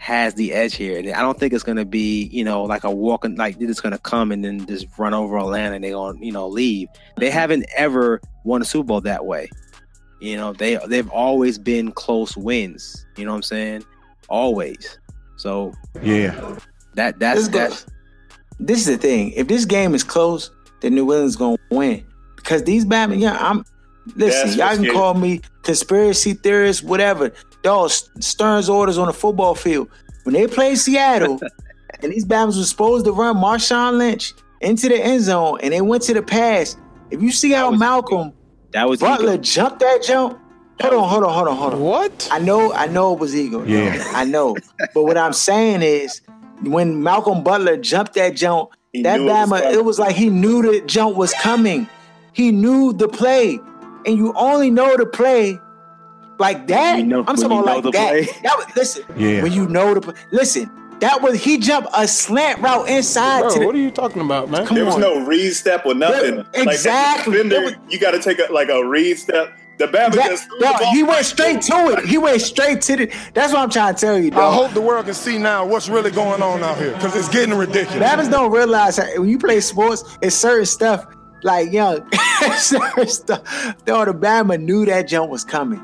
has 0.01 0.34
the 0.34 0.51
edge 0.51 0.75
here. 0.75 0.97
And 0.97 1.12
I 1.12 1.21
don't 1.21 1.39
think 1.39 1.54
it's 1.54 1.63
gonna 1.63 1.86
be, 1.86 2.23
you 2.32 2.43
know, 2.43 2.63
like 2.63 2.84
a 2.84 2.89
walking 2.91 3.36
like 3.36 3.60
they're 3.60 3.67
just 3.67 3.84
gonna 3.84 3.99
come 3.99 4.32
and 4.32 4.43
then 4.43 4.65
just 4.65 4.88
run 4.97 5.13
over 5.13 5.38
Atlanta 5.38 5.75
and 5.75 5.84
they're 5.84 5.91
gonna, 5.91 6.17
you 6.19 6.32
know, 6.32 6.47
leave. 6.47 6.88
They 7.17 7.30
haven't 7.30 7.65
ever 7.77 8.19
won 8.43 8.63
a 8.63 8.65
Super 8.65 8.88
Bowl 8.88 9.01
that 9.01 9.25
way. 9.25 9.47
You 10.19 10.38
know, 10.38 10.54
they 10.54 10.80
they've 10.88 11.10
always 11.10 11.60
been 11.60 11.91
close 11.91 12.36
wins. 12.36 13.06
You 13.15 13.25
know 13.25 13.32
what 13.32 13.38
I'm 13.38 13.43
saying? 13.43 13.86
Always. 14.27 14.97
So 15.41 15.73
Yeah. 16.04 16.36
that 16.93 17.19
that's 17.19 17.36
This 17.39 17.43
is 17.43 17.49
good. 17.49 17.71
that's 17.71 17.86
this 18.60 18.80
is 18.82 18.86
the 18.86 18.97
thing. 18.97 19.32
If 19.32 19.47
this 19.47 19.65
game 19.65 19.95
is 19.95 20.04
close, 20.04 20.51
then 20.82 20.93
New 20.93 21.01
England's 21.12 21.36
gonna 21.36 21.58
win. 21.71 22.04
Because 22.36 22.62
these 22.63 22.86
Batman, 22.86 23.19
yeah, 23.19 23.38
I'm 23.39 23.65
listen, 24.15 24.47
That's 24.47 24.56
y'all 24.56 24.67
can 24.69 24.77
scary. 24.84 24.93
call 24.93 25.13
me 25.15 25.41
conspiracy 25.63 26.34
theorist, 26.34 26.84
whatever. 26.84 27.32
Dog, 27.63 27.89
Stern's 28.19 28.69
orders 28.69 28.97
on 28.99 29.08
the 29.08 29.13
football 29.13 29.56
field. 29.56 29.88
When 30.23 30.34
they 30.34 30.45
played 30.47 30.77
Seattle 30.77 31.39
and 32.01 32.12
these 32.13 32.25
Batmans 32.25 32.58
were 32.58 32.63
supposed 32.65 33.06
to 33.06 33.12
run 33.12 33.36
Marshawn 33.38 33.97
Lynch 33.97 34.34
into 34.62 34.89
the 34.89 34.99
end 35.04 35.23
zone 35.23 35.58
and 35.63 35.73
they 35.73 35.82
went 35.82 36.04
to 36.04 36.13
the 36.13 36.21
pass. 36.21 36.77
If 37.10 37.21
you 37.23 37.32
see 37.32 37.51
how 37.51 37.71
was- 37.71 37.80
Malcolm 37.80 38.32
that 38.73 38.88
was 38.88 38.99
Butler 38.99 39.34
ego. 39.34 39.41
jumped 39.43 39.80
that 39.80 40.01
jump, 40.04 40.39
hold 40.82 40.94
on, 40.94 41.10
hold 41.10 41.24
on, 41.24 41.34
hold 41.34 41.48
on, 41.48 41.58
hold 41.58 41.74
on. 41.76 41.80
What? 41.82 42.28
I 42.32 42.39
know, 42.39 42.74
I 42.74 42.88
know 42.88 43.13
it 43.13 43.20
was 43.20 43.36
ego. 43.36 43.63
Yeah. 43.65 44.04
I 44.13 44.26
know. 44.26 44.56
But 44.94 45.04
what 45.04 45.17
I'm 45.17 45.34
saying 45.34 45.82
is, 45.82 46.22
when 46.63 47.02
Malcolm 47.04 47.44
Butler 47.44 47.78
jumped 47.78 48.13
that 48.15 48.36
jump, 48.36 48.70
He 48.94 49.02
that 49.04 49.20
knew 49.20 49.30
it 49.30 49.34
was 49.34 49.50
Bama, 49.62 49.72
it 49.74 49.86
was 49.86 50.00
like 50.00 50.15
he 50.15 50.30
knew 50.30 50.62
the 50.62 50.86
jump 50.86 51.15
was 51.17 51.34
coming. 51.34 51.88
He 52.34 52.52
knew 52.52 52.94
the 52.94 53.08
play, 53.08 53.60
and 54.06 54.17
you 54.17 54.34
only 54.36 54.70
know 54.72 54.96
the 54.98 55.06
play 55.06 55.60
like 56.39 56.67
that. 56.67 56.98
You 57.00 57.06
know- 57.06 57.20
I'm 57.28 57.36
talking 57.36 57.46
about 57.60 57.84
like 57.84 57.94
that. 57.94 58.10
play. 58.10 58.22
That 58.44 58.58
was 58.58 58.65
listen. 58.76 59.04
Yeah. 59.17 59.44
When 59.44 59.52
you 59.52 59.67
know 59.67 59.94
the 59.94 60.02
play, 60.02 60.13
listen. 60.32 60.70
That 61.02 61.24
was 61.24 61.44
he 61.44 61.58
jumped 61.58 61.89
a 61.98 62.08
slant 62.08 62.62
route 62.62 62.88
inside 62.88 63.39
to 63.39 63.48
Bro, 63.48 63.60
the. 63.60 63.65
what 63.65 63.74
are 63.76 63.80
you 63.80 63.89
talking 63.89 64.22
about, 64.22 64.52
man? 64.52 64.67
Come 64.67 64.76
There 64.76 64.86
was 64.86 64.94
on. 64.94 65.02
no 65.02 65.26
read 65.26 65.50
step 65.54 65.84
or 65.84 65.96
nothing. 65.96 66.36
Yeah, 66.36 66.44
Like 66.63 66.76
exactly. 66.76 67.34
defender, 67.34 67.56
There 67.56 67.63
was- 67.65 67.74
you 67.89 68.00
got 68.00 68.12
to 68.12 68.20
take 68.22 68.38
a, 68.38 68.54
like 68.54 68.70
a 68.70 68.86
read 68.88 69.17
step. 69.17 69.52
The 69.77 69.88
Bama 69.88 70.13
That- 70.13 70.29
just 70.29 70.47
dog, 70.60 70.81
he 70.93 71.01
went 71.01 71.25
straight 71.25 71.62
to 71.63 71.73
it. 71.97 72.05
He 72.05 72.17
went 72.17 72.41
straight 72.41 72.81
to 72.81 72.95
the. 72.97 73.13
That's 73.34 73.51
what 73.51 73.62
I'm 73.63 73.69
trying 73.69 73.95
to 73.95 73.99
tell 74.01 74.19
you, 74.19 74.31
I 74.34 74.53
hope 74.53 74.73
the 74.73 74.81
world 74.81 75.05
can 75.05 75.13
see 75.15 75.38
now 75.38 75.65
what's 75.65 75.89
really 75.89 76.12
going 76.12 76.41
on 76.43 76.62
out 76.63 76.77
here 76.77 76.93
because 76.93 77.15
it's 77.15 77.29
getting 77.29 77.55
ridiculous. 77.55 78.07
Babbers 78.07 78.29
don't 78.29 78.51
realize 78.51 78.97
that 78.97 79.17
when 79.17 79.27
you 79.29 79.39
play 79.39 79.60
sports, 79.62 80.03
it's 80.21 80.36
certain 80.36 80.65
stuff 80.67 81.05
like 81.43 81.71
young, 81.71 82.07
certain 82.57 83.07
stuff. 83.07 83.75
Though 83.86 84.05
the 84.05 84.13
Bama 84.13 84.62
knew 84.62 84.86
that 84.86 85.07
jump 85.07 85.31
was 85.31 85.43
coming, 85.43 85.79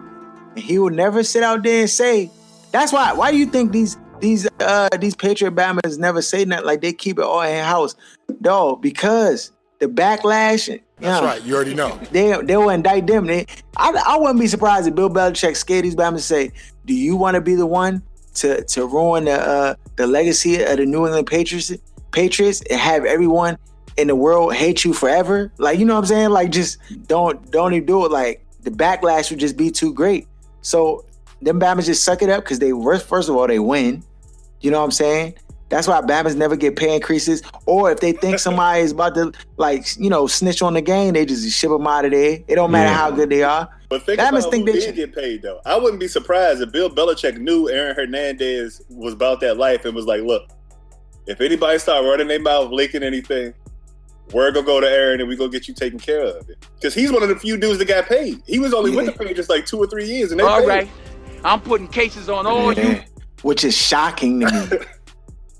and 0.51 0.59
he 0.59 0.77
would 0.77 0.93
never 0.93 1.23
sit 1.23 1.41
out 1.43 1.63
there 1.63 1.81
and 1.81 1.89
say. 1.89 2.29
That's 2.71 2.91
why. 2.93 3.13
Why 3.13 3.31
do 3.31 3.37
you 3.37 3.45
think 3.47 3.71
these 3.71 3.97
these 4.19 4.47
uh 4.59 4.89
these 4.99 5.15
Patriot 5.15 5.55
Bammers 5.55 5.97
never 5.97 6.21
say 6.21 6.43
nothing 6.45 6.65
Like 6.65 6.81
they 6.81 6.91
keep 6.93 7.17
it 7.17 7.23
all 7.23 7.41
in 7.41 7.63
house, 7.63 7.95
dog. 8.41 8.81
Because 8.81 9.51
the 9.79 9.87
backlash. 9.87 10.81
That's 10.99 11.21
yeah, 11.21 11.27
right. 11.27 11.43
You 11.43 11.55
already 11.55 11.73
know. 11.73 11.97
they 12.11 12.39
they 12.41 12.57
will 12.57 12.69
indict 12.69 13.07
them. 13.07 13.25
They, 13.25 13.45
I, 13.75 13.91
I 14.07 14.17
wouldn't 14.17 14.39
be 14.39 14.47
surprised 14.47 14.87
if 14.87 14.95
Bill 14.95 15.09
Belichick 15.09 15.55
scared 15.55 15.85
these 15.85 15.95
Bama 15.95 16.09
and 16.09 16.21
say, 16.21 16.51
"Do 16.85 16.93
you 16.93 17.15
want 17.15 17.35
to 17.35 17.41
be 17.41 17.55
the 17.55 17.65
one 17.65 18.01
to 18.35 18.63
to 18.63 18.85
ruin 18.85 19.25
the 19.25 19.39
uh, 19.39 19.75
the 19.95 20.07
legacy 20.07 20.61
of 20.61 20.77
the 20.77 20.85
New 20.85 21.05
England 21.05 21.27
Patriots 21.27 21.71
Patriots 22.11 22.61
and 22.69 22.79
have 22.79 23.05
everyone 23.05 23.57
in 23.97 24.07
the 24.07 24.15
world 24.15 24.55
hate 24.55 24.83
you 24.83 24.93
forever?" 24.93 25.51
Like 25.57 25.77
you 25.77 25.85
know 25.85 25.93
what 25.93 26.01
I'm 26.01 26.05
saying? 26.07 26.29
Like 26.31 26.51
just 26.51 26.79
don't 27.07 27.51
don't 27.51 27.73
even 27.73 27.85
do 27.85 28.05
it. 28.05 28.11
Like 28.11 28.43
the 28.61 28.71
backlash 28.71 29.29
would 29.29 29.39
just 29.39 29.55
be 29.55 29.69
too 29.69 29.93
great. 29.93 30.27
So 30.61 31.05
them 31.41 31.59
Bama's 31.59 31.85
just 31.85 32.03
suck 32.03 32.23
it 32.23 32.29
up 32.29 32.43
because 32.43 32.57
they 32.57 32.71
first 32.99 33.29
of 33.29 33.35
all 33.35 33.47
they 33.47 33.59
win. 33.59 34.03
You 34.61 34.71
know 34.71 34.79
what 34.79 34.85
I'm 34.85 34.91
saying? 34.91 35.35
That's 35.69 35.87
why 35.87 35.99
Bama's 36.01 36.35
never 36.35 36.55
get 36.55 36.75
pay 36.77 36.95
increases. 36.95 37.41
Or 37.65 37.91
if 37.91 37.99
they 37.99 38.13
think 38.13 38.39
somebody 38.39 38.81
is 38.81 38.91
about 38.91 39.15
to 39.15 39.33
like, 39.57 39.85
you 39.97 40.09
know, 40.09 40.25
snitch 40.27 40.61
on 40.61 40.73
the 40.73 40.81
game, 40.81 41.13
they 41.13 41.25
just 41.25 41.49
ship 41.51 41.69
them 41.69 41.85
out 41.87 42.05
of 42.05 42.11
there. 42.11 42.39
It 42.47 42.55
don't 42.55 42.71
matter 42.71 42.89
Yeah. 42.89 42.95
how 42.97 43.11
good 43.11 43.29
they 43.29 43.43
are. 43.43 43.67
But 43.89 44.03
think 44.03 44.19
Bama's 44.19 44.45
about 44.45 44.51
think 44.51 44.65
who 44.67 44.73
they 44.73 44.79
did 44.79 44.85
should- 44.87 44.95
get 44.95 45.15
paid 45.15 45.41
though. 45.41 45.59
I 45.65 45.77
wouldn't 45.77 45.99
be 45.99 46.07
surprised 46.07 46.61
if 46.61 46.71
Bill 46.71 46.89
Belichick 46.89 47.37
knew 47.37 47.69
Aaron 47.69 47.95
Hernandez 47.95 48.81
was 48.89 49.13
about 49.13 49.41
that 49.41 49.57
life 49.57 49.83
and 49.85 49.93
was 49.95 50.05
like, 50.05 50.21
"Look, 50.21 50.43
if 51.25 51.41
anybody 51.41 51.77
start 51.79 52.05
running 52.05 52.27
their 52.27 52.39
mouth, 52.39 52.71
leaking 52.71 53.03
anything, 53.03 53.53
we're 54.33 54.51
gonna 54.51 54.65
go 54.65 54.79
to 54.79 54.87
Aaron 54.89 55.19
and 55.19 55.27
we 55.29 55.35
gonna 55.35 55.49
get 55.49 55.67
you 55.67 55.73
taken 55.73 55.99
care 55.99 56.21
of. 56.21 56.47
Because 56.75 56.93
he's 56.93 57.11
one 57.11 57.23
of 57.23 57.29
the 57.29 57.35
few 57.37 57.57
dudes 57.57 57.79
that 57.79 57.85
got 57.89 58.07
paid. 58.07 58.41
He 58.45 58.59
was 58.59 58.73
only 58.73 58.91
with 58.95 59.05
Yeah. 59.05 59.11
the 59.11 59.17
Patriots 59.17 59.49
like 59.49 59.65
two 59.65 59.77
or 59.77 59.87
three 59.87 60.05
years, 60.05 60.31
and 60.31 60.39
they 60.39 60.43
All 60.45 60.59
paid 60.61 60.67
right. 60.67 60.89
I'm 61.43 61.61
putting 61.61 61.87
cases 61.87 62.29
on 62.29 62.45
all 62.47 62.73
you. 62.73 62.99
Which 63.43 63.63
is 63.63 63.77
shocking 63.77 64.39
to 64.41 64.51
me. 64.51 64.77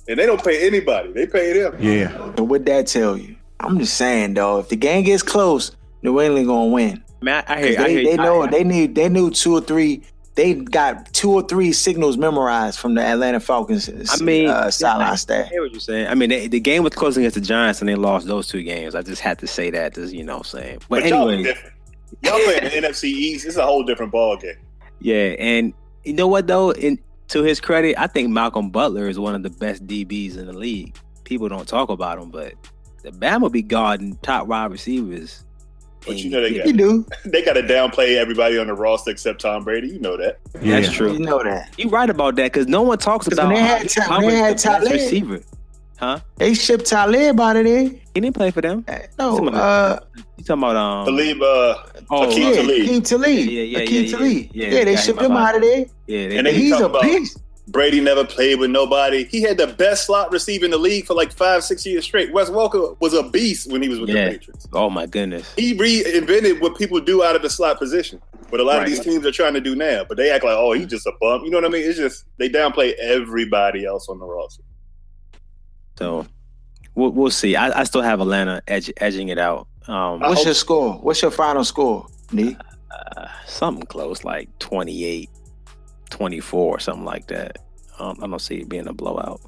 and 0.08 0.18
they 0.20 0.26
don't 0.26 0.44
pay 0.44 0.66
anybody. 0.68 1.12
They 1.12 1.26
pay 1.28 1.54
them. 1.54 1.76
Yeah. 1.80 2.32
and 2.38 2.50
what 2.50 2.66
that 2.66 2.88
tell 2.88 3.18
you? 3.18 3.36
I'm 3.60 3.80
just 3.80 3.96
saying 3.98 4.34
though, 4.36 4.60
if 4.60 4.70
the 4.70 4.76
game 4.76 5.04
gets 5.04 5.24
close, 5.24 5.72
New 6.04 6.20
England 6.22 6.48
gonna 6.48 6.68
win. 6.70 7.04
Man, 7.22 7.44
I 7.48 7.56
'Cause 7.56 7.66
hear, 7.66 7.80
I 7.80 7.84
They, 7.84 7.94
hear 7.94 8.04
they 8.12 8.18
know 8.18 8.42
I, 8.44 8.48
they 8.48 8.64
need 8.64 8.96
they 8.96 9.10
knew 9.10 9.32
two 9.32 9.54
or 9.54 9.62
three. 9.62 10.04
They 10.36 10.54
got 10.54 11.12
two 11.14 11.32
or 11.32 11.42
three 11.42 11.72
signals 11.74 12.16
memorized 12.16 12.78
from 12.78 12.94
the 12.94 13.02
Atlanta 13.02 13.40
Falcons. 13.40 13.90
I 13.90 14.24
mean, 14.24 14.50
uh, 14.50 14.70
sideline 14.70 15.08
I 15.14 15.16
staff. 15.16 15.48
hear 15.50 15.64
what 15.64 15.72
you're 15.72 15.80
saying. 15.80 16.08
I 16.10 16.14
mean, 16.14 16.30
they, 16.30 16.48
the 16.48 16.60
game 16.60 16.84
was 16.84 16.94
close 16.94 17.18
against 17.18 17.34
the 17.34 17.42
Giants, 17.42 17.80
and 17.82 17.90
they 17.90 17.96
lost 17.96 18.28
those 18.28 18.48
two 18.48 18.62
games. 18.62 18.94
I 18.94 19.02
just 19.02 19.20
had 19.20 19.40
to 19.40 19.48
say 19.48 19.72
that, 19.72 19.96
just 19.96 20.14
you 20.14 20.24
know, 20.24 20.38
what 20.38 20.54
I'm 20.54 20.60
saying. 20.62 20.78
But, 20.90 21.02
But, 21.02 21.06
y'all 21.10 21.28
are 21.28 21.32
anyway, 21.32 21.44
different. 21.50 21.76
Y'all 22.22 22.40
playing 22.44 22.64
the 22.66 22.70
NFC 22.88 23.06
East. 23.06 23.48
It's 23.48 23.56
a 23.58 23.66
whole 23.66 23.82
different 23.84 24.12
ball 24.12 24.38
game. 24.38 24.58
yeah, 25.00 25.34
and 25.40 25.74
you 26.04 26.14
know 26.14 26.28
what 26.28 26.46
though? 26.46 26.70
In 26.70 27.00
to 27.30 27.44
his 27.44 27.60
credit, 27.60 27.96
I 27.98 28.08
think 28.08 28.30
Malcolm 28.30 28.70
Butler 28.70 29.08
is 29.08 29.20
one 29.20 29.36
of 29.36 29.44
the 29.44 29.50
best 29.50 29.86
DBs 29.86 30.38
in 30.38 30.46
the 30.46 30.54
league. 30.54 30.98
People 31.24 31.50
don't 31.50 31.68
talk 31.68 31.90
about 31.90 32.20
him, 32.20 32.30
but 32.30 32.54
the 33.04 33.12
Bama 33.12 33.52
be 33.52 33.62
guarding 33.62 34.16
top 34.18 34.48
wide 34.48 34.72
receivers. 34.72 35.44
But 36.06 36.18
you 36.18 36.30
know 36.30 36.42
they 36.42 36.50
You 36.50 36.64
got 36.64 36.78
do. 36.78 37.06
they 37.26 37.44
got 37.44 37.54
to 37.54 37.64
downplay 37.64 38.16
everybody 38.16 38.58
on 38.58 38.68
the 38.68 38.74
roster 38.74 39.12
except 39.12 39.42
Tom 39.42 39.66
Brady. 39.66 39.90
You 39.90 40.00
know 40.00 40.16
that. 40.16 40.40
Yeah. 40.62 40.80
That's 40.80 40.94
true. 40.94 41.12
You 41.14 41.20
know 41.20 41.44
that. 41.44 41.74
You're 41.78 41.90
right 41.90 42.10
about 42.10 42.36
that 42.38 42.54
because 42.54 42.68
no 42.68 42.82
one 42.82 42.98
talks 42.98 43.28
about 43.28 43.48
when 43.48 43.56
they 43.56 43.62
had 43.62 43.80
how 43.80 43.84
he 43.84 43.88
Ta- 43.90 44.06
covers 44.08 44.26
when 44.26 44.34
they 44.34 44.40
had 44.40 44.58
the 44.58 44.68
best 44.68 44.92
receiver. 44.92 45.42
Huh? 46.00 46.20
They 46.38 46.54
shipped 46.54 46.86
Talib 46.86 47.40
out 47.40 47.56
of 47.58 47.66
there. 47.66 47.90
He 47.90 48.22
didn't 48.22 48.36
play 48.36 48.52
for 48.52 48.62
them. 48.62 48.86
No, 49.18 49.36
Some 49.36 49.50
uh, 49.52 49.98
You 50.38 50.44
talking 50.44 50.64
about 50.64 50.76
um? 50.76 51.06
Talib, 51.08 51.42
uh, 51.42 51.76
oh, 52.12 52.28
Aqib 52.28 52.38
yeah, 52.38 52.54
Talib. 52.54 52.88
Aqib 52.88 53.06
Talib. 53.08 53.30
Yeah, 53.50 53.62
yeah, 53.64 53.80
Aqib 53.80 53.90
yeah, 53.92 54.00
yeah, 54.00 54.12
Talib. 54.12 54.50
yeah. 54.54 54.68
Yeah, 54.70 54.84
they 54.86 54.96
shipped 54.96 55.20
him 55.20 55.26
him 55.32 55.38
out. 55.38 55.50
out 55.50 55.56
of 55.56 55.62
there. 55.64 55.86
Yeah, 56.08 56.28
they, 56.30 56.38
And 56.38 56.48
then 56.48 56.56
He's 56.56 56.72
a 56.80 56.86
about- 56.86 57.04
beast. 57.04 57.40
Brady 57.70 58.00
never 58.00 58.24
played 58.24 58.60
with 58.60 58.70
nobody. 58.72 59.26
He 59.26 59.42
had 59.42 59.58
the 59.58 59.68
best 59.68 60.06
slot 60.06 60.32
receiver 60.32 60.64
in 60.64 60.72
the 60.72 60.78
league 60.78 61.06
for 61.06 61.14
like 61.14 61.34
five, 61.34 61.66
six 61.66 61.86
years 61.86 62.06
straight. 62.06 62.32
Wes 62.32 62.50
Walker 62.50 62.94
was 63.02 63.14
a 63.14 63.24
beast 63.24 63.70
when 63.70 63.82
he 63.82 63.90
was 63.90 64.00
with 64.00 64.10
Yeah. 64.10 64.24
the 64.30 64.32
Patriots. 64.38 64.68
oh 64.72 64.90
my 64.90 65.06
goodness. 65.06 65.54
He 65.58 65.76
reinvented 65.78 66.62
what 66.62 66.78
people 66.78 67.02
do 67.02 67.26
out 67.26 67.36
of 67.36 67.42
the 67.42 67.50
slot 67.50 67.78
position. 67.78 68.22
What 68.50 68.62
a 68.62 68.64
lot 68.64 68.78
Right. 68.78 68.84
of 68.84 68.90
these 68.90 69.02
teams 69.02 69.26
are 69.26 69.34
trying 69.34 69.54
to 69.54 69.60
do 69.60 69.76
now. 69.76 70.06
But 70.08 70.16
they 70.16 70.32
act 70.32 70.46
like, 70.46 70.56
oh, 70.58 70.72
he's 70.72 70.88
just 70.88 71.06
a 71.08 71.12
bump. 71.20 71.44
You 71.44 71.52
know 71.52 71.58
what 71.58 71.66
I 71.66 71.68
mean? 71.68 71.84
It's 71.84 71.98
just 71.98 72.24
they 72.38 72.48
downplay 72.48 72.94
everybody 73.02 73.84
else 73.86 74.08
on 74.08 74.20
the 74.20 74.26
roster. 74.26 74.64
So 76.00 76.26
we'll 76.96 77.12
we'll 77.12 77.32
see. 77.32 77.58
I, 77.58 77.82
I 77.82 77.84
still 77.84 78.02
have 78.02 78.22
Atlanta 78.22 78.62
edge, 78.68 78.92
edging 78.98 79.28
it 79.28 79.38
out. 79.38 79.68
Um, 79.90 80.22
What's 80.22 80.46
your 80.46 80.54
score? 80.54 80.94
What's 80.94 81.22
your 81.22 81.32
final 81.32 81.66
score, 81.66 82.08
Nee? 82.32 82.56
uh, 82.92 83.28
something 83.46 83.86
close 83.88 84.24
like 84.24 84.48
28, 84.60 85.30
24, 86.10 86.76
or 86.76 86.80
something 86.80 87.06
like 87.06 87.28
that. 87.28 87.58
Um, 88.00 88.18
I 88.22 88.28
don't 88.28 88.40
see 88.40 88.56
it 88.58 88.70
being 88.70 88.88
a 88.88 88.94
blowout. 88.94 89.42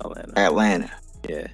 Atlanta. 0.00 0.38
Atlanta. 0.38 0.90
Yeah. 1.28 1.46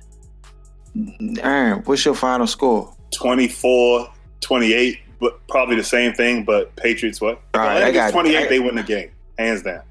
Aaron, 1.43 1.81
what's 1.85 2.05
your 2.05 2.15
final 2.15 2.47
score? 2.47 2.95
24, 3.15 4.09
28, 4.41 4.99
but 5.21 5.47
probably 5.49 5.77
the 5.77 5.83
same 5.85 6.13
thing, 6.15 6.45
but 6.45 6.75
Patriots 6.77 7.21
what? 7.21 7.33
If 7.55 7.61
All 7.61 7.67
right, 7.67 7.77
Atlanta 7.77 7.87
I 7.87 7.91
gets 7.93 8.13
got- 8.13 8.21
28, 8.21 8.37
I- 8.39 8.49
they 8.49 8.61
win 8.61 8.75
the 8.77 8.83
game. 8.83 9.11
Hands 9.39 9.63
down. 9.63 9.83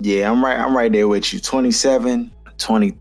Yeah, 0.00 0.30
I'm 0.30 0.44
right. 0.44 0.58
I'm 0.58 0.76
right 0.76 0.92
there 0.92 1.08
with 1.08 1.32
you. 1.32 1.40
27, 1.40 2.30
20, 2.58 2.98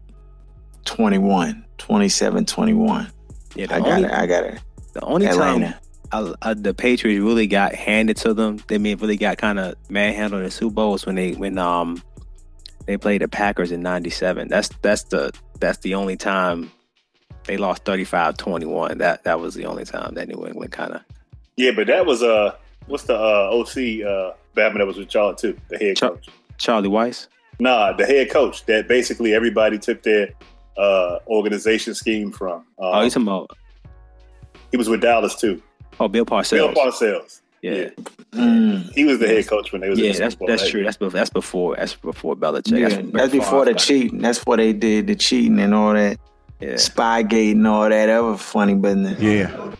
21. 0.85 1.65
27, 1.77 2.45
21. 2.45 3.07
Yeah. 3.55 3.65
The 3.67 3.75
I 3.75 3.79
got 3.79 3.87
only, 3.89 4.03
it. 4.05 4.11
I 4.13 4.25
got 4.25 4.43
it. 4.45 4.61
the 4.93 5.01
only 5.03 5.25
time 5.27 5.33
Atlanta. 5.35 5.65
uh, 5.67 5.79
uh, 6.11 6.53
the 6.53 6.73
Patriots 6.73 7.21
really 7.23 7.47
got 7.47 7.73
handed 7.73 8.17
to 8.17 8.33
them, 8.33 8.59
they 8.67 8.77
mean 8.77 8.97
really 8.97 9.17
got 9.17 9.37
kind 9.37 9.59
of 9.59 9.75
manhandled 9.89 10.39
in 10.41 10.45
the 10.45 10.51
Super 10.51 10.73
Bowls 10.73 11.05
when 11.05 11.15
they 11.15 11.33
when 11.33 11.57
um 11.57 12.01
they 12.85 12.97
played 12.97 13.21
the 13.21 13.27
Packers 13.27 13.71
in 13.71 13.81
'97. 13.81 14.47
That's 14.47 14.69
that's 14.81 15.03
the 15.03 15.31
that's 15.59 15.79
the 15.79 15.95
only 15.95 16.17
time 16.17 16.71
they 17.45 17.57
lost 17.57 17.83
35-21. 17.85 18.97
That 18.97 19.23
that 19.23 19.39
was 19.39 19.53
the 19.55 19.65
only 19.65 19.85
time 19.85 20.13
that 20.15 20.27
New 20.27 20.45
England 20.47 20.71
kind 20.71 20.93
of 20.93 21.01
Yeah, 21.57 21.71
but 21.75 21.87
that 21.87 22.05
was 22.05 22.21
uh 22.23 22.55
what's 22.87 23.03
the 23.03 23.15
uh 23.15 23.49
OC 23.51 24.05
uh 24.07 24.33
Batman 24.53 24.79
that 24.79 24.87
was 24.87 24.97
with 24.97 25.13
y'all 25.13 25.33
too, 25.35 25.57
the 25.69 25.77
head 25.77 25.97
Chuck- 25.97 26.13
coach. 26.15 26.29
Charlie 26.57 26.89
Weis. 26.89 27.27
Nah, 27.59 27.93
the 27.93 28.05
head 28.05 28.29
coach 28.31 28.65
that 28.65 28.87
basically 28.87 29.33
everybody 29.33 29.77
took 29.77 30.03
their 30.03 30.29
uh, 30.77 31.19
organization 31.27 31.93
scheme 31.95 32.31
from. 32.31 32.53
Um, 32.53 32.63
Oh, 32.79 33.01
you 33.01 33.09
talking 33.09 33.23
about? 33.23 33.57
he 34.71 34.77
was 34.77 34.89
with 34.89 34.99
Dallas 35.01 35.35
too. 35.35 35.61
Oh, 35.99 36.07
Bill 36.07 36.25
Parcells. 36.25 36.51
Bill 36.51 36.73
Parcells. 36.73 37.41
yeah, 37.61 37.89
Mm. 38.33 38.91
He 38.91 39.05
was 39.05 39.19
the 39.19 39.27
head 39.27 39.47
coach 39.47 39.71
when 39.71 39.79
they 39.81 39.89
was 39.89 39.97
in 39.97 40.05
yeah, 40.05 40.11
the 40.13 40.19
that's 40.19 40.35
that's 40.45 40.61
right? 40.63 40.71
true. 40.71 40.83
That's 40.83 40.97
before 40.97 41.11
that's 41.17 41.29
before 41.29 41.75
that's 41.77 41.95
before 41.95 42.35
Belichick. 42.35 42.77
Yeah, 42.79 42.97
when 42.97 43.11
that's 43.11 43.31
before 43.31 43.63
the 43.65 43.73
cheating. 43.73 44.19
That's 44.19 44.39
before 44.39 44.57
they 44.57 44.73
did 44.73 45.07
the 45.07 45.15
cheating 45.15 45.59
and 45.59 45.73
all 45.73 45.93
that. 45.93 46.19
Yeah, 46.59 46.73
Spygate 46.73 47.51
and 47.53 47.65
all 47.67 47.87
that 47.89 48.09
other 48.09 48.37
funny 48.37 48.73
business. 48.75 49.19
Yeah. 49.21 49.73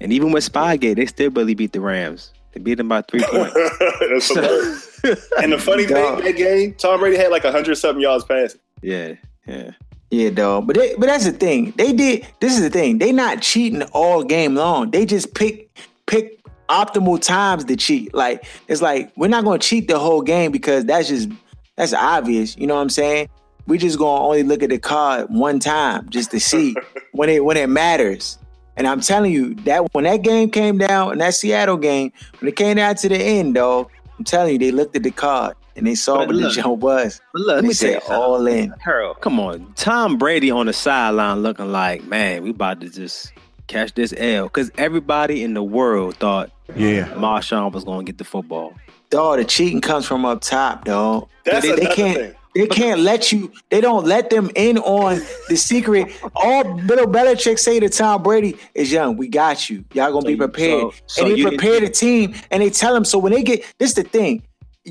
and 0.00 0.12
even 0.12 0.32
with 0.32 0.50
Spygate, 0.50 0.96
they 0.96 1.06
still 1.06 1.30
barely 1.30 1.54
beat 1.54 1.72
the 1.72 1.80
Rams. 1.80 2.32
They 2.52 2.60
beat 2.60 2.74
them 2.74 2.88
by 2.88 3.02
three 3.02 3.20
points. 3.24 3.54
That's 3.54 4.28
hilarious. 4.34 5.28
and 5.42 5.52
the 5.52 5.58
funny 5.58 5.86
Dog. 5.86 6.16
thing, 6.16 6.24
that 6.26 6.36
game, 6.36 6.74
Tom 6.74 7.00
Brady 7.00 7.16
had 7.16 7.30
like 7.30 7.44
hundred 7.44 7.74
something 7.76 8.02
yards 8.02 8.24
passing. 8.24 8.60
yeah, 8.82 9.14
yeah. 9.46 9.70
Yeah, 10.10 10.30
dog. 10.30 10.66
But 10.66 10.76
they, 10.76 10.94
but 10.96 11.06
that's 11.06 11.26
the 11.26 11.32
thing. 11.32 11.72
They 11.76 11.92
did. 11.92 12.26
This 12.40 12.56
is 12.56 12.62
the 12.62 12.70
thing. 12.70 12.98
They 12.98 13.12
not 13.12 13.42
cheating 13.42 13.82
all 13.92 14.24
game 14.24 14.54
long. 14.54 14.90
They 14.90 15.04
just 15.04 15.34
pick 15.34 15.70
pick 16.06 16.38
optimal 16.68 17.20
times 17.20 17.64
to 17.64 17.76
cheat. 17.76 18.14
Like 18.14 18.44
it's 18.68 18.80
like 18.80 19.12
we're 19.16 19.28
not 19.28 19.44
going 19.44 19.60
to 19.60 19.66
cheat 19.66 19.88
the 19.88 19.98
whole 19.98 20.22
game 20.22 20.50
because 20.50 20.86
that's 20.86 21.08
just 21.08 21.28
that's 21.76 21.92
obvious. 21.92 22.56
You 22.56 22.66
know 22.66 22.74
what 22.74 22.82
I'm 22.82 22.90
saying? 22.90 23.28
We 23.66 23.76
just 23.76 23.98
going 23.98 24.18
to 24.18 24.24
only 24.24 24.42
look 24.44 24.62
at 24.62 24.70
the 24.70 24.78
card 24.78 25.26
one 25.28 25.60
time 25.60 26.08
just 26.08 26.30
to 26.30 26.40
see 26.40 26.74
when 27.12 27.28
it 27.28 27.44
when 27.44 27.58
it 27.58 27.68
matters. 27.68 28.38
And 28.78 28.86
I'm 28.86 29.00
telling 29.00 29.32
you 29.32 29.54
that 29.64 29.92
when 29.92 30.04
that 30.04 30.22
game 30.22 30.50
came 30.50 30.78
down, 30.78 31.10
and 31.10 31.20
that 31.20 31.34
Seattle 31.34 31.76
game, 31.76 32.12
when 32.38 32.48
it 32.48 32.54
came 32.54 32.76
down 32.76 32.94
to 32.94 33.08
the 33.08 33.16
end, 33.16 33.56
dog, 33.56 33.90
I'm 34.16 34.24
telling 34.24 34.52
you, 34.52 34.58
they 34.58 34.70
looked 34.70 34.94
at 34.94 35.02
the 35.02 35.10
card 35.10 35.56
and 35.78 35.86
they 35.86 35.94
saw 35.94 36.18
But 36.18 36.26
what 36.28 36.36
the 36.36 36.42
look, 36.42 36.52
jump 36.54 36.78
was. 36.80 37.20
But 37.32 37.40
look, 37.42 37.54
let 37.56 37.64
me 37.64 37.72
say 37.72 37.94
said 38.00 38.02
all 38.12 38.46
in. 38.46 38.72
Uh, 38.72 38.76
Harold, 38.80 39.20
come 39.20 39.40
on. 39.40 39.72
Tom 39.76 40.18
Brady 40.18 40.50
on 40.50 40.66
the 40.66 40.72
sideline 40.72 41.42
looking 41.42 41.72
like, 41.72 42.04
man, 42.04 42.42
we 42.42 42.50
about 42.50 42.80
to 42.82 42.90
just 42.90 43.32
catch 43.68 43.94
this 43.94 44.12
L. 44.16 44.44
Because 44.44 44.70
everybody 44.76 45.42
in 45.42 45.54
the 45.54 45.62
world 45.62 46.16
thought 46.16 46.50
Yeah. 46.76 47.06
Marshawn 47.14 47.72
was 47.72 47.84
going 47.84 48.04
to 48.04 48.12
get 48.12 48.18
the 48.18 48.24
football. 48.24 48.74
Dog, 49.10 49.38
the 49.38 49.44
cheating 49.44 49.80
comes 49.80 50.04
from 50.06 50.24
up 50.26 50.40
top, 50.42 50.84
dog. 50.84 51.28
That's 51.44 51.64
they, 51.66 51.74
they 51.76 51.86
can't. 51.86 52.18
thing. 52.18 52.34
They 52.54 52.66
can't 52.66 53.00
let 53.00 53.30
you. 53.30 53.52
They 53.70 53.80
don't 53.80 54.04
let 54.06 54.30
them 54.30 54.50
in 54.56 54.78
on 54.78 55.20
the 55.48 55.56
secret. 55.56 56.08
All 56.34 56.64
Bill 56.64 57.06
Belichick 57.06 57.58
say 57.58 57.78
to 57.78 57.88
Tom 57.88 58.22
Brady 58.22 58.56
is, 58.74 58.90
"Young, 58.90 59.16
we 59.16 59.28
got 59.28 59.70
you. 59.70 59.84
Y'all 59.94 60.08
gonna 60.10 60.22
So 60.22 60.26
be 60.26 60.32
you- 60.32 60.38
prepared." 60.38 60.80
so- 60.80 60.92
so 61.06 61.22
and 61.22 61.32
they 61.32 61.36
you- 61.38 61.48
prepare 61.48 61.78
the 61.80 61.88
team, 61.88 62.34
and 62.50 62.62
they 62.62 62.70
tell 62.70 62.92
them. 62.94 63.04
So 63.04 63.18
when 63.18 63.32
they 63.32 63.42
get 63.42 63.64
this, 63.78 63.92
the 63.94 64.02
thing, 64.02 64.42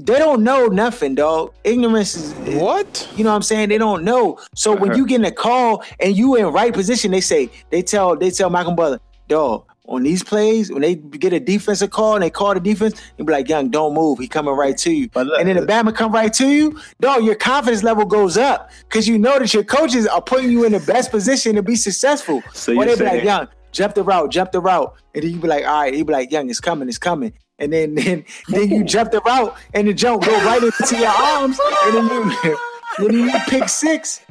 they 0.05 0.19
don't 0.19 0.43
know 0.43 0.67
nothing, 0.67 1.15
dog. 1.15 1.53
Ignorance 1.63 2.15
is 2.15 2.33
What? 2.55 3.07
you 3.15 3.23
know 3.23 3.31
what 3.31 3.37
I'm 3.37 3.41
saying? 3.41 3.69
They 3.69 3.77
don't 3.77 4.03
know. 4.03 4.39
So 4.55 4.73
when 4.73 4.91
uh-huh. 4.91 4.97
you 4.97 5.07
get 5.07 5.15
in 5.15 5.25
a 5.25 5.31
call 5.31 5.83
and 5.99 6.15
you 6.15 6.35
in 6.35 6.47
right 6.47 6.73
position, 6.73 7.11
they 7.11 7.21
say 7.21 7.49
they 7.69 7.81
tell 7.81 8.15
they 8.15 8.31
tell 8.31 8.49
Malcolm 8.49 8.75
Butler, 8.75 8.99
dog, 9.27 9.65
on 9.87 10.03
these 10.03 10.23
plays, 10.23 10.71
when 10.71 10.81
they 10.81 10.95
get 10.95 11.33
a 11.33 11.39
defensive 11.39 11.91
call 11.91 12.15
and 12.15 12.23
they 12.23 12.29
call 12.29 12.53
the 12.53 12.59
defense, 12.59 13.01
and 13.17 13.25
be 13.25 13.31
like, 13.31 13.47
young, 13.47 13.69
don't 13.69 13.93
move. 13.93 14.19
He 14.19 14.27
coming 14.27 14.53
right 14.53 14.77
to 14.79 14.91
you. 14.91 15.09
Look- 15.15 15.39
and 15.39 15.47
then 15.47 15.55
the 15.55 15.65
Bama 15.65 15.95
come 15.95 16.11
right 16.11 16.33
to 16.33 16.47
you, 16.47 16.79
dog, 16.99 17.23
your 17.23 17.35
confidence 17.35 17.83
level 17.83 18.05
goes 18.05 18.37
up 18.37 18.69
because 18.87 19.07
you 19.07 19.17
know 19.17 19.39
that 19.39 19.53
your 19.53 19.63
coaches 19.63 20.05
are 20.05 20.21
putting 20.21 20.51
you 20.51 20.65
in 20.65 20.73
the 20.73 20.81
best 20.81 21.11
position 21.11 21.55
to 21.55 21.63
be 21.63 21.75
successful. 21.75 22.43
So 22.53 22.73
or 22.73 22.85
they 22.85 22.95
be 22.95 23.03
like, 23.03 23.11
saying- 23.13 23.25
young, 23.25 23.47
jump 23.71 23.93
the 23.93 24.03
route, 24.03 24.29
jump 24.31 24.51
the 24.51 24.59
route. 24.59 24.93
And 25.15 25.23
then 25.23 25.31
you 25.31 25.39
be 25.39 25.47
like, 25.47 25.65
all 25.65 25.81
right, 25.81 25.93
he 25.93 26.03
be 26.03 26.13
like, 26.13 26.31
young, 26.31 26.49
it's 26.49 26.59
coming, 26.59 26.89
it's 26.89 26.97
coming. 26.97 27.33
And 27.59 27.73
then 27.73 27.95
then 27.95 28.23
then 28.49 28.69
you 28.69 28.83
jump 28.95 29.11
the 29.11 29.19
route 29.21 29.55
and 29.73 29.87
the 29.87 29.93
jump 29.93 30.23
go 30.23 30.31
right 30.45 30.61
into 30.61 30.97
your 30.97 31.07
arms, 31.09 31.59
and 31.85 31.95
then 31.95 32.05
you 32.43 32.57
and 32.99 33.07
then 33.07 33.13
you 33.29 33.39
pick 33.47 33.67
six. 33.69 34.21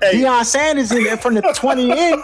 Hey. 0.00 0.20
Deion 0.22 0.44
Sanders 0.44 0.92
in 0.92 1.04
there 1.04 1.16
from 1.16 1.34
the 1.34 1.42
20 1.56 1.90
in. 1.90 2.22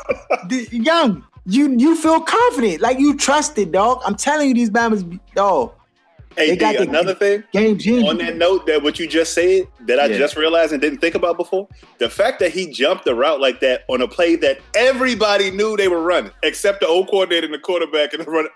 The- 0.48 0.68
young, 0.70 1.24
you 1.46 1.74
you 1.78 1.96
feel 1.96 2.20
confident. 2.20 2.80
Like 2.82 2.98
you 2.98 3.16
trusted, 3.16 3.72
dog. 3.72 4.02
I'm 4.04 4.14
telling 4.14 4.48
you, 4.48 4.54
these 4.54 4.70
Bama's 4.70 5.04
dog. 5.34 5.72
Hey, 6.36 6.50
They 6.50 6.56
got 6.56 6.72
D, 6.72 6.78
the- 6.78 6.88
another 6.88 7.14
thing 7.14 7.44
Game 7.52 7.76
genius. 7.78 8.08
on 8.08 8.16
that 8.18 8.36
note 8.36 8.66
that 8.66 8.82
what 8.82 8.98
you 8.98 9.06
just 9.06 9.34
said 9.34 9.66
that 9.86 9.98
I 10.00 10.06
Yeah. 10.06 10.16
just 10.18 10.34
realized 10.36 10.72
and 10.72 10.80
didn't 10.80 11.00
think 11.00 11.14
about 11.14 11.36
before, 11.36 11.66
the 11.98 12.08
fact 12.08 12.38
that 12.40 12.52
he 12.52 12.70
jumped 12.70 13.04
the 13.04 13.14
route 13.14 13.40
like 13.40 13.60
that 13.60 13.84
on 13.88 14.00
a 14.00 14.08
play 14.08 14.36
that 14.36 14.58
everybody 14.74 15.50
knew 15.50 15.76
they 15.76 15.88
were 15.88 16.00
running, 16.02 16.30
except 16.42 16.80
the 16.80 16.86
old 16.86 17.08
coordinator 17.08 17.44
and 17.46 17.52
the 17.54 17.58
quarterback 17.58 18.12
and 18.14 18.24
the 18.24 18.30
runner. 18.30 18.48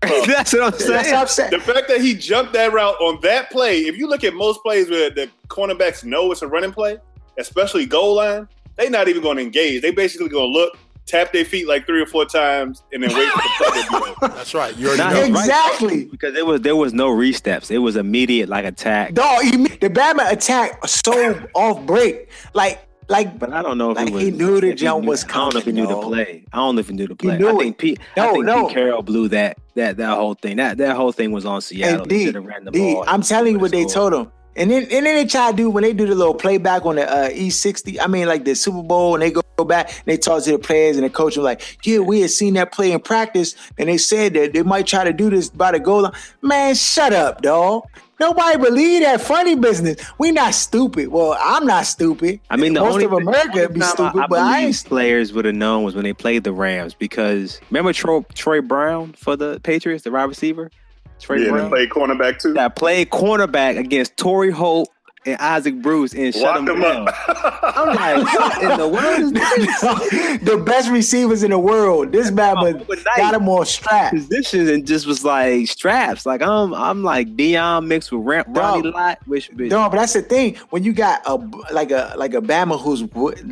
Bro, 0.00 0.22
That's 0.26 0.52
what 0.52 0.62
I'm 0.62 0.70
That's 0.70 0.84
saying. 0.86 1.04
what 1.12 1.14
I'm 1.14 1.26
saying. 1.28 1.50
the 1.50 1.60
fact 1.60 1.88
that 1.88 2.00
he 2.00 2.14
jumped 2.14 2.52
that 2.54 2.72
route 2.72 2.94
on 3.00 3.20
that 3.22 3.50
play, 3.50 3.80
if 3.80 3.96
you 3.96 4.08
look 4.08 4.24
at 4.24 4.34
most 4.34 4.62
plays 4.62 4.88
where 4.90 5.10
the 5.10 5.28
cornerbacks 5.48 6.04
know 6.04 6.30
it's 6.32 6.42
a 6.42 6.46
running 6.48 6.72
play, 6.72 6.98
especially 7.38 7.86
goal 7.86 8.14
line, 8.16 8.48
they 8.76 8.88
not 8.88 9.08
even 9.08 9.22
going 9.22 9.36
to 9.36 9.42
engage. 9.42 9.82
They 9.82 9.90
basically 9.90 10.28
going 10.30 10.50
to 10.52 10.58
look, 10.58 10.78
tap 11.06 11.32
their 11.32 11.44
feet 11.44 11.68
like 11.68 11.84
three 11.86 12.00
or 12.00 12.06
four 12.06 12.24
times, 12.24 12.82
and 12.92 13.02
then 13.02 13.14
wait 13.14 13.28
for 13.30 13.38
the 13.42 13.64
play 13.70 13.82
to 13.82 13.90
be 13.90 13.96
over. 13.96 14.14
That's 14.36 14.54
right. 14.54 14.74
You 14.78 14.86
already 14.88 15.02
Nah, 15.02 15.10
know. 15.10 15.24
he's 15.24 15.34
right. 15.34 15.40
Exactly. 15.44 16.04
Because 16.06 16.32
there 16.34 16.46
was 16.46 16.60
there 16.62 16.76
was 16.76 16.94
no 16.94 17.08
re-steps. 17.10 17.70
It 17.70 17.78
was 17.78 17.96
immediate 17.96 18.48
like 18.48 18.64
attack. 18.64 19.12
Dog, 19.14 19.42
he, 19.42 19.50
the 19.56 19.90
Bama 19.90 20.30
attack 20.32 20.86
so 20.86 21.46
off 21.54 21.84
break. 21.84 22.30
Like, 22.54 22.80
like 23.10 23.38
But 23.38 23.52
I 23.52 23.62
don't 23.62 23.76
know 23.78 23.90
if 23.90 23.96
Like, 23.96 24.10
was. 24.12 24.22
he 24.22 24.30
knew 24.30 24.60
the 24.60 24.72
jump 24.74 25.04
was 25.04 25.24
I 25.24 25.28
don't 25.28 25.52
know 25.54 25.58
if 25.58 25.64
he 25.66 25.72
coming, 25.72 25.84
knew 25.84 25.94
the 25.94 26.00
play. 26.00 26.44
I 26.52 26.56
don't 26.56 26.74
know 26.76 26.80
if 26.80 26.88
he 26.88 26.94
knew 26.94 27.06
the 27.08 27.16
play. 27.16 27.36
knew 27.38 27.48
I 27.48 27.52
it. 27.52 27.58
think 27.58 27.78
Pete. 27.78 28.00
No, 28.16 28.28
I 28.28 28.32
think 28.32 28.44
no. 28.46 28.66
Pete 28.66 28.74
Carroll 28.74 29.02
blew 29.02 29.28
that 29.28 29.58
that 29.74 29.96
that 29.98 30.16
whole 30.16 30.34
thing. 30.34 30.56
That 30.56 30.78
that 30.78 30.96
whole 30.96 31.12
thing 31.12 31.32
was 31.32 31.44
on 31.44 31.60
Seattle. 31.60 32.00
And 32.02 32.08
D, 32.08 32.30
the 32.30 32.70
D, 32.72 32.94
ball. 32.94 33.04
I'm 33.06 33.22
telling 33.22 33.52
you 33.54 33.58
what 33.58 33.72
they 33.72 33.84
told 33.84 34.14
him. 34.14 34.30
And 34.56 34.70
then 34.70 34.82
and 34.82 34.90
then 34.90 35.04
they 35.04 35.26
try 35.26 35.50
to 35.50 35.56
do 35.56 35.70
when 35.70 35.82
they 35.84 35.92
do 35.92 36.06
the 36.06 36.14
little 36.14 36.34
playback 36.34 36.84
on 36.84 36.96
the 36.96 37.08
uh, 37.08 37.28
E60. 37.30 37.98
I 38.00 38.06
mean, 38.08 38.26
like 38.26 38.44
the 38.44 38.54
Super 38.54 38.82
Bowl, 38.82 39.14
and 39.14 39.22
they 39.22 39.30
go 39.30 39.42
back 39.64 39.88
and 39.88 40.06
they 40.06 40.16
talk 40.16 40.42
to 40.42 40.50
the 40.52 40.58
players 40.58 40.96
and 40.96 41.04
the 41.04 41.10
coach 41.10 41.36
was 41.36 41.44
like, 41.44 41.78
"Yeah, 41.84 42.00
we 42.00 42.20
had 42.20 42.30
seen 42.30 42.54
that 42.54 42.72
play 42.72 42.90
in 42.92 42.98
practice, 43.00 43.54
and 43.78 43.88
they 43.88 43.96
said 43.96 44.34
that 44.34 44.52
they 44.52 44.62
might 44.64 44.86
try 44.88 45.04
to 45.04 45.12
do 45.12 45.30
this 45.30 45.48
by 45.50 45.70
the 45.70 45.78
goal 45.78 46.02
line." 46.02 46.12
Man, 46.42 46.74
shut 46.74 47.12
up, 47.12 47.42
dog. 47.42 47.84
Nobody 48.20 48.58
believe 48.58 49.02
that 49.02 49.22
funny 49.22 49.54
business. 49.54 49.96
We 50.18 50.30
not 50.30 50.52
stupid. 50.52 51.08
Well, 51.08 51.38
I'm 51.40 51.64
not 51.66 51.86
stupid. 51.86 52.38
I 52.50 52.56
mean, 52.56 52.74
the 52.74 52.80
most 52.80 52.92
only 52.92 53.06
of 53.06 53.12
America 53.14 53.62
only 53.62 53.74
be 53.74 53.80
stupid, 53.80 54.20
I, 54.20 54.24
I 54.24 54.26
but 54.26 54.38
I 54.38 54.52
believe 54.58 54.66
ain't. 54.68 54.84
players 54.84 55.32
would 55.32 55.46
have 55.46 55.54
known 55.54 55.84
was 55.84 55.94
when 55.94 56.04
they 56.04 56.12
played 56.12 56.44
the 56.44 56.52
Rams 56.52 56.92
because 56.92 57.58
remember 57.70 57.94
Troy, 57.94 58.20
Troy 58.34 58.60
Brown 58.60 59.14
for 59.14 59.36
the 59.36 59.58
Patriots, 59.62 60.04
the 60.04 60.10
wide 60.10 60.24
receiver, 60.24 60.70
Troy 61.18 61.36
Yeah, 61.36 61.44
they 61.44 61.50
Brown 61.50 61.70
played 61.70 61.88
cornerback 61.90 62.38
too. 62.42 62.52
that 62.52 62.76
played 62.76 63.08
cornerback 63.08 63.78
against 63.78 64.18
Torry 64.18 64.50
Holt 64.50 64.90
and 65.26 65.38
Isaac 65.38 65.82
Bruce 65.82 66.14
and 66.14 66.32
shut 66.34 66.42
Locked 66.42 66.66
them 66.66 66.80
them 66.80 67.04
down. 67.04 67.08
up. 67.08 67.76
I'm 67.76 67.94
like, 68.24 68.34
what 68.40 68.62
in 68.62 68.78
the 68.78 68.88
world 68.88 69.20
is 69.20 69.32
this? 69.32 69.80
the 70.42 70.56
best 70.64 70.90
receivers 70.90 71.42
in 71.42 71.50
the 71.50 71.58
world. 71.58 72.10
This 72.12 72.30
Bama 72.30 72.74
Overnight. 72.80 73.04
got 73.16 73.34
him 73.34 73.48
on 73.48 73.66
strap. 73.66 74.12
Positions 74.12 74.68
and 74.70 74.86
just 74.86 75.06
was 75.06 75.24
like 75.24 75.68
straps. 75.68 76.24
Like 76.24 76.40
I'm, 76.42 76.72
I'm 76.74 77.02
like 77.02 77.36
Deion 77.36 77.86
mixed 77.86 78.12
with 78.12 78.22
Ram- 78.24 78.44
Ronnie 78.48 78.90
Lott, 78.90 79.18
which 79.26 79.50
which- 79.50 79.70
No, 79.70 79.88
but 79.90 79.96
that's 79.98 80.14
the 80.14 80.22
thing. 80.22 80.56
When 80.70 80.84
you 80.84 80.92
got 80.92 81.20
a 81.26 81.34
like 81.72 81.90
a 81.90 82.14
like 82.16 82.34
a 82.34 82.40
Bama 82.40 82.80
who's 82.80 83.02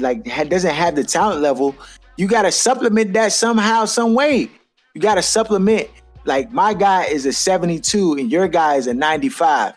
like 0.00 0.26
ha- 0.26 0.44
doesn't 0.44 0.74
have 0.74 0.96
the 0.96 1.04
talent 1.04 1.40
level, 1.42 1.74
you 2.16 2.26
got 2.26 2.42
to 2.42 2.52
supplement 2.52 3.12
that 3.12 3.32
somehow, 3.32 3.84
some 3.84 4.14
way. 4.14 4.50
You 4.94 5.00
got 5.02 5.16
to 5.16 5.22
supplement. 5.22 5.88
Like 6.24 6.50
my 6.52 6.74
guy 6.74 7.04
is 7.04 7.24
a 7.26 7.32
72 7.32 8.14
and 8.14 8.30
your 8.30 8.48
guy 8.48 8.74
is 8.74 8.86
a 8.86 8.92
95. 8.94 9.72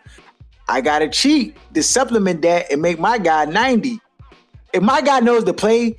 I 0.68 0.82
gotta 0.82 1.09
cheat 1.09 1.57
to 1.74 1.84
supplement 1.84 2.41
that 2.43 2.72
and 2.72 2.82
make 2.82 2.99
my 2.99 3.18
guy 3.18 3.45
90. 3.45 3.99
If 4.74 4.82
my 4.82 5.01
guy 5.01 5.20
knows 5.20 5.43
the 5.43 5.53
play, 5.53 5.97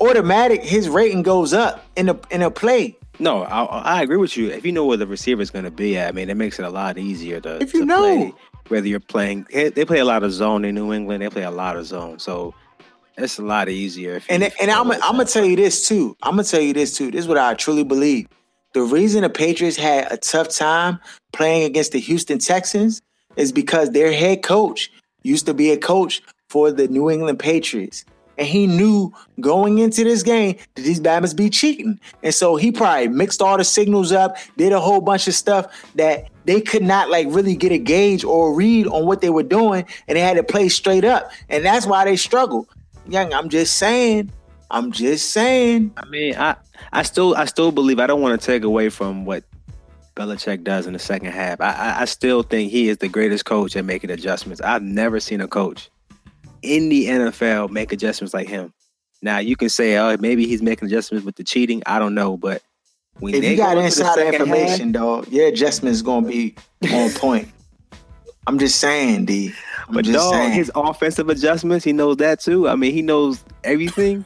automatic 0.00 0.62
his 0.62 0.88
rating 0.88 1.22
goes 1.22 1.52
up 1.52 1.84
in 1.96 2.08
a 2.08 2.18
in 2.30 2.42
a 2.42 2.50
play. 2.50 2.96
No, 3.18 3.42
I, 3.44 3.64
I 3.64 4.02
agree 4.02 4.16
with 4.16 4.36
you. 4.36 4.48
If 4.50 4.64
you 4.66 4.72
know 4.72 4.84
where 4.84 4.96
the 4.96 5.06
receiver 5.06 5.42
is 5.42 5.50
going 5.50 5.66
to 5.66 5.70
be 5.70 5.96
at, 5.96 6.08
I 6.08 6.12
mean, 6.12 6.28
it 6.30 6.36
makes 6.36 6.58
it 6.58 6.64
a 6.64 6.70
lot 6.70 6.98
easier 6.98 7.40
to, 7.42 7.62
If 7.62 7.72
you 7.74 7.80
to 7.80 7.86
know. 7.86 8.00
play. 8.00 8.32
Whether 8.68 8.88
you're 8.88 9.00
playing, 9.00 9.46
they 9.52 9.84
play 9.84 9.98
a 9.98 10.04
lot 10.04 10.22
of 10.24 10.32
zone 10.32 10.64
in 10.64 10.74
New 10.74 10.92
England. 10.92 11.22
They 11.22 11.28
play 11.28 11.42
a 11.42 11.50
lot 11.50 11.76
of 11.76 11.84
zone, 11.84 12.18
so 12.18 12.54
it's 13.18 13.38
a 13.38 13.42
lot 13.42 13.68
easier. 13.68 14.16
If 14.16 14.26
And 14.30 14.42
and 14.60 14.70
I'm 14.70 14.90
I'm 14.90 14.98
gonna 15.00 15.26
tell 15.26 15.44
you 15.44 15.56
this 15.56 15.86
too. 15.86 16.16
I'm 16.22 16.32
gonna 16.32 16.44
tell 16.44 16.60
you 16.60 16.72
this 16.72 16.96
too. 16.96 17.10
This 17.10 17.20
is 17.22 17.28
what 17.28 17.38
I 17.38 17.54
truly 17.54 17.84
believe. 17.84 18.28
The 18.72 18.82
reason 18.82 19.22
the 19.22 19.30
Patriots 19.30 19.76
had 19.76 20.10
a 20.10 20.16
tough 20.16 20.48
time 20.48 20.98
playing 21.32 21.64
against 21.64 21.92
the 21.92 22.00
Houston 22.00 22.38
Texans 22.38 23.02
is 23.36 23.52
because 23.52 23.90
their 23.90 24.12
head 24.12 24.42
coach 24.42 24.90
used 25.22 25.46
to 25.46 25.54
be 25.54 25.70
a 25.70 25.76
coach 25.76 26.22
for 26.48 26.70
the 26.70 26.88
New 26.88 27.10
England 27.10 27.38
Patriots. 27.38 28.04
And 28.38 28.46
he 28.46 28.66
knew 28.66 29.12
going 29.40 29.78
into 29.78 30.04
this 30.04 30.22
game 30.22 30.56
that 30.74 30.82
these 30.82 31.00
Bama's 31.00 31.34
be 31.34 31.50
cheating. 31.50 32.00
And 32.22 32.34
so 32.34 32.56
he 32.56 32.72
probably 32.72 33.08
mixed 33.08 33.42
all 33.42 33.56
the 33.56 33.64
signals 33.64 34.10
up, 34.10 34.36
did 34.56 34.72
a 34.72 34.80
whole 34.80 35.00
bunch 35.00 35.28
of 35.28 35.34
stuff 35.34 35.66
that 35.96 36.28
they 36.44 36.60
could 36.60 36.82
not 36.82 37.10
like 37.10 37.26
really 37.30 37.54
get 37.54 37.72
a 37.72 37.78
gauge 37.78 38.24
or 38.24 38.54
read 38.54 38.86
on 38.86 39.06
what 39.06 39.20
they 39.20 39.30
were 39.30 39.42
doing. 39.42 39.86
And 40.08 40.16
they 40.16 40.22
had 40.22 40.38
to 40.38 40.42
play 40.42 40.68
straight 40.68 41.04
up. 41.04 41.30
And 41.48 41.64
that's 41.64 41.86
why 41.86 42.04
they 42.04 42.16
struggled. 42.16 42.68
Young, 43.06 43.32
I'm 43.32 43.48
just 43.48 43.76
saying. 43.76 44.32
I'm 44.70 44.90
just 44.92 45.32
saying. 45.32 45.92
I 45.98 46.04
mean, 46.06 46.34
I 46.36 46.56
I 46.92 47.02
still 47.02 47.34
I 47.34 47.44
still 47.44 47.72
believe 47.72 48.00
I 48.00 48.06
don't 48.06 48.22
want 48.22 48.40
to 48.40 48.46
take 48.46 48.64
away 48.64 48.88
from 48.88 49.26
what 49.26 49.44
Belichick 50.14 50.62
does 50.64 50.86
in 50.86 50.92
the 50.92 50.98
second 50.98 51.32
half. 51.32 51.60
I, 51.60 51.70
I 51.72 52.00
I 52.02 52.04
still 52.04 52.42
think 52.42 52.70
he 52.70 52.88
is 52.88 52.98
the 52.98 53.08
greatest 53.08 53.44
coach 53.44 53.76
at 53.76 53.84
making 53.84 54.10
adjustments. 54.10 54.60
I've 54.60 54.82
never 54.82 55.20
seen 55.20 55.40
a 55.40 55.48
coach 55.48 55.90
in 56.62 56.88
the 56.88 57.06
NFL 57.06 57.70
make 57.70 57.92
adjustments 57.92 58.34
like 58.34 58.48
him. 58.48 58.72
Now 59.22 59.38
you 59.38 59.56
can 59.56 59.68
say, 59.68 59.96
oh, 59.96 60.16
maybe 60.18 60.46
he's 60.46 60.62
making 60.62 60.86
adjustments 60.86 61.24
with 61.24 61.36
the 61.36 61.44
cheating. 61.44 61.82
I 61.86 61.98
don't 61.98 62.14
know, 62.14 62.36
but 62.36 62.62
when 63.20 63.34
If 63.34 63.44
you 63.44 63.56
go 63.56 63.62
got 63.64 63.74
the 63.76 64.26
information, 64.32 64.88
half- 64.88 65.02
dog, 65.02 65.28
your 65.28 65.48
adjustment 65.48 65.92
is 65.94 66.02
gonna 66.02 66.26
be 66.28 66.54
on 66.92 67.10
point. 67.12 67.48
I'm 68.46 68.58
just 68.58 68.80
saying, 68.80 69.26
D. 69.26 69.52
I'm 69.88 69.94
but 69.94 70.04
just 70.04 70.18
dog, 70.18 70.32
saying. 70.34 70.52
his 70.52 70.70
offensive 70.74 71.28
adjustments, 71.28 71.84
he 71.84 71.92
knows 71.92 72.16
that 72.16 72.40
too. 72.40 72.68
I 72.68 72.74
mean, 72.74 72.92
he 72.92 73.00
knows 73.02 73.42
everything. 73.62 74.24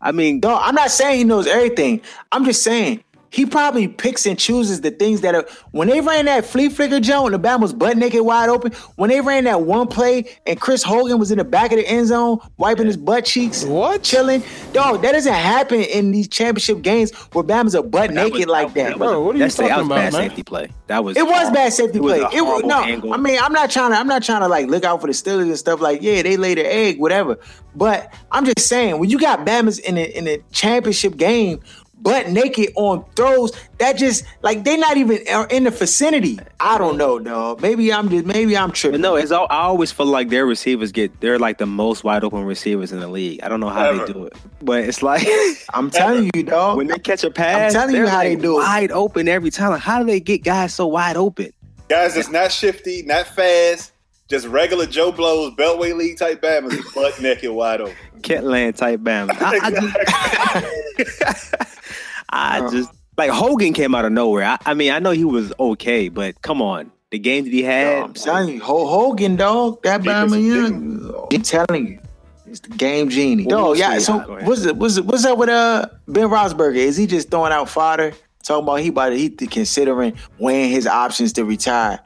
I 0.00 0.12
mean, 0.12 0.40
No, 0.42 0.56
I'm 0.56 0.74
not 0.74 0.90
saying 0.90 1.18
he 1.18 1.24
knows 1.24 1.46
everything. 1.46 2.00
I'm 2.32 2.44
just 2.44 2.62
saying 2.62 3.02
he 3.30 3.46
probably 3.46 3.86
picks 3.88 4.26
and 4.26 4.38
chooses 4.38 4.80
the 4.80 4.90
things 4.90 5.20
that 5.20 5.34
are 5.34 5.46
when 5.70 5.88
they 5.88 6.00
ran 6.00 6.24
that 6.24 6.44
flea 6.44 6.68
flicker 6.68 6.98
jump 7.00 7.24
when 7.24 7.32
the 7.32 7.38
ball 7.38 7.58
was 7.60 7.72
butt 7.72 7.96
naked 7.96 8.22
wide 8.22 8.48
open. 8.48 8.72
When 8.96 9.08
they 9.10 9.20
ran 9.20 9.44
that 9.44 9.62
one 9.62 9.86
play 9.86 10.36
and 10.46 10.60
Chris 10.60 10.82
Hogan 10.82 11.18
was 11.18 11.30
in 11.30 11.38
the 11.38 11.44
back 11.44 11.70
of 11.72 11.78
the 11.78 11.86
end 11.88 12.08
zone 12.08 12.38
wiping 12.56 12.86
his 12.86 12.96
butt 12.96 13.24
cheeks, 13.24 13.64
What? 13.64 14.02
chilling. 14.02 14.42
Dog, 14.72 15.02
that 15.02 15.12
doesn't 15.12 15.32
happen 15.32 15.80
in 15.80 16.10
these 16.10 16.28
championship 16.28 16.82
games 16.82 17.12
where 17.32 17.44
Bama's 17.44 17.74
a 17.74 17.82
butt 17.82 18.08
that 18.08 18.14
naked 18.14 18.40
was- 18.40 18.46
like 18.48 18.74
that. 18.74 18.98
Bro, 18.98 19.22
what 19.22 19.34
are 19.34 19.38
you 19.38 19.44
that's 19.44 19.54
the- 19.56 19.62
that 19.62 19.68
talking 19.68 19.88
was 19.88 19.96
bad 19.98 20.12
man? 20.12 20.28
safety 20.28 20.42
play. 20.42 20.68
That 20.88 21.04
was 21.04 21.16
It 21.16 21.22
was 21.22 21.32
horrible. 21.32 21.54
bad 21.54 21.72
safety 21.72 21.98
It 21.98 22.02
was 22.02 22.12
play. 22.14 22.20
a 22.22 22.26
It 22.36 22.40
was 22.42 22.62
horrible 22.62 22.68
no. 22.68 22.80
angle. 22.82 23.14
I 23.14 23.16
mean, 23.16 23.38
I'm 23.40 23.52
not 23.52 23.70
trying 23.70 23.92
to. 23.92 23.96
I'm 23.96 24.08
not 24.08 24.22
trying 24.24 24.40
to 24.40 24.48
like 24.48 24.66
look 24.66 24.84
out 24.84 25.00
for 25.00 25.06
the 25.06 25.12
Steelers 25.12 25.42
and 25.42 25.56
stuff 25.56 25.80
like. 25.80 26.02
Yeah, 26.02 26.22
they 26.22 26.36
laid 26.36 26.58
their 26.58 26.68
egg, 26.68 26.98
whatever. 26.98 27.38
But 27.76 28.12
I'm 28.32 28.44
just 28.44 28.66
saying, 28.66 28.98
when 28.98 29.08
you 29.08 29.18
got 29.20 29.46
Bama's 29.46 29.78
in 29.78 29.96
a 29.96 30.02
in 30.02 30.26
a 30.26 30.38
championship 30.50 31.16
game, 31.16 31.60
butt 32.00 32.30
naked 32.30 32.70
on 32.76 33.04
throws, 33.16 33.52
that 33.78 33.96
just 33.96 34.24
like 34.42 34.64
they're 34.64 34.78
not 34.78 34.96
even 34.96 35.18
in 35.50 35.64
the 35.64 35.70
vicinity. 35.70 36.38
I 36.58 36.78
don't 36.78 36.96
know, 36.96 37.18
dog. 37.18 37.60
Maybe 37.60 37.92
I'm 37.92 38.08
just 38.08 38.24
maybe 38.26 38.56
I'm 38.56 38.68
But 38.70 38.76
tripping. 38.76 39.00
no, 39.00 39.16
it's 39.16 39.30
all, 39.30 39.46
I 39.50 39.58
always 39.62 39.92
feel 39.92 40.06
like 40.06 40.28
their 40.30 40.46
receivers 40.46 40.92
get 40.92 41.20
they're 41.20 41.38
like 41.38 41.58
the 41.58 41.66
most 41.66 42.04
wide 42.04 42.24
open 42.24 42.44
receivers 42.44 42.92
in 42.92 43.00
the 43.00 43.08
league. 43.08 43.40
I 43.42 43.48
don't 43.48 43.60
know 43.60 43.68
how 43.68 43.90
Ever. 43.90 44.06
they 44.06 44.12
do 44.12 44.24
it, 44.24 44.34
but 44.62 44.84
it's 44.84 45.02
like 45.02 45.26
I'm 45.74 45.90
telling 45.90 46.30
you, 46.34 46.42
dog. 46.42 46.76
when 46.76 46.86
they 46.86 46.98
catch 46.98 47.24
a 47.24 47.30
pass, 47.30 47.74
I'm 47.74 47.80
telling 47.80 47.94
you 47.96 48.02
they're 48.02 48.10
how 48.10 48.22
they 48.22 48.30
like 48.34 48.42
do 48.42 48.56
it. 48.58 48.62
wide 48.62 48.90
open 48.92 49.28
every 49.28 49.50
time. 49.50 49.70
Like, 49.70 49.80
how 49.82 49.98
do 50.00 50.06
they 50.06 50.20
get 50.20 50.42
guys 50.44 50.74
so 50.74 50.86
wide 50.86 51.16
open? 51.16 51.52
Guys 51.88 52.16
it's 52.16 52.30
not 52.30 52.52
shifty, 52.52 53.02
not 53.02 53.26
fast, 53.26 53.92
just 54.28 54.46
regular 54.46 54.86
Joe 54.86 55.10
Blows, 55.10 55.52
Beltway 55.54 55.96
League 55.96 56.18
type 56.18 56.40
Bama's, 56.40 56.88
butt 56.94 57.20
naked 57.20 57.50
wide 57.50 57.80
open. 57.80 57.96
Ketland 58.22 58.76
type 58.76 59.00
Bama. 59.00 59.30
I, 59.40 59.58
I 59.62 59.70
just, 59.70 61.54
I 62.30 62.60
Uh. 62.60 62.70
just 62.70 62.90
like 63.16 63.30
Hogan 63.30 63.72
came 63.72 63.94
out 63.94 64.04
of 64.04 64.12
nowhere. 64.12 64.44
I, 64.44 64.58
I 64.64 64.74
mean, 64.74 64.92
I 64.92 64.98
know 64.98 65.10
he 65.10 65.24
was 65.24 65.52
okay, 65.58 66.08
but 66.08 66.40
come 66.42 66.62
on, 66.62 66.90
the 67.10 67.18
games 67.18 67.44
that 67.46 67.52
he 67.52 67.62
had. 67.62 67.98
Yo, 67.98 68.04
I'm 68.04 68.14
telling 68.14 68.48
you, 68.54 68.60
Ho- 68.62 68.86
Hogan, 68.86 69.36
dog. 69.36 69.82
That 69.82 70.02
Defensive 70.02 70.38
Bama, 70.38 70.46
young. 70.46 71.28
I'm 71.32 71.42
telling 71.42 71.86
you, 71.88 71.98
it's 72.46 72.60
the 72.60 72.70
game 72.70 73.08
genie, 73.10 73.44
dog. 73.46 73.76
Yeah. 73.78 73.98
see. 73.98 74.04
So 74.04 74.18
what's 74.44 74.64
it, 74.64 74.76
what's 74.76 74.96
it, 74.96 75.04
what's 75.04 75.24
up 75.24 75.38
with 75.38 75.48
uh 75.48 75.86
Ben 76.08 76.28
Roethlisberger? 76.28 76.76
Is 76.76 76.96
he 76.96 77.06
just 77.06 77.30
throwing 77.30 77.52
out 77.52 77.68
fodder? 77.68 78.12
Talking 78.42 78.62
about 78.64 78.76
he 78.76 78.88
about 78.88 79.10
to, 79.10 79.16
he 79.18 79.28
considering 79.28 80.14
weighing 80.38 80.70
his 80.70 80.86
options 80.86 81.32
to 81.34 81.44
retire? 81.44 82.00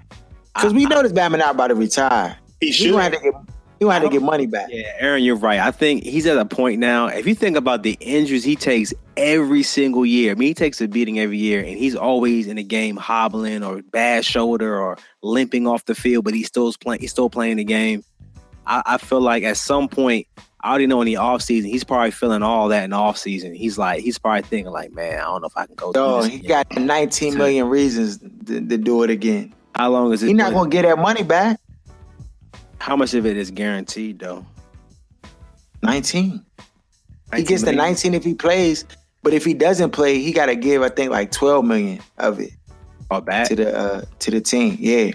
Because 0.55 0.75
we 0.75 0.85
know 0.87 1.03
this 1.03 1.13
Bama 1.13 1.39
not 1.39 1.55
about 1.55 1.69
to 1.69 1.75
retire. 1.77 2.37
He 2.61 2.67
He 2.67 2.73
should. 2.73 2.91
gonna 2.93 3.03
have 3.05 3.13
to 3.13 3.19
get 3.21 3.35
he 3.91 3.99
gonna 4.01 4.11
get 4.11 4.23
money 4.23 4.47
back. 4.47 4.69
Yeah, 4.71 4.93
Aaron, 4.99 5.23
you're 5.23 5.37
right. 5.37 5.61
I 5.61 5.71
think 5.71 6.05
he's 6.05 6.27
at 6.27 6.37
a 6.37 6.45
point 6.45 6.79
now. 6.79 7.07
If 7.07 7.27
you 7.27 7.35
think 7.35 7.57
about 7.57 7.83
the 7.83 7.97
injuries 8.01 8.45
he 8.45 8.57
takes 8.57 8.93
every 9.17 9.63
single 9.63 10.05
year, 10.05 10.33
I 10.33 10.35
mean, 10.35 10.49
he 10.49 10.55
takes 10.55 10.81
a 10.81 10.89
beating 10.89 11.19
every 11.19 11.39
year, 11.39 11.61
and 11.61 11.77
he's 11.77 11.97
always 11.97 12.47
in 12.47 12.57
the 12.57 12.63
game 12.63 12.97
hobbling 12.97 13.63
or 13.63 13.83
bad 13.83 14.25
shoulder 14.25 14.79
or 14.79 14.97
limping 15.23 15.67
off 15.67 15.85
the 15.85 15.95
field, 15.95 16.25
but 16.25 16.35
he's 16.35 16.47
still 16.47 16.73
playing. 16.73 17.01
He's 17.01 17.11
still 17.11 17.31
playing 17.31 17.57
the 17.57 17.65
game. 17.65 18.05
I, 18.67 18.83
I 18.87 18.99
feel 18.99 19.21
like 19.21 19.43
at 19.43 19.57
some 19.57 19.89
point, 19.89 20.27
I 20.61 20.71
already 20.71 20.87
know 20.87 21.03
in 21.03 21.07
the 21.07 21.15
offseason, 21.15 21.67
he's 21.67 21.85
probably 21.85 22.11
feeling 22.11 22.43
all 22.43 22.69
that 22.69 22.85
in 22.85 22.91
the 22.91 22.97
offseason. 22.97 23.55
He's 23.55 23.77
like, 23.77 24.03
he's 24.03 24.19
probably 24.19 24.43
thinking 24.43 24.73
like, 24.73 24.93
man, 24.93 25.19
I 25.19 25.25
don't 25.25 25.43
know 25.43 25.49
if 25.49 25.57
I 25.57 25.67
can 25.67 25.75
go. 25.75 25.93
through 25.93 26.03
Dog, 26.03 26.31
he 26.31 26.37
again." 26.37 26.65
got 26.71 26.81
19 26.81 27.37
million 27.37 27.69
reasons 27.69 28.19
to, 28.47 28.67
to 28.67 28.79
do 28.79 29.03
it 29.03 29.11
again. 29.11 29.53
How 29.75 29.91
long 29.91 30.13
is 30.13 30.23
it? 30.23 30.29
He 30.29 30.33
not 30.33 30.53
gonna 30.53 30.71
get 30.71 30.83
that 30.83 30.99
money 30.99 31.23
back. 31.23 31.61
How 32.85 32.97
much 32.97 33.15
of 33.15 33.25
it 33.25 33.39
is 33.39 33.51
guaranteed 33.51 34.19
though? 34.19 34.45
19. 35.83 36.45
He 37.35 37.43
gets 37.43 37.63
the 37.63 37.73
19 37.73 38.13
if 38.13 38.23
he 38.23 38.35
plays, 38.35 38.85
but 39.23 39.33
if 39.33 39.43
he 39.43 39.55
doesn't 39.55 39.93
play, 39.93 40.19
he 40.19 40.33
got 40.33 40.47
to 40.47 40.55
give 40.55 40.83
I 40.83 40.91
think 40.91 41.11
like 41.11 41.31
12 41.31 41.65
million 41.65 42.01
of 42.19 42.41
it 42.41 42.51
or 43.11 43.23
back. 43.23 43.49
to 43.49 43.57
the 43.57 43.75
uh 43.75 44.03
to 44.19 44.31
the 44.31 44.43
team. 44.43 44.77
Yeah. 44.79 45.13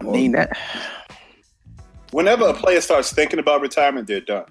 I 0.00 0.04
mean 0.04 0.30
that. 0.32 0.56
Whenever 2.12 2.46
a 2.46 2.54
player 2.54 2.80
starts 2.80 3.12
thinking 3.12 3.40
about 3.40 3.60
retirement, 3.60 4.06
they're 4.06 4.20
done. 4.20 4.44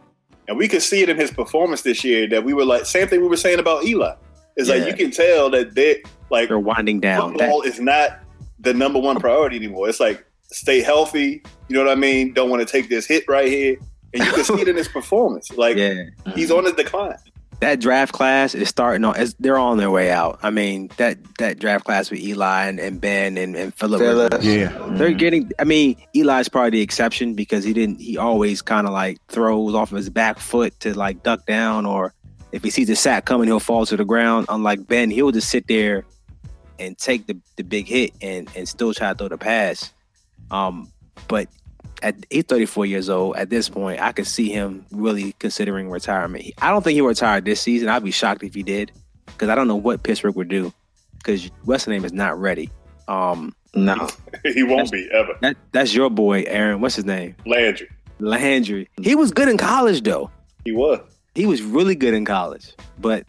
And 0.49 0.57
we 0.57 0.67
could 0.67 0.81
see 0.81 1.03
it 1.03 1.07
in 1.09 1.15
his 1.17 1.31
performance 1.31 1.83
this 1.83 2.03
year 2.03 2.27
that 2.27 2.43
we 2.43 2.53
were 2.53 2.65
like, 2.65 2.85
same 2.85 3.07
thing 3.07 3.21
we 3.21 3.29
were 3.29 3.37
saying 3.37 3.59
about 3.59 3.85
Eli. 3.85 4.15
It's 4.57 4.67
Yeah. 4.67 4.75
like 4.75 4.87
you 4.87 4.93
can 4.93 5.09
tell 5.11 5.49
that 5.51 5.73
they 5.73 6.03
like 6.29 6.49
They're 6.49 6.59
winding 6.59 6.99
down. 6.99 7.31
Football 7.31 7.61
is 7.61 7.79
not 7.79 8.19
the 8.59 8.73
number 8.73 8.99
one 8.99 9.21
priority 9.21 9.55
anymore. 9.55 9.87
It's 9.87 10.01
like 10.01 10.25
stay 10.51 10.81
healthy. 10.81 11.43
You 11.67 11.75
know 11.75 11.83
what 11.83 11.91
I 11.91 11.95
mean? 11.95 12.33
Don't 12.33 12.49
want 12.49 12.65
to 12.65 12.71
take 12.71 12.89
this 12.89 13.05
hit 13.05 13.23
right 13.27 13.47
here. 13.47 13.77
And 14.13 14.23
you 14.23 14.31
can 14.31 14.43
see 14.43 14.61
it 14.61 14.67
in 14.67 14.75
his 14.75 14.87
performance. 14.99 15.51
Like 15.53 15.77
yeah. 15.77 16.03
he's 16.35 16.51
on 16.51 16.65
his 16.65 16.73
decline. 16.73 17.17
that 17.61 17.79
draft 17.79 18.13
class 18.13 18.53
is 18.53 18.69
starting 18.69 19.03
on. 19.05 19.19
Is, 19.19 19.35
they're 19.39 19.57
on 19.57 19.77
their 19.77 19.89
way 19.89 20.11
out. 20.11 20.39
I 20.43 20.51
mean 20.51 20.91
that 20.97 21.17
that 21.37 21.57
draft 21.59 21.85
class 21.85 22.11
with 22.11 22.19
Eli 22.19 22.65
and, 22.65 22.79
and 22.79 23.01
Ben 23.01 23.37
and, 23.37 23.55
and 23.55 23.73
Philip. 23.73 24.01
Yeah. 24.43 24.71
They're 24.91 25.13
getting. 25.13 25.51
I 25.57 25.63
mean, 25.63 25.95
Eli's 26.13 26.49
probably 26.49 26.71
the 26.71 26.81
exception 26.81 27.33
because 27.33 27.63
he 27.63 27.73
didn't. 27.73 27.99
He 27.99 28.17
always 28.17 28.61
kind 28.61 28.85
of 28.85 28.93
like 28.93 29.17
throws 29.29 29.73
off 29.73 29.91
of 29.91 29.97
his 29.97 30.09
back 30.09 30.37
foot 30.39 30.79
to 30.81 30.95
like 30.95 31.23
duck 31.23 31.45
down, 31.47 31.87
or 31.87 32.13
if 32.51 32.63
he 32.63 32.69
sees 32.69 32.89
a 32.91 32.95
sack 32.95 33.25
coming, 33.25 33.47
he'll 33.47 33.59
fall 33.59 33.85
to 33.87 33.97
the 33.97 34.05
ground. 34.05 34.45
Unlike 34.49 34.87
Ben, 34.87 35.09
he'll 35.09 35.31
just 35.31 35.49
sit 35.49 35.67
there 35.67 36.05
and 36.77 36.97
take 36.97 37.25
the, 37.25 37.39
the 37.55 37.63
big 37.63 37.87
hit 37.87 38.11
and 38.21 38.47
and 38.55 38.69
still 38.69 38.93
try 38.93 39.09
to 39.09 39.15
throw 39.17 39.27
the 39.27 39.39
pass. 39.39 39.91
Um, 40.51 40.92
but 41.27 41.47
at 42.01 42.15
he's 42.29 42.43
34 42.43 42.85
years 42.85 43.09
old. 43.09 43.35
At 43.37 43.49
this 43.49 43.69
point, 43.69 44.01
I 44.01 44.11
could 44.11 44.27
see 44.27 44.49
him 44.49 44.85
really 44.91 45.33
considering 45.39 45.89
retirement. 45.89 46.45
I 46.61 46.69
don't 46.69 46.83
think 46.83 46.95
he'll 46.95 47.05
retire 47.05 47.41
this 47.41 47.61
season. 47.61 47.89
I'd 47.89 48.03
be 48.03 48.11
shocked 48.11 48.43
if 48.43 48.53
he 48.53 48.63
did 48.63 48.91
because 49.25 49.49
I 49.49 49.55
don't 49.55 49.67
know 49.67 49.75
what 49.75 50.03
Pittsburgh 50.03 50.35
would 50.35 50.49
do 50.49 50.73
because 51.17 51.49
what's 51.63 51.85
the 51.85 51.91
name 51.91 52.03
is 52.05 52.13
not 52.13 52.39
ready. 52.39 52.69
Um, 53.07 53.55
No. 53.73 54.09
he 54.43 54.63
won't 54.63 54.91
be 54.91 55.09
ever. 55.13 55.33
that 55.41 55.57
that's 55.71 55.93
your 55.93 56.09
boy, 56.09 56.43
Aaron. 56.47 56.81
What's 56.81 56.95
his 56.95 57.05
name? 57.05 57.35
Landry. 57.45 57.89
Landry. 58.19 58.89
He 59.01 59.15
was 59.15 59.31
good 59.31 59.47
in 59.49 59.57
college 59.57 60.03
though. 60.03 60.29
He 60.65 60.71
was. 60.71 60.99
He 61.35 61.45
was 61.47 61.63
really 61.63 61.95
good 61.95 62.13
in 62.13 62.25
college, 62.25 62.75
but 62.99 63.25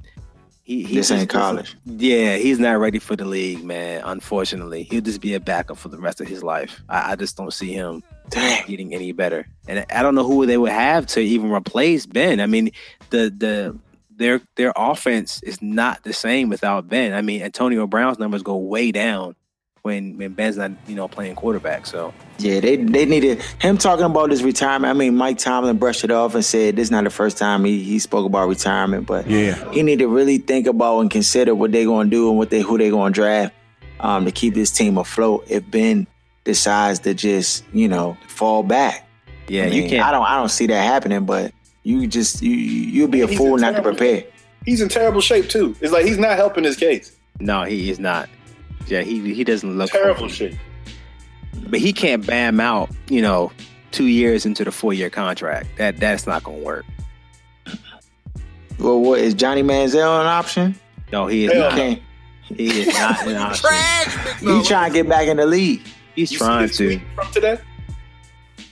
he, 0.64 0.82
he 0.82 0.94
This 0.94 1.08
just 1.08 1.20
ain't 1.20 1.28
college. 1.28 1.76
Yeah, 1.84 2.36
he's 2.36 2.58
not 2.58 2.78
ready 2.78 2.98
for 2.98 3.14
the 3.14 3.26
league, 3.26 3.62
man. 3.62 4.00
Unfortunately, 4.02 4.82
he'll 4.84 5.02
just 5.02 5.20
be 5.20 5.34
a 5.34 5.40
backup 5.40 5.76
for 5.76 5.90
the 5.90 5.98
rest 5.98 6.22
of 6.22 6.26
his 6.26 6.42
life. 6.42 6.82
I, 6.88 7.12
I 7.12 7.16
just 7.16 7.36
don't 7.36 7.52
see 7.52 7.72
him 7.72 8.02
Dang. 8.30 8.66
getting 8.66 8.94
any 8.94 9.12
better. 9.12 9.46
And 9.68 9.84
I 9.90 10.02
don't 10.02 10.14
know 10.14 10.26
who 10.26 10.46
they 10.46 10.56
would 10.56 10.72
have 10.72 11.06
to 11.08 11.20
even 11.20 11.52
replace 11.52 12.06
Ben. 12.06 12.40
I 12.40 12.46
mean, 12.46 12.70
the 13.10 13.32
the 13.36 13.78
their 14.16 14.40
their 14.56 14.72
offense 14.74 15.42
is 15.42 15.60
not 15.60 16.02
the 16.02 16.14
same 16.14 16.48
without 16.48 16.88
Ben. 16.88 17.12
I 17.12 17.20
mean, 17.20 17.42
Antonio 17.42 17.86
Brown's 17.86 18.18
numbers 18.18 18.42
go 18.42 18.56
way 18.56 18.90
down 18.90 19.36
when 19.84 20.16
when 20.16 20.32
Ben's 20.32 20.56
not 20.56 20.72
you 20.88 20.94
know 20.96 21.06
playing 21.08 21.34
quarterback. 21.36 21.84
So 21.86 22.12
Yeah, 22.38 22.60
they 22.60 22.76
they 22.76 23.04
needed 23.04 23.42
him 23.60 23.76
talking 23.78 24.06
about 24.06 24.30
his 24.30 24.42
retirement. 24.42 24.90
I 24.90 24.98
mean, 24.98 25.14
Mike 25.14 25.36
Tomlin 25.38 25.76
brushed 25.76 26.04
it 26.04 26.10
off 26.10 26.34
and 26.34 26.42
said 26.44 26.76
this 26.76 26.84
is 26.84 26.90
not 26.90 27.04
the 27.04 27.10
first 27.10 27.36
time 27.36 27.64
he, 27.66 27.82
he 27.82 27.98
spoke 27.98 28.24
about 28.26 28.48
retirement, 28.48 29.06
but 29.06 29.28
Yeah. 29.28 29.54
he 29.72 29.82
need 29.82 29.98
to 29.98 30.08
really 30.08 30.38
think 30.38 30.66
about 30.66 31.00
and 31.00 31.10
consider 31.10 31.54
what 31.54 31.70
they're 31.70 31.84
gonna 31.84 32.08
do 32.08 32.30
and 32.30 32.38
what 32.38 32.48
they 32.48 32.62
who 32.62 32.78
they're 32.78 32.90
gonna 32.90 33.12
draft 33.12 33.54
um, 34.00 34.24
to 34.24 34.32
keep 34.32 34.54
this 34.54 34.70
team 34.70 34.96
afloat 34.96 35.44
if 35.48 35.70
Ben 35.70 36.06
decides 36.44 36.98
to 37.00 37.12
just, 37.14 37.62
you 37.74 37.86
know, 37.88 38.16
fall 38.26 38.62
back. 38.62 39.06
yeah, 39.48 39.64
I 39.64 39.66
you 39.66 39.86
can't. 39.88 40.02
I 40.06 40.10
don't 40.12 40.24
I 40.24 40.36
don't 40.38 40.48
see 40.50 40.66
that 40.66 40.82
happening, 40.82 41.26
but 41.26 41.52
you 41.82 42.06
just 42.06 42.40
you 42.40 42.52
you'll 42.52 43.08
be 43.08 43.20
a 43.20 43.26
He's 43.26 43.36
fool 43.36 43.56
a 43.56 43.60
not 43.60 43.76
to 43.76 43.82
prepare. 43.82 44.24
He's 44.64 44.80
in 44.80 44.88
terrible 44.88 45.20
shape 45.20 45.50
too. 45.50 45.76
It's 45.82 45.92
like 45.92 46.06
he's 46.06 46.16
not 46.16 46.36
helping 46.38 46.64
his 46.64 46.78
case. 46.78 47.14
No, 47.38 47.64
he 47.64 47.90
is 47.90 47.98
not. 47.98 48.30
Yeah, 48.86 49.02
he 49.02 49.34
he 49.34 49.44
doesn't 49.44 49.76
look 49.78 49.90
Terrible 49.90 50.28
shape. 50.28 50.54
but 51.68 51.80
he 51.80 51.92
can't 51.92 52.26
bam 52.26 52.60
out. 52.60 52.90
You 53.08 53.22
know, 53.22 53.50
two 53.92 54.06
years 54.06 54.44
into 54.46 54.64
the 54.64 54.72
four 54.72 54.92
year 54.92 55.10
contract. 55.10 55.68
That 55.78 55.98
that's 55.98 56.26
not 56.26 56.44
gonna 56.44 56.58
work. 56.58 56.84
Well, 58.78 59.00
what 59.00 59.20
is 59.20 59.34
Johnny 59.34 59.62
Manziel 59.62 60.20
an 60.20 60.26
option? 60.26 60.74
No, 61.12 61.26
he 61.26 61.44
is 61.46 61.52
Hell 61.52 61.62
not. 61.70 61.70
no. 61.72 61.76
Can't. 61.76 62.02
He 62.42 62.80
is 62.82 62.86
not 62.88 63.26
an 63.26 63.36
option. 63.38 63.68
Trash, 63.68 64.24
big 64.24 64.34
He 64.36 64.46
fella. 64.46 64.64
trying 64.64 64.92
to 64.92 64.98
get 64.98 65.08
back 65.08 65.28
in 65.28 65.36
the 65.36 65.46
league. 65.46 65.80
He's 66.14 66.30
You 66.32 66.38
see 66.38 66.44
trying 66.44 66.62
his 66.68 66.76
to. 66.78 66.86
tweet 66.86 67.02
from 67.14 67.32
today? 67.32 67.58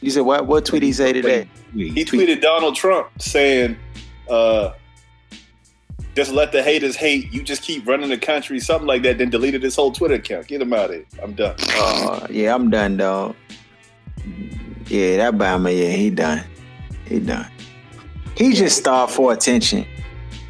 You 0.01 0.11
said 0.11 0.23
what? 0.23 0.47
What 0.47 0.65
tweet 0.67 0.83
he 0.83 0.93
say 0.93 1.13
today? 1.13 1.49
He 1.73 2.05
tweeted 2.05 2.41
Donald 2.43 2.75
Trump 2.75 3.09
saying, 3.19 3.77
uh, 4.29 4.73
just 6.15 6.33
let 6.33 6.53
the 6.53 6.63
haters 6.63 6.97
hate. 6.97 7.33
You 7.33 7.43
just 7.43 7.63
keep 7.63 7.87
running 7.87 8.11
the 8.11 8.19
country, 8.19 8.61
something 8.61 8.87
like 8.87 9.03
that. 9.03 9.19
Then 9.19 9.31
deleted 9.31 9.63
his 9.63 9.77
whole 9.77 9.93
Twitter 9.93 10.15
account. 10.15 10.47
Get 10.49 10.61
him 10.63 10.73
out 10.73 10.91
of 10.91 10.97
here. 10.97 11.05
I'm 11.23 11.33
done. 11.33 11.57
Uh, 11.71 12.27
yeah, 12.31 12.55
I'm 12.55 12.71
done, 12.71 12.97
dog. 12.97 13.35
Yeah, 14.89 15.17
that 15.19 15.35
Bama, 15.35 15.77
yeah, 15.77 15.91
he 15.97 16.11
done. 16.11 16.45
He 17.07 17.19
done. 17.21 17.51
He 18.37 18.53
just 18.53 18.79
starved 18.79 19.13
for 19.13 19.33
attention. 19.33 19.87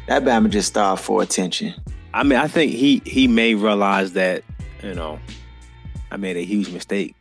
That 0.07 0.23
Bama 0.23 0.49
just 0.49 0.67
starved 0.69 1.01
for 1.03 1.21
attention. 1.21 1.73
I 2.13 2.23
mean, 2.23 2.37
I 2.39 2.47
think 2.47 2.71
he 2.73 3.01
he 3.05 3.27
may 3.27 3.55
realize 3.55 4.13
that 4.13 4.43
you 4.83 4.93
know 4.93 5.19
I 6.11 6.17
made 6.17 6.37
a 6.37 6.43
huge 6.43 6.69
mistake, 6.71 7.15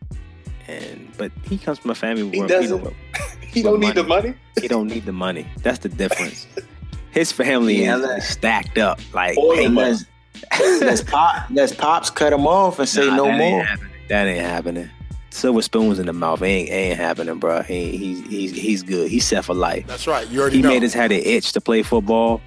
and 0.68 1.08
but 1.16 1.30
he 1.44 1.58
comes 1.58 1.78
from 1.78 1.92
a 1.92 1.94
family 1.94 2.28
He 2.30 2.38
where 2.40 2.48
doesn't. 2.48 2.78
you 2.78 2.84
know, 2.84 2.92
He 3.46 3.62
don't 3.62 3.80
need 3.80 3.94
the 3.94 4.02
money. 4.04 4.34
he 4.60 4.68
don't 4.68 4.88
need 4.88 5.04
the 5.06 5.12
money. 5.12 5.46
That's 5.62 5.78
the 5.78 5.88
difference. 5.88 6.46
His 7.12 7.30
family 7.32 7.82
Yeah, 7.82 7.96
is 7.96 8.02
that- 8.02 8.22
stacked 8.22 8.78
up. 8.78 9.00
Like, 9.14 9.36
All 9.36 9.54
hey. 9.54 9.68
Let's, 9.68 10.04
let's 10.60 11.02
pop 11.02 11.46
let's 11.50 11.74
pops 11.74 12.10
cut 12.10 12.32
him 12.32 12.46
off 12.46 12.78
and 12.78 12.88
say 12.88 13.06
nah, 13.06 13.16
no 13.16 13.24
that 13.26 13.38
more. 13.38 13.60
Ain't. 13.68 13.80
That 14.08 14.26
ain't 14.26 14.44
happening. 14.44 14.90
Silver 15.30 15.62
spoons 15.62 15.98
in 15.98 16.06
the 16.06 16.12
mouth 16.12 16.42
ain't 16.42 16.68
ain't 16.70 16.98
happening, 16.98 17.38
bro. 17.38 17.62
He, 17.62 17.96
he's 17.96 18.20
he's 18.26 18.52
he's 18.52 18.82
good. 18.82 19.10
He's 19.10 19.24
set 19.26 19.44
for 19.44 19.54
life. 19.54 19.86
That's 19.86 20.06
right. 20.06 20.28
You 20.28 20.40
already 20.40 20.56
He 20.56 20.62
know. 20.62 20.68
made 20.70 20.82
his 20.82 20.92
head 20.94 21.12
an 21.12 21.20
itch 21.24 21.52
to 21.52 21.60
play 21.60 21.82
football. 21.82 22.40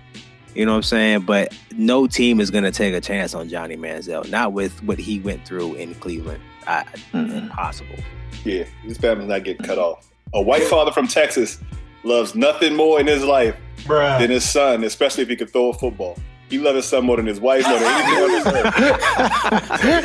You 0.54 0.66
know 0.66 0.72
what 0.74 0.78
I'm 0.78 0.84
saying? 0.84 1.22
But 1.22 1.56
no 1.76 2.06
team 2.08 2.40
is 2.40 2.52
gonna 2.52 2.72
take 2.72 2.94
a 2.94 3.02
chance 3.02 3.34
on 3.34 3.50
Johnny 3.50 3.76
Manziel. 3.78 4.30
Not 4.30 4.54
with 4.54 4.82
what 4.84 5.00
he 5.00 5.20
went 5.20 5.48
through 5.48 5.76
in 5.76 5.96
Cleveland. 5.96 6.42
I, 6.68 6.84
Mm-mm. 7.14 7.44
impossible. 7.44 7.96
Yeah, 8.44 8.66
this 8.88 8.98
family's 8.98 9.30
not 9.30 9.44
getting 9.44 9.66
cut 9.66 9.78
off. 9.80 10.08
A 10.34 10.42
white 10.42 10.64
father 10.64 10.92
from 10.92 11.08
Texas 11.08 11.60
loves 12.06 12.36
nothing 12.36 12.76
more 12.76 13.00
in 13.00 13.08
his 13.08 13.24
life 13.24 13.56
Bruh. 13.80 14.20
than 14.20 14.30
his 14.30 14.48
son, 14.48 14.84
especially 14.84 15.24
if 15.24 15.30
he 15.30 15.36
can 15.36 15.48
throw 15.48 15.70
a 15.70 15.74
football. 15.74 16.16
He 16.50 16.60
loves 16.60 16.76
his 16.76 16.86
son 16.86 17.06
more 17.06 17.18
than 17.18 17.26
his 17.26 17.40
wife, 17.40 17.66
more 17.68 17.80
than 17.80 17.92
anything 17.92 18.24
on 18.24 18.32
this 18.32 18.46
earth. 18.46 18.74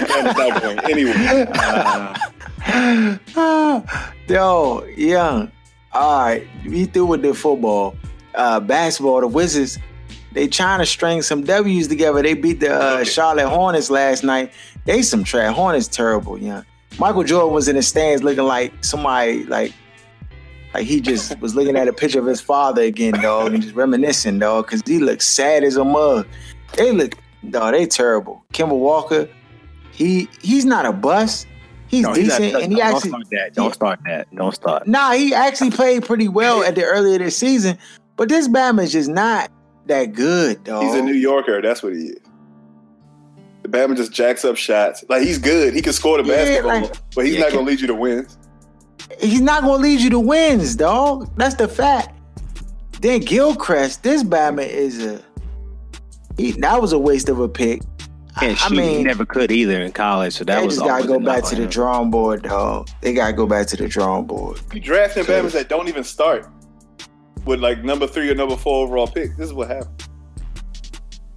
Bama's 0.09 0.37
not 0.37 0.63
going 0.63 0.79
anywhere. 0.91 1.47
Yo, 4.29 4.85
young. 4.97 5.51
All 5.93 6.21
right, 6.23 6.47
we 6.65 6.85
through 6.87 7.07
with 7.07 7.23
the 7.23 7.35
football. 7.35 7.97
Uh, 8.35 8.61
basketball, 8.61 9.21
the 9.21 9.27
Wizards, 9.27 9.77
they 10.33 10.47
trying 10.47 10.79
to 10.79 10.87
string 10.87 11.21
some 11.21 11.43
W's 11.43 11.89
together. 11.89 12.23
They 12.23 12.35
beat 12.35 12.61
the 12.61 12.73
uh, 12.75 13.03
Charlotte 13.05 13.49
Hornets 13.49 13.91
last 13.91 14.23
night. 14.23 14.53
They 14.85 15.03
some 15.03 15.25
trash. 15.25 15.53
Hornets 15.55 15.89
terrible, 15.89 16.39
young. 16.39 16.65
Michael 16.99 17.25
Jordan 17.25 17.53
was 17.53 17.69
in 17.69 17.77
the 17.77 17.83
stands 17.83 18.23
looking 18.23 18.45
like 18.45 18.73
somebody 18.85 19.45
like 19.45 19.73
like 20.75 20.85
he 20.87 21.01
just 21.01 21.39
was 21.41 21.55
looking 21.55 21.77
at 21.77 21.89
a 21.89 21.93
picture 21.93 22.19
of 22.21 22.27
his 22.27 22.41
father 22.41 22.83
again, 22.83 23.15
dog, 23.15 23.53
and 23.55 23.63
just 23.63 23.75
reminiscing, 23.75 24.39
dog, 24.39 24.67
because 24.67 24.83
he 24.87 24.99
looks 24.99 25.27
sad 25.27 25.65
as 25.65 25.77
a 25.77 25.85
mug. 25.85 26.27
They 26.75 26.93
look, 26.93 27.15
dog, 27.51 27.73
they 27.75 27.87
terrible. 27.87 28.45
Kemba 28.53 28.79
Walker, 28.79 29.29
he 29.93 30.29
he's 30.43 30.65
not 30.65 30.87
a 30.87 30.93
bust. 30.93 31.47
He's 31.89 32.03
No, 32.03 32.13
he's 32.13 32.29
not- 32.29 32.39
decent, 32.41 32.63
and 32.63 32.73
he 32.73 32.79
don't 32.79 32.87
actually 32.95 33.09
start 33.11 33.25
that. 33.33 33.55
Don't 33.55 33.75
start 33.75 33.99
that. 34.07 34.33
Don't 34.35 34.55
start. 34.55 34.87
Nah, 34.87 35.13
he 35.13 35.35
actually 35.35 35.73
played 35.73 36.05
pretty 36.05 36.29
well 36.29 36.63
at 36.63 36.77
the 36.77 36.85
earlier 36.85 37.19
this 37.19 37.37
season, 37.37 37.77
but 38.17 38.29
this 38.29 38.47
Bama 38.47 38.85
is 38.85 38.93
just 38.93 39.09
not 39.11 39.51
that 39.87 40.13
good, 40.13 40.63
dog. 40.63 40.85
He's 40.85 40.95
a 40.95 41.03
New 41.03 41.15
Yorker. 41.15 41.61
That's 41.61 41.83
what 41.83 41.95
he 41.95 42.11
is. 42.11 42.21
The 43.63 43.69
Bama 43.69 43.97
just 43.97 44.13
jacks 44.13 44.45
up 44.45 44.57
shots. 44.57 45.05
Like 45.09 45.23
he's 45.23 45.39
good. 45.39 45.75
He 45.75 45.83
can 45.83 45.93
score 45.93 46.23
the 46.23 46.29
Yeah, 46.29 46.37
basketball, 46.37 46.81
like- 46.83 46.93
but 47.17 47.27
he's 47.27 47.35
Yeah, 47.35 47.41
not 47.41 47.53
going 47.53 47.65
to 47.67 47.71
lead 47.71 47.81
you 47.81 47.89
to 47.89 47.95
wins. 47.95 48.39
He's 49.19 49.41
not 49.41 49.63
gonna 49.63 49.83
lead 49.83 50.01
you 50.01 50.11
to 50.11 50.21
wins, 50.21 50.77
dog. 50.77 51.31
That's 51.37 51.55
the 51.57 51.69
fact. 51.69 52.17
Then 53.01 53.21
Gilchrist, 53.21 54.03
this 54.03 54.23
Bama 54.23 54.67
is 54.67 55.05
a 55.05 55.23
he, 56.37 56.53
that 56.53 56.81
was 56.81 56.93
a 56.93 56.99
waste 56.99 57.29
of 57.29 57.41
a 57.41 57.49
pick. 57.49 57.83
I, 58.37 58.47
And 58.47 58.53
I 58.53 58.59
shoot, 58.59 58.75
he 58.75 58.81
mean, 58.81 59.05
never 59.05 59.27
could 59.27 59.51
either 59.51 59.81
in 59.83 59.93
college. 59.93 60.35
So 60.35 60.45
that 60.45 60.61
they 60.61 60.65
was 60.67 60.77
just 60.77 60.87
gotta 60.87 61.07
go 61.07 61.19
back 61.19 61.45
on 61.45 61.51
to 61.51 61.57
the 61.57 61.67
drawing 61.67 62.11
board, 62.11 62.43
dog. 62.45 62.89
They 63.01 63.13
gotta 63.13 63.33
go 63.33 63.47
back 63.47 63.67
to 63.69 63.77
the 63.77 63.89
drawing 63.89 64.27
board. 64.27 64.61
You 64.73 64.81
drafting 64.81 65.25
Cause- 65.25 65.45
Bama's 65.45 65.53
that 65.55 65.69
don't 65.69 65.89
even 65.89 66.05
start 66.05 66.47
with 67.45 67.61
like 67.61 67.83
number 67.83 68.07
three 68.07 68.31
or 68.31 68.35
number 68.35 68.57
four 68.57 68.85
overall 68.87 69.07
pick. 69.07 69.37
This 69.37 69.47
is 69.47 69.53
what 69.55 69.69
happened. 69.69 70.05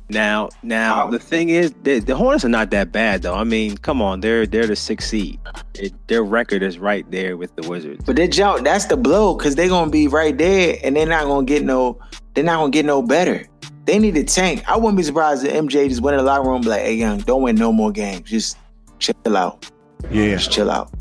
Now, 0.09 0.49
now 0.61 1.05
Wow. 1.05 1.11
the 1.11 1.19
thing 1.19 1.49
is, 1.49 1.73
the, 1.83 1.99
the 1.99 2.15
Hornets 2.15 2.43
are 2.45 2.49
not 2.49 2.69
that 2.71 2.91
bad 2.91 3.21
though. 3.21 3.33
I 3.35 3.43
mean, 3.43 3.77
come 3.77 4.01
on, 4.01 4.19
they're 4.19 4.45
they're 4.45 4.67
the 4.67 4.75
sixth 4.75 5.09
seed. 5.09 5.39
It, 5.75 5.93
their 6.07 6.23
record 6.23 6.61
is 6.61 6.77
right 6.77 7.09
there 7.09 7.37
with 7.37 7.55
the 7.55 7.67
Wizards. 7.67 8.03
But 8.05 8.15
they 8.17 8.27
jump, 8.27 8.63
that's 8.63 8.85
the 8.85 8.97
blow, 8.97 9.35
because 9.35 9.55
they're 9.55 9.69
gonna 9.69 9.89
be 9.91 10.07
right 10.07 10.37
there 10.37 10.77
and 10.83 10.95
they're 10.95 11.05
not 11.07 11.25
gonna 11.25 11.45
get 11.45 11.63
no 11.63 11.99
they're 12.33 12.43
not 12.43 12.57
gonna 12.57 12.71
get 12.71 12.85
no 12.85 13.01
better. 13.01 13.47
They 13.85 13.99
need 13.99 14.15
to 14.15 14.23
tank. 14.23 14.63
I 14.69 14.77
wouldn't 14.77 14.97
be 14.97 15.03
surprised 15.03 15.45
if 15.45 15.53
MJ 15.53 15.89
just 15.89 16.01
went 16.01 16.13
in 16.15 16.19
the 16.19 16.29
locker 16.31 16.45
room 16.47 16.55
and 16.55 16.63
be 16.63 16.69
like, 16.69 16.81
hey 16.81 16.95
young, 16.95 17.19
don't 17.19 17.41
win 17.41 17.55
no 17.55 17.71
more 17.71 17.91
games. 17.91 18.29
Just 18.29 18.57
chill 18.99 19.15
out. 19.37 19.69
Yeah. 20.11 20.35
Just 20.35 20.51
chill 20.51 20.69
out. 20.69 20.91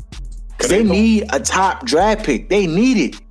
Cause 0.57 0.69
they 0.69 0.83
need 0.83 1.25
a 1.33 1.39
top 1.39 1.85
draft 1.85 2.25
pick. 2.25 2.47
They 2.49 2.67
need 2.67 2.97
it. 2.97 3.21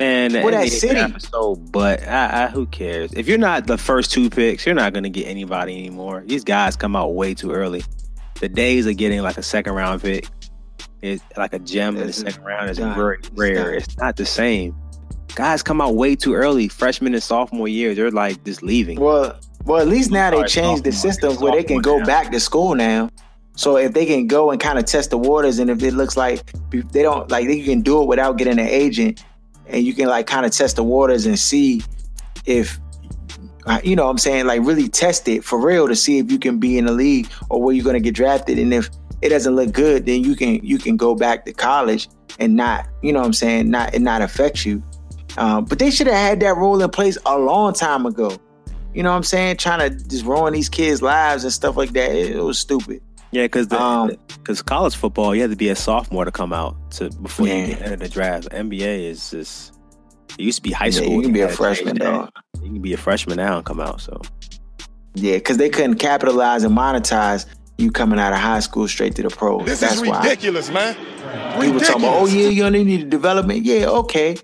Man, 0.00 0.42
What 0.42 0.52
that 0.52 0.68
city? 0.70 1.14
so 1.18 1.56
but 1.56 2.02
I, 2.08 2.44
I, 2.44 2.48
who 2.48 2.64
cares? 2.66 3.12
If 3.12 3.28
you're 3.28 3.36
not 3.38 3.66
the 3.66 3.76
first 3.76 4.10
two 4.10 4.30
picks, 4.30 4.64
you're 4.64 4.74
not 4.74 4.94
gonna 4.94 5.10
get 5.10 5.26
anybody 5.26 5.78
anymore. 5.78 6.22
These 6.26 6.42
guys 6.42 6.74
come 6.74 6.96
out 6.96 7.14
way 7.14 7.34
too 7.34 7.52
early. 7.52 7.84
The 8.40 8.48
days 8.48 8.86
of 8.86 8.96
getting 8.96 9.20
like 9.20 9.36
a 9.36 9.42
second 9.42 9.74
round 9.74 10.00
pick 10.00 10.26
is 11.02 11.20
like 11.36 11.52
a 11.52 11.58
gem 11.58 11.98
in 11.98 12.06
the 12.06 12.12
second 12.14 12.42
round 12.42 12.70
is 12.70 12.78
very 12.78 13.18
It's 13.18 13.30
rare. 13.32 13.74
It's 13.74 13.98
not 13.98 14.16
the 14.16 14.24
same. 14.24 14.74
Guys 15.34 15.62
come 15.62 15.82
out 15.82 15.94
way 15.94 16.16
too 16.16 16.34
early. 16.34 16.68
Freshman 16.68 17.12
and 17.12 17.22
sophomore 17.22 17.68
year, 17.68 17.94
they're 17.94 18.10
like 18.10 18.42
just 18.44 18.62
leaving. 18.62 18.98
Well, 18.98 19.38
well, 19.66 19.82
at 19.82 19.88
least 19.88 20.10
now 20.10 20.30
they 20.30 20.42
changed 20.44 20.84
the 20.84 20.92
system 20.92 21.36
where 21.36 21.52
they 21.52 21.62
can 21.62 21.82
go 21.82 21.98
now. 21.98 22.06
back 22.06 22.32
to 22.32 22.40
school 22.40 22.74
now. 22.74 23.10
So 23.54 23.76
if 23.76 23.92
they 23.92 24.06
can 24.06 24.26
go 24.26 24.50
and 24.50 24.58
kind 24.58 24.78
of 24.78 24.86
test 24.86 25.10
the 25.10 25.18
waters, 25.18 25.58
and 25.58 25.68
if 25.68 25.82
it 25.82 25.92
looks 25.92 26.16
like 26.16 26.50
they 26.70 27.02
don't 27.02 27.30
like 27.30 27.46
they 27.46 27.60
can 27.60 27.82
do 27.82 28.00
it 28.00 28.06
without 28.08 28.38
getting 28.38 28.58
an 28.58 28.66
agent, 28.66 29.22
and 29.70 29.84
you 29.84 29.94
can 29.94 30.08
like 30.08 30.26
kind 30.26 30.46
of 30.46 30.52
test 30.52 30.76
the 30.76 30.84
waters 30.84 31.26
and 31.26 31.38
see 31.38 31.82
if 32.46 32.78
uh, 33.66 33.80
you 33.84 33.94
know 33.94 34.04
what 34.04 34.10
I'm 34.10 34.18
saying 34.18 34.46
like 34.46 34.62
really 34.62 34.88
test 34.88 35.28
it 35.28 35.44
for 35.44 35.58
real 35.58 35.86
to 35.88 35.96
see 35.96 36.18
if 36.18 36.30
you 36.30 36.38
can 36.38 36.58
be 36.58 36.78
in 36.78 36.86
the 36.86 36.92
league 36.92 37.28
or 37.50 37.62
where 37.62 37.74
you're 37.74 37.84
going 37.84 37.94
to 37.94 38.00
get 38.00 38.14
drafted, 38.14 38.58
and 38.58 38.72
if 38.72 38.88
it 39.22 39.28
doesn't 39.28 39.54
look 39.54 39.72
good, 39.72 40.06
then 40.06 40.24
you 40.24 40.34
can 40.34 40.64
you 40.64 40.78
can 40.78 40.96
go 40.96 41.14
back 41.14 41.44
to 41.44 41.52
college 41.52 42.08
and 42.38 42.56
not 42.56 42.88
you 43.02 43.12
know 43.12 43.20
what 43.20 43.26
I'm 43.26 43.32
saying 43.32 43.70
not 43.70 43.94
it 43.94 44.00
not 44.00 44.22
affect 44.22 44.64
you. 44.64 44.82
Um, 45.36 45.64
but 45.64 45.78
they 45.78 45.90
should 45.90 46.06
have 46.06 46.16
had 46.16 46.40
that 46.40 46.56
rule 46.56 46.82
in 46.82 46.90
place 46.90 47.16
a 47.26 47.38
long 47.38 47.72
time 47.72 48.06
ago. 48.06 48.36
You 48.92 49.04
know 49.04 49.10
what 49.10 49.16
I'm 49.16 49.22
saying? 49.22 49.58
Trying 49.58 49.88
to 49.88 50.04
just 50.08 50.24
ruin 50.24 50.52
these 50.52 50.68
kids' 50.68 51.00
lives 51.00 51.44
and 51.44 51.52
stuff 51.52 51.76
like 51.76 51.90
that. 51.90 52.10
It, 52.10 52.36
it 52.36 52.42
was 52.42 52.58
stupid. 52.58 53.00
Yeah, 53.32 53.44
because 53.44 53.70
Um, 53.72 54.10
because 54.28 54.60
college 54.62 54.96
football, 54.96 55.34
you 55.34 55.40
had 55.42 55.50
to 55.50 55.56
be 55.56 55.68
a 55.68 55.76
sophomore 55.76 56.24
to 56.24 56.32
come 56.32 56.52
out 56.52 56.74
to 56.92 57.10
before 57.10 57.46
Yeah. 57.46 57.54
you 57.66 57.66
get 57.74 57.82
into 57.82 57.96
the 57.98 58.08
draft. 58.08 58.48
NBA 58.50 59.04
is 59.08 59.30
just 59.30 59.72
it 60.38 60.42
used 60.44 60.56
to 60.56 60.62
be 60.62 60.72
high 60.72 60.86
Yeah, 60.86 60.92
school. 61.02 61.12
you 61.16 61.22
can 61.22 61.32
be 61.32 61.40
a 61.42 61.48
freshman, 61.48 61.96
change 61.96 61.98
that. 62.00 62.12
dog. 62.12 62.30
You 62.62 62.70
can 62.72 62.80
be 62.82 62.92
a 62.92 62.96
freshman 62.96 63.36
now 63.36 63.56
and 63.56 63.64
come 63.66 63.80
out. 63.80 64.00
So 64.00 64.20
Yeah, 65.14 65.34
because 65.34 65.56
they 65.58 65.68
couldn't 65.68 65.96
capitalize 65.96 66.62
and 66.64 66.76
monetize 66.76 67.46
you 67.78 67.90
coming 67.90 68.18
out 68.20 68.32
of 68.32 68.38
high 68.38 68.60
school 68.60 68.86
straight 68.88 69.14
to 69.16 69.22
the 69.22 69.30
pros. 69.30 69.64
This 69.66 69.80
That's 69.80 69.94
is 69.96 70.02
why 70.06 70.22
ridiculous, 70.22 70.70
man. 70.70 70.94
people 71.60 71.80
talking 71.80 72.02
about, 72.04 72.16
oh 72.20 72.26
yeah, 72.26 72.48
you 72.48 72.64
only 72.64 72.84
need 72.84 73.10
development. 73.10 73.64
Yeah, 73.64 73.86
okay, 73.86 74.36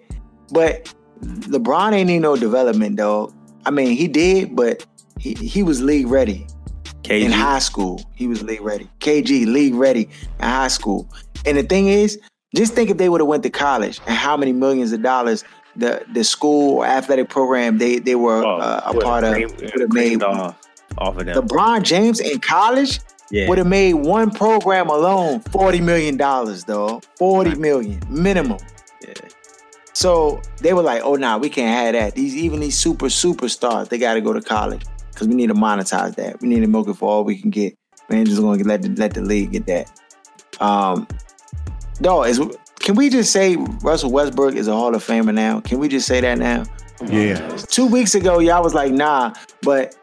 but 0.52 0.92
LeBron 1.22 1.92
ain't 1.92 2.08
need 2.08 2.20
no 2.20 2.36
development, 2.36 2.96
dog. 2.96 3.32
I 3.64 3.70
mean, 3.70 3.96
he 3.96 4.06
did, 4.08 4.54
but 4.56 4.84
he 5.18 5.34
he 5.34 5.62
was 5.62 5.82
league 5.82 6.06
ready. 6.08 6.46
KG, 7.06 7.22
in 7.22 7.32
high 7.32 7.58
school. 7.58 8.00
He 8.14 8.26
was 8.26 8.42
league 8.42 8.60
ready. 8.60 8.88
KG 9.00 9.46
league 9.46 9.74
ready 9.74 10.08
in 10.38 10.44
high 10.44 10.68
school. 10.68 11.08
And 11.44 11.56
the 11.56 11.62
thing 11.62 11.88
is, 11.88 12.18
just 12.54 12.74
think 12.74 12.90
if 12.90 12.96
they 12.96 13.08
would 13.08 13.20
have 13.20 13.28
went 13.28 13.42
to 13.44 13.50
college 13.50 14.00
and 14.06 14.16
how 14.16 14.36
many 14.36 14.52
millions 14.52 14.92
of 14.92 15.02
dollars 15.02 15.44
the 15.76 16.04
the 16.12 16.24
school 16.24 16.78
or 16.78 16.86
athletic 16.86 17.28
program 17.28 17.78
they 17.78 17.98
they 17.98 18.14
were 18.14 18.44
oh, 18.44 18.56
uh, 18.56 18.80
a 18.86 19.00
part 19.00 19.24
of 19.24 19.34
would 19.36 19.80
have 19.80 19.92
made. 19.92 20.22
off, 20.22 20.58
off 20.98 21.18
of 21.18 21.26
them. 21.26 21.46
LeBron 21.46 21.82
James 21.82 22.18
in 22.18 22.40
college 22.40 23.00
yeah, 23.30 23.48
would 23.48 23.58
have 23.58 23.66
made 23.66 23.94
one 23.94 24.30
program 24.30 24.88
alone 24.88 25.40
forty 25.40 25.80
million 25.80 26.16
dollars, 26.16 26.64
though. 26.64 27.00
Forty 27.16 27.54
million 27.54 28.00
minimum. 28.08 28.58
yeah. 29.02 29.12
So 29.92 30.40
they 30.60 30.72
were 30.72 30.82
like, 30.82 31.02
"Oh, 31.02 31.14
nah, 31.16 31.38
we 31.38 31.48
can't 31.48 31.74
have 31.74 31.92
that. 32.00 32.14
These 32.14 32.36
even 32.36 32.60
these 32.60 32.78
super 32.78 33.06
superstars, 33.06 33.88
they 33.88 33.98
got 33.98 34.14
to 34.14 34.20
go 34.20 34.32
to 34.32 34.40
college 34.40 34.82
because 35.16 35.28
we 35.28 35.34
need 35.34 35.46
to 35.48 35.54
monetize 35.54 36.14
that. 36.16 36.40
We 36.42 36.48
need 36.48 36.60
to 36.60 36.66
milk 36.66 36.88
it 36.88 36.94
for 36.94 37.08
all 37.08 37.24
we 37.24 37.40
can 37.40 37.48
get. 37.50 37.74
We 38.08 38.16
ain't 38.16 38.28
just 38.28 38.40
going 38.40 38.58
to 38.60 38.64
let 38.68 38.82
the, 38.82 38.90
let 38.90 39.14
the 39.14 39.22
league 39.22 39.52
get 39.52 39.66
that." 39.66 39.90
Um, 40.60 41.08
no, 42.00 42.22
is 42.22 42.38
can 42.78 42.94
we 42.94 43.08
just 43.08 43.32
say 43.32 43.56
Russell 43.82 44.12
Westbrook 44.12 44.54
is 44.54 44.68
a 44.68 44.72
Hall 44.72 44.94
of 44.94 45.02
Famer 45.04 45.34
now? 45.34 45.60
Can 45.60 45.78
we 45.78 45.88
just 45.88 46.06
say 46.06 46.20
that 46.20 46.38
now? 46.38 46.64
Yeah. 47.08 47.48
Two 47.68 47.86
weeks 47.86 48.14
ago, 48.14 48.38
y'all 48.38 48.62
was 48.62 48.74
like, 48.74 48.92
"Nah," 48.92 49.32
but 49.62 49.96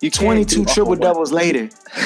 You 0.00 0.10
can't 0.10 0.24
twenty 0.26 0.44
do 0.44 0.56
two 0.56 0.60
all 0.60 0.74
triple 0.74 0.90
one. 0.90 1.00
doubles 1.00 1.32
later, 1.32 1.68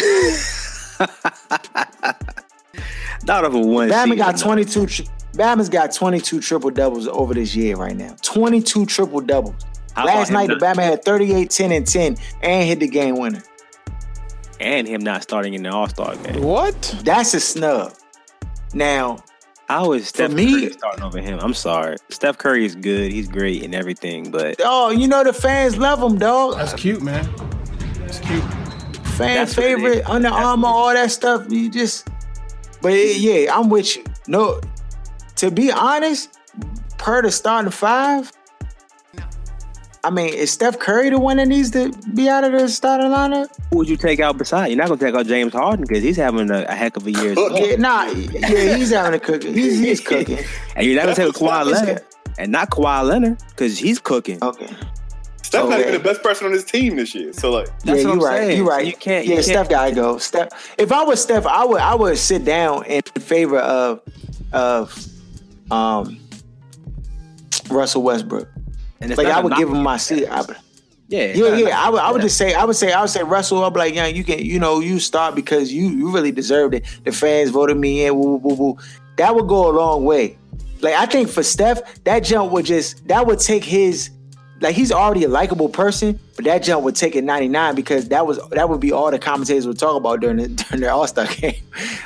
Not 3.25 3.45
over 3.45 3.59
one. 3.59 3.89
Bama 3.89 4.17
got 4.17 4.39
twenty 4.39 4.65
two. 4.65 4.87
Tri- 4.87 5.07
Bama's 5.35 5.69
got 5.69 5.93
twenty 5.95 6.21
two 6.21 6.41
triple 6.41 6.71
doubles 6.71 7.07
over 7.09 7.35
this 7.35 7.55
year 7.55 7.77
right 7.77 7.97
now. 7.97 8.17
Twenty 8.23 8.61
two 8.61 8.85
triple 8.87 9.21
doubles. 9.21 9.55
How 9.95 10.07
Last 10.07 10.31
night, 10.31 10.49
the 10.49 10.57
not- 10.57 10.77
Bama 10.77 10.83
had 10.83 11.05
38, 11.05 11.51
10, 11.51 11.73
and 11.73 11.87
10 11.87 12.17
and 12.43 12.67
hit 12.69 12.81
the 12.81 12.89
game 12.89 13.17
winner. 13.17 13.43
and 14.61 14.87
him 14.87 15.03
not 15.03 15.23
starting 15.23 15.55
in 15.55 15.63
the 15.65 15.71
All 15.73 15.89
Star 15.89 16.15
game. 16.17 16.41
What? 16.43 16.81
That's 17.05 17.35
a 17.35 17.41
snub. 17.41 17.93
Now, 18.75 19.19
How 19.69 19.85
How 19.85 19.93
is 19.93 20.09
Steph 20.09 20.31
me- 20.33 20.53
Curry 20.67 20.73
starting 20.73 21.03
over 21.03 21.19
him? 21.21 21.39
I'm 21.41 21.55
sorry. 21.55 21.97
Steph 22.11 22.37
Curry 22.39 22.65
is 22.65 22.75
good. 22.75 23.11
He's 23.13 23.29
great 23.29 23.63
and 23.65 23.75
everything, 23.75 24.31
but 24.31 24.57
Oh, 24.65 24.91
you 24.91 25.09
know 25.09 25.25
the 25.25 25.33
fans 25.33 25.77
love 25.79 26.03
him, 26.03 26.19
dog. 26.19 26.57
That's 26.57 26.75
cute, 26.75 27.03
man. 27.03 27.27
That's 28.01 28.19
cute. 28.21 28.43
Fan 29.17 29.37
That's 29.37 29.55
favorite, 29.55 29.99
is. 29.99 30.07
Under 30.07 30.29
Armour, 30.29 30.69
all 30.69 30.93
that 30.93 31.11
stuff. 31.11 31.47
You 31.51 31.71
just, 31.71 32.09
but 32.83 32.93
it- 32.93 33.19
yeah, 33.19 33.55
I'm 33.57 33.69
with 33.71 33.97
you. 33.97 34.05
No, 34.27 34.61
to 35.37 35.51
be 35.51 35.71
honest, 35.73 36.29
per 36.99 37.21
the 37.23 37.31
starting 37.31 37.71
five, 37.71 38.31
I 40.05 40.11
mean, 40.11 40.35
is 40.35 40.51
Steph 40.51 40.79
Curry 40.81 41.11
the 41.11 41.19
one 41.21 41.37
that 41.37 41.47
needs 41.47 41.71
to 41.73 41.93
be 42.15 42.29
out 42.29 42.43
of 42.43 42.53
the 42.53 42.69
starting 42.69 43.07
lineup? 43.09 43.47
who 43.71 43.79
would 43.79 43.89
you 43.89 43.97
take 43.97 44.19
out 44.19 44.37
beside? 44.37 44.67
You're 44.69 44.77
not 44.79 44.89
gonna 44.89 45.01
take 45.01 45.15
out 45.15 45.27
James 45.27 45.53
Harden 45.53 45.85
because 45.87 46.03
he's 46.03 46.17
having 46.17 46.51
a, 46.51 46.65
a 46.65 46.75
heck 46.75 46.97
of 46.97 47.07
a 47.07 47.13
year. 47.13 47.31
as 47.31 47.37
well. 47.37 47.57
Yeah, 47.57 47.77
nah, 47.77 48.05
yeah, 48.07 48.77
he's 48.77 48.91
having 48.91 49.15
a 49.15 49.21
cooking. 49.21 49.55
He's, 49.63 49.79
he's 49.79 50.01
cooking. 50.01 50.39
and 50.77 50.87
you're 50.87 50.97
not 50.97 51.03
gonna 51.05 51.15
take 51.15 51.29
out 51.29 51.35
Kawhi 51.35 51.67
Leonard 51.73 52.05
and 52.39 52.51
not 52.51 52.71
Kawhi 52.71 53.05
Leonard 53.07 53.39
because 53.51 53.79
he's 53.79 54.01
cooking. 54.01 54.43
Okay. 54.43 54.67
Steph's 55.43 55.69
not 55.69 55.79
Okay. 55.79 55.81
even 55.91 55.93
the 55.93 55.99
best 56.09 56.23
person 56.23 56.47
on 56.47 56.53
his 56.53 56.65
team 56.65 56.97
this 56.97 57.15
year. 57.15 57.33
So 57.33 57.51
like, 57.53 57.67
That's 57.81 57.87
yeah, 57.87 57.93
what 57.93 58.03
you 58.03 58.11
I'm 58.13 58.19
right. 58.21 58.37
saying. 58.39 58.57
You're 58.57 58.67
right. 58.67 58.87
you 58.87 58.95
can't- 58.95 59.27
Yeah, 59.27 59.37
you 59.37 59.43
Steph 59.43 59.69
can't- 59.69 59.71
gotta 59.71 59.95
go. 59.95 60.19
Steph. 60.19 60.75
If 60.79 60.91
I 60.91 61.05
was 61.05 61.23
Steph, 61.23 61.47
I 61.47 61.65
would. 61.65 61.81
I 61.81 61.95
would 61.95 62.17
sit 62.19 62.45
down 62.45 62.85
in 62.87 63.03
favor 63.21 63.59
of 63.59 64.01
of 64.53 65.07
um 65.71 66.19
Russell 67.71 68.03
Westbrook. 68.03 68.49
And 69.03 69.17
Like 69.17 69.27
I 69.27 69.41
a 69.41 69.43
would 69.43 69.57
give 69.57 69.69
him 69.69 69.83
my 69.83 69.97
seat. 69.97 70.29
I 70.29 70.45
Yeah, 71.09 71.33
yeah, 71.35 71.57
yeah. 71.57 71.87
I 71.87 71.91
would. 71.91 72.01
I 72.01 72.13
would 72.13 72.23
just 72.23 72.39
say. 72.39 72.55
I 72.55 72.65
would 72.65 72.77
say. 72.77 72.93
I 72.93 73.01
would 73.01 73.11
say 73.11 73.23
Russell. 73.23 73.65
I'd 73.65 73.73
be 73.75 73.81
like, 73.81 73.95
yeah, 73.95 74.07
you 74.07 74.23
can. 74.23 74.39
You 74.39 74.61
know, 74.61 74.81
you 74.81 75.01
start 75.01 75.35
because 75.35 75.73
you 75.73 75.89
you 75.89 76.11
really 76.11 76.31
deserved 76.31 76.75
it. 76.75 76.85
The 77.05 77.11
fans 77.13 77.51
voted 77.51 77.77
me 77.77 78.07
in. 78.07 78.15
Woo, 78.15 78.37
woo, 78.37 78.39
woo, 78.39 78.55
woo. 78.55 78.79
That 79.17 79.35
would 79.35 79.49
go 79.49 79.71
a 79.71 79.73
long 79.73 80.05
way. 80.05 80.39
Like 80.81 80.95
I 80.95 81.07
think 81.07 81.29
for 81.29 81.43
Steph, 81.43 82.03
that 82.05 82.21
jump 82.21 82.53
would 82.53 82.65
just 82.65 83.07
that 83.09 83.27
would 83.27 83.41
take 83.41 83.65
his. 83.65 84.11
Like 84.61 84.77
he's 84.77 84.93
already 84.93 85.25
a 85.25 85.29
likable 85.29 85.69
person, 85.69 86.21
but 86.37 86.45
that 86.45 86.63
jump 86.63 86.85
would 86.85 86.95
take 86.95 87.17
it 87.17 87.25
99 87.25 87.75
because 87.75 88.09
that 88.11 88.29
was 88.29 88.39
that 88.51 88.69
would 88.69 88.79
be 88.79 88.93
all 88.93 89.11
the 89.11 89.19
commentators 89.19 89.67
would 89.67 89.77
talk 89.77 89.97
about 89.97 90.21
during 90.21 90.37
the 90.37 90.49
during 90.65 90.83
their 90.83 90.93
All 90.93 91.05
Star 91.09 91.27
game. 91.35 91.61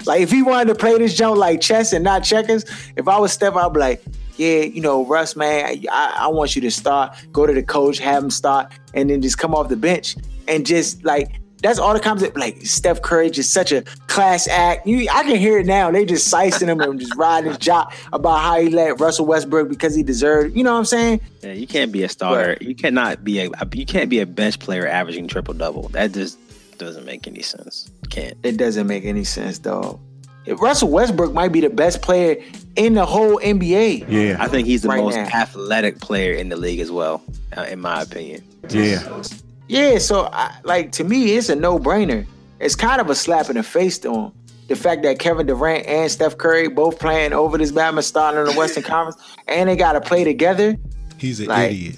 like 0.06 0.22
if 0.22 0.30
he 0.30 0.42
wanted 0.42 0.68
to 0.68 0.74
play 0.74 0.96
this 0.96 1.14
jump 1.14 1.36
like 1.36 1.60
chess 1.60 1.92
and 1.92 2.02
not 2.02 2.24
checkers, 2.24 2.64
if 2.96 3.08
I 3.08 3.18
was 3.18 3.32
Steph, 3.32 3.56
I'd 3.56 3.74
be 3.74 3.80
like, 3.80 4.02
yeah, 4.36 4.62
you 4.62 4.80
know, 4.80 5.04
Russ, 5.06 5.36
man, 5.36 5.82
I, 5.90 6.16
I 6.20 6.28
want 6.28 6.54
you 6.54 6.62
to 6.62 6.70
start. 6.70 7.16
Go 7.32 7.46
to 7.46 7.52
the 7.52 7.62
coach, 7.62 7.98
have 7.98 8.22
him 8.22 8.30
start, 8.30 8.72
and 8.94 9.10
then 9.10 9.22
just 9.22 9.38
come 9.38 9.54
off 9.54 9.68
the 9.68 9.76
bench 9.76 10.16
and 10.48 10.66
just 10.66 11.04
like 11.04 11.40
that's 11.62 11.78
all 11.78 11.94
the 11.94 12.00
comments. 12.00 12.22
That, 12.22 12.38
like 12.38 12.64
Steph 12.64 13.02
Curry, 13.02 13.30
just 13.30 13.52
such 13.52 13.72
a 13.72 13.82
class 14.08 14.46
act. 14.48 14.86
You, 14.86 15.08
I 15.10 15.22
can 15.24 15.36
hear 15.36 15.58
it 15.58 15.66
now. 15.66 15.90
They 15.90 16.04
just 16.04 16.28
sicing 16.28 16.68
him 16.68 16.80
and 16.80 17.00
just 17.00 17.14
riding 17.16 17.48
his 17.48 17.58
job 17.58 17.92
about 18.12 18.40
how 18.40 18.60
he 18.60 18.68
let 18.68 19.00
Russell 19.00 19.26
Westbrook 19.26 19.68
because 19.68 19.94
he 19.94 20.02
deserved. 20.02 20.56
You 20.56 20.64
know 20.64 20.72
what 20.72 20.80
I'm 20.80 20.84
saying? 20.84 21.20
Yeah, 21.42 21.52
you 21.52 21.66
can't 21.66 21.92
be 21.92 22.02
a 22.02 22.08
starter. 22.08 22.56
You 22.60 22.74
cannot 22.74 23.24
be 23.24 23.40
a 23.40 23.50
you 23.72 23.86
can't 23.86 24.10
be 24.10 24.20
a 24.20 24.26
bench 24.26 24.58
player 24.58 24.86
averaging 24.86 25.28
triple 25.28 25.54
double. 25.54 25.88
That 25.88 26.12
just 26.12 26.38
doesn't 26.78 27.06
make 27.06 27.26
any 27.26 27.42
sense. 27.42 27.90
Can't. 28.10 28.36
It 28.42 28.58
doesn't 28.58 28.86
make 28.86 29.04
any 29.04 29.24
sense, 29.24 29.58
dog. 29.58 29.98
If 30.46 30.60
Russell 30.60 30.90
Westbrook 30.90 31.32
might 31.32 31.50
be 31.52 31.60
the 31.60 31.70
best 31.70 32.02
player 32.02 32.36
in 32.76 32.94
the 32.94 33.04
whole 33.04 33.38
NBA. 33.40 34.06
Yeah. 34.08 34.36
I 34.38 34.48
think 34.48 34.66
he's 34.66 34.82
the 34.82 34.88
Right 34.88 35.02
most 35.02 35.16
now. 35.16 35.24
athletic 35.26 35.98
player 36.00 36.32
in 36.34 36.48
the 36.50 36.56
league 36.56 36.80
as 36.80 36.90
well, 36.90 37.22
uh, 37.56 37.62
in 37.62 37.80
my 37.80 38.02
opinion. 38.02 38.44
Yeah. 38.68 39.22
Yeah, 39.68 39.98
so 39.98 40.28
I, 40.32 40.54
like 40.62 40.92
to 40.92 41.04
me, 41.04 41.36
it's 41.36 41.48
a 41.48 41.56
no 41.56 41.78
brainer. 41.78 42.24
It's 42.60 42.76
kind 42.76 43.00
of 43.00 43.10
a 43.10 43.14
slap 43.16 43.50
in 43.50 43.56
the 43.56 43.62
face 43.64 43.98
to 43.98 44.14
him. 44.14 44.32
The 44.68 44.76
fact 44.76 45.02
that 45.02 45.18
Kevin 45.18 45.46
Durant 45.46 45.86
and 45.86 46.10
Steph 46.10 46.38
Curry 46.38 46.68
both 46.68 46.98
playing 46.98 47.32
over 47.32 47.58
this 47.58 47.72
Batman 47.72 48.02
starting 48.02 48.40
in 48.40 48.46
the 48.46 48.52
Western 48.58 48.82
Conference, 48.94 49.20
and 49.48 49.68
they 49.68 49.76
got 49.76 49.92
to 49.92 50.00
play 50.00 50.22
together. 50.24 50.76
He's 51.18 51.40
an 51.40 51.46
Like, 51.46 51.70
idiot. 51.72 51.96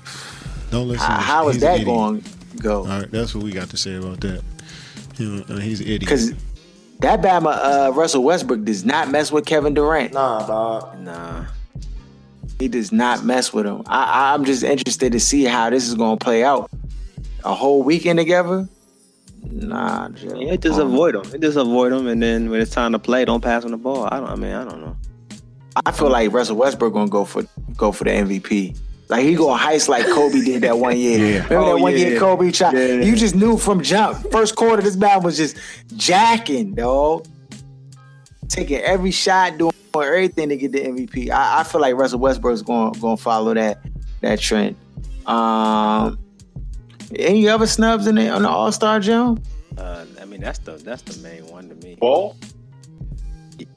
Don't 0.70 0.88
listen. 0.88 1.07
How, 1.07 1.16
to 1.16 1.22
how 1.22 1.49
is 1.49 1.57
he's 1.57 1.62
that 1.62 1.84
going 1.84 2.22
to 2.22 2.57
go? 2.62 2.78
All 2.80 2.86
right, 3.01 3.11
that's 3.11 3.34
what 3.34 3.44
we 3.44 3.53
got 3.53 3.68
to 3.70 3.76
say 3.76 3.94
about 3.96 4.20
that. 4.20 4.42
Him, 5.16 5.44
uh, 5.49 5.57
he's 5.59 5.80
an 5.80 5.86
idiot. 5.86 6.01
Because 6.01 6.32
that 7.01 7.22
Bama 7.22 7.57
uh, 7.57 7.92
Russell 7.92 8.24
Westbrook 8.24 8.64
does 8.64 8.84
not 8.84 9.11
mess 9.11 9.30
with 9.30 9.46
Kevin 9.46 9.74
Durant. 9.74 10.14
Nah, 10.14 10.46
dog. 10.46 10.99
Nah. 11.01 11.46
He 12.59 12.66
does 12.66 12.90
not 12.90 13.24
mess 13.24 13.53
with 13.53 13.66
him. 13.66 13.82
I, 13.86 14.34
I'm 14.34 14.44
just 14.44 14.64
interested 14.64 15.12
to 15.12 15.20
see 15.20 15.44
how 15.44 15.70
this 15.70 15.86
is 15.86 15.94
going 15.94 16.18
to 16.18 16.24
play 16.24 16.42
out. 16.42 16.70
A 17.44 17.55
whole 17.55 17.84
weekend 17.84 18.18
together? 18.18 18.68
Nah, 19.44 20.09
Joe. 20.09 20.34
Yeah, 20.36 20.57
just 20.57 20.80
avoid 20.80 21.14
him. 21.14 21.40
Just 21.40 21.57
avoid 21.57 21.92
him, 21.92 22.09
and 22.09 22.20
then 22.20 22.51
when 22.51 22.61
it's 22.61 22.72
time 22.72 22.92
to 22.92 22.99
play, 22.99 23.24
don't 23.24 23.40
pass 23.40 23.64
on 23.64 23.70
the 23.70 23.76
ball. 23.76 24.09
I 24.11 24.18
don't. 24.18 24.28
I 24.28 24.34
mean, 24.34 24.53
I 24.53 24.64
don't 24.64 24.80
know. 24.80 24.96
I 25.86 25.92
feel 25.92 26.11
like 26.11 26.32
Russell 26.32 26.57
Westbrook 26.57 26.92
gonna 26.92 27.09
go 27.09 27.24
for 27.24 27.44
go 27.76 27.92
for 27.92 28.05
the 28.05 28.11
MVP. 28.11 28.76
Like 29.09 29.25
he 29.25 29.35
gonna 29.35 29.59
heist 29.63 29.89
like 29.89 30.05
Kobe 30.07 30.41
did 30.43 30.63
that 30.63 30.79
one 30.79 30.97
year. 30.99 31.19
Yeah. 31.19 31.43
Remember 31.45 31.57
Oh, 31.59 31.77
that 31.77 31.83
one 31.83 31.93
yeah, 31.93 31.99
year. 31.99 32.19
Kobe 32.19 32.51
tried? 32.51 32.75
Yeah. 32.75 32.87
You 33.05 33.17
just 33.17 33.35
knew 33.35 33.57
from 33.57 33.83
jump. 33.83 34.31
First 34.31 34.55
quarter, 34.57 34.83
this 34.83 34.97
man 34.97 35.23
was 35.23 35.37
just 35.37 35.57
jacking, 35.97 36.75
dog. 36.75 37.27
Taking 38.49 38.79
every 38.79 39.11
shot, 39.11 39.57
doing 39.59 39.73
everything 39.95 40.49
to 40.51 40.57
get 40.57 40.73
the 40.73 40.81
MVP. 40.81 41.31
I, 41.31 41.61
I 41.61 41.63
feel 41.65 41.81
like 41.81 41.95
Russell 41.97 42.19
Westbrook's 42.21 42.63
going 42.63 42.93
going 42.95 43.17
to 43.17 43.23
follow 43.23 43.55
that 43.55 43.79
that 44.21 44.41
trend. 44.41 44.77
Um, 45.27 46.19
any 47.17 47.49
other 47.49 47.67
snubs 47.67 48.07
in 48.07 48.15
the 48.15 48.29
on 48.29 48.43
the 48.43 48.49
All 48.49 48.73
Star 48.73 49.01
Jump? 49.01 49.45
Uh, 49.77 50.05
I 50.21 50.25
mean, 50.27 50.41
that's 50.41 50.59
the 50.61 50.73
that's 50.73 51.03
the 51.03 51.23
main 51.23 51.47
one 51.47 51.69
to 51.69 51.75
me. 51.77 51.95
ball. 51.97 52.37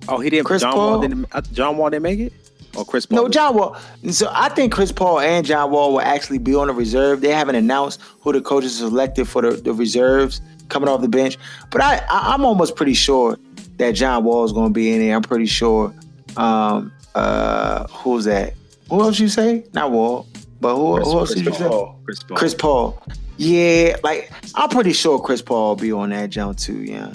Oh, 0.08 0.20
he 0.20 0.30
didn't. 0.30 0.46
Chris 0.46 0.62
John 0.62 0.74
Paul? 0.74 0.90
Wall 0.92 1.02
didn't. 1.02 1.26
uh, 1.32 1.42
John 1.42 1.78
Wall 1.78 1.90
didn't 1.90 2.04
make 2.04 2.20
it. 2.20 2.34
Or 2.76 2.86
Chris 2.86 3.06
Paul? 3.06 3.24
No, 3.24 3.30
John 3.30 3.56
Wall. 3.56 3.76
So 4.12 4.30
I 4.32 4.50
think 4.50 4.72
Chris 4.72 4.92
Paul 4.92 5.20
and 5.20 5.46
John 5.46 5.72
Wall 5.72 5.92
will 5.94 6.02
actually 6.02 6.38
be 6.38 6.56
on 6.56 6.68
the 6.68 6.74
reserve. 6.74 7.22
They 7.22 7.32
haven't 7.32 7.56
announced 7.56 8.00
who 8.22 8.32
the 8.32 8.42
coaches 8.42 8.78
selected 8.78 9.26
for 9.28 9.42
the, 9.42 9.52
the 9.52 9.74
reserves 9.74 10.42
coming 10.70 10.88
off 10.88 11.02
the 11.02 11.10
bench, 11.10 11.38
but 11.70 11.82
I, 11.82 11.98
I 12.10 12.34
I'm 12.34 12.46
almost 12.46 12.78
pretty 12.78 12.94
sure 12.94 13.38
that 13.78 13.92
John 13.92 14.24
Wall 14.24 14.46
is 14.46 14.54
going 14.54 14.70
to 14.70 14.74
be 14.74 14.92
in 14.94 15.00
there. 15.00 15.16
I'm 15.16 15.22
pretty 15.22 15.48
sure. 15.48 15.94
Um, 16.38 16.94
uh, 17.14 17.88
who's 17.88 18.24
that? 18.26 18.54
Who 18.90 19.02
else 19.02 19.20
you 19.20 19.28
say? 19.28 19.66
Not 19.74 19.92
Wall, 19.92 20.28
but 20.62 20.76
who, 20.78 20.96
Chris- 20.96 21.08
who 21.08 21.20
else 21.20 21.30
Chris 21.34 21.40
did 21.44 21.46
you 21.48 21.54
say? 21.60 21.68
Paul. 21.68 22.00
Chris 22.06 22.24
Paul. 22.24 22.38
Chris 22.38 22.54
Paul. 22.56 23.04
Yeah, 23.38 23.98
like 24.04 24.32
I'm 24.56 24.70
pretty 24.70 24.94
sure 24.94 25.20
Chris 25.20 25.42
Paul 25.42 25.70
will 25.70 25.76
be 25.76 25.92
on 25.92 26.12
that 26.12 26.30
jump 26.30 26.58
too. 26.58 26.84
Yeah. 26.84 27.12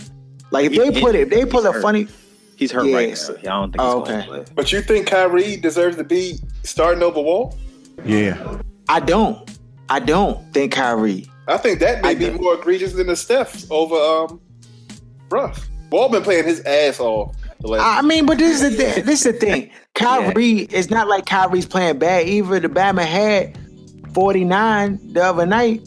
Like 0.51 0.67
if 0.67 0.73
He- 0.73 0.79
they 0.79 1.01
put 1.01 1.15
it, 1.15 1.21
if 1.23 1.31
they 1.31 1.45
put 1.47 1.65
a 1.65 1.81
funny. 1.81 2.09
He's 2.57 2.73
hurt 2.73 2.93
right 2.93 3.09
Yes. 3.11 3.31
now. 3.45 3.63
I 3.63 3.67
don't 3.67 3.73
think 3.73 3.83
Oh, 3.83 4.05
he's 4.05 4.15
okay. 4.15 4.27
play. 4.27 4.45
But 4.55 4.73
you 4.73 4.81
think 4.81 5.07
Kyrie 5.07 5.57
deserves 5.57 5.97
to 5.99 6.05
be 6.05 6.39
starting 6.63 7.03
over 7.03 7.21
Wall? 7.21 7.55
Yeah. 8.05 8.59
I 8.89 9.01
don't. 9.01 9.49
I 9.89 10.01
don't 10.01 10.53
think 10.53 10.73
Kyrie. 10.73 11.27
I 11.49 11.59
think 11.59 11.79
that 11.81 12.03
may 12.03 12.09
I 12.11 12.15
be 12.15 12.27
don't- 12.27 12.41
more 12.41 12.55
egregious 12.55 12.95
than 12.95 13.07
the 13.09 13.17
Steph 13.17 13.71
over 13.71 13.95
um 13.95 14.41
Russ. 15.31 15.61
Wall 15.91 16.09
been 16.09 16.23
playing 16.23 16.45
his 16.45 16.61
ass 16.63 16.99
off 16.99 17.37
the 17.61 17.69
last. 17.69 17.83
I 17.85 18.03
mean, 18.07 18.27
but 18.27 18.39
this 18.39 18.61
is 18.63 18.71
the 18.71 18.77
thing. 18.83 19.05
This 19.07 19.25
is 19.27 19.33
the 19.33 19.39
thing. 19.39 19.71
Kyrie, 19.95 20.61
it's 20.73 20.91
not 20.91 21.09
like 21.09 21.27
Kyrie's 21.27 21.67
playing 21.67 21.99
bad. 21.99 22.27
Either 22.29 22.59
the 22.61 22.69
Bama 22.69 23.05
had 23.05 23.57
49 24.15 24.99
the 25.13 25.23
other 25.25 25.47
night. 25.47 25.87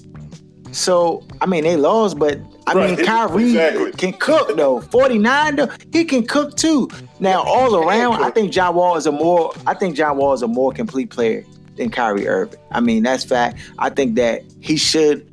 So, 0.72 1.26
I 1.41 1.45
mean, 1.45 1.63
they 1.63 1.76
lost, 1.78 2.17
but 2.20 2.39
I 2.70 2.74
Right, 2.74 2.97
mean, 2.97 3.05
Kyrie 3.05 3.43
exactly. 3.45 3.91
can 3.93 4.13
cook 4.13 4.55
though. 4.55 4.82
49 4.82 5.55
though, 5.55 5.70
he 5.91 6.05
can 6.05 6.26
cook 6.26 6.55
too. 6.55 6.89
Now, 7.20 7.41
all 7.43 7.76
around, 7.76 8.24
I 8.24 8.30
think 8.30 8.51
John 8.51 8.76
Wall 8.76 8.95
is 8.95 9.05
a 9.05 9.11
more 9.11 9.51
I 9.67 9.74
think 9.74 9.95
John 9.95 10.17
Wall 10.17 10.34
is 10.34 10.41
a 10.41 10.47
more 10.47 10.72
complete 10.72 11.09
player 11.09 11.43
than 11.76 11.89
Kyrie 11.89 12.28
Irving. 12.28 12.59
I 12.72 12.80
mean, 12.82 13.03
that's 13.03 13.24
fact. 13.24 13.57
I 13.80 13.89
think 13.89 14.15
that 14.15 14.43
he 14.61 14.78
should 14.78 15.28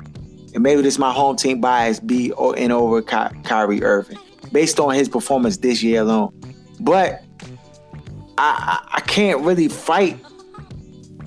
and 0.55 0.63
maybe 0.63 0.81
this 0.83 0.95
is 0.95 0.99
my 0.99 1.13
home 1.13 1.37
team 1.37 1.61
bias 1.61 2.01
be 2.01 2.33
in 2.57 2.71
over 2.73 3.03
Ky- 3.03 3.37
Kyrie 3.45 3.83
Irving 3.83 4.19
based 4.53 4.81
on 4.81 4.95
his 4.95 5.09
performance 5.09 5.59
this 5.59 5.83
year 5.83 6.01
alone. 6.01 6.33
But 6.81 7.23
I, 8.39 8.81
I 8.93 8.97
I 8.97 9.01
can't 9.01 9.41
really 9.43 9.69
fight 9.69 10.19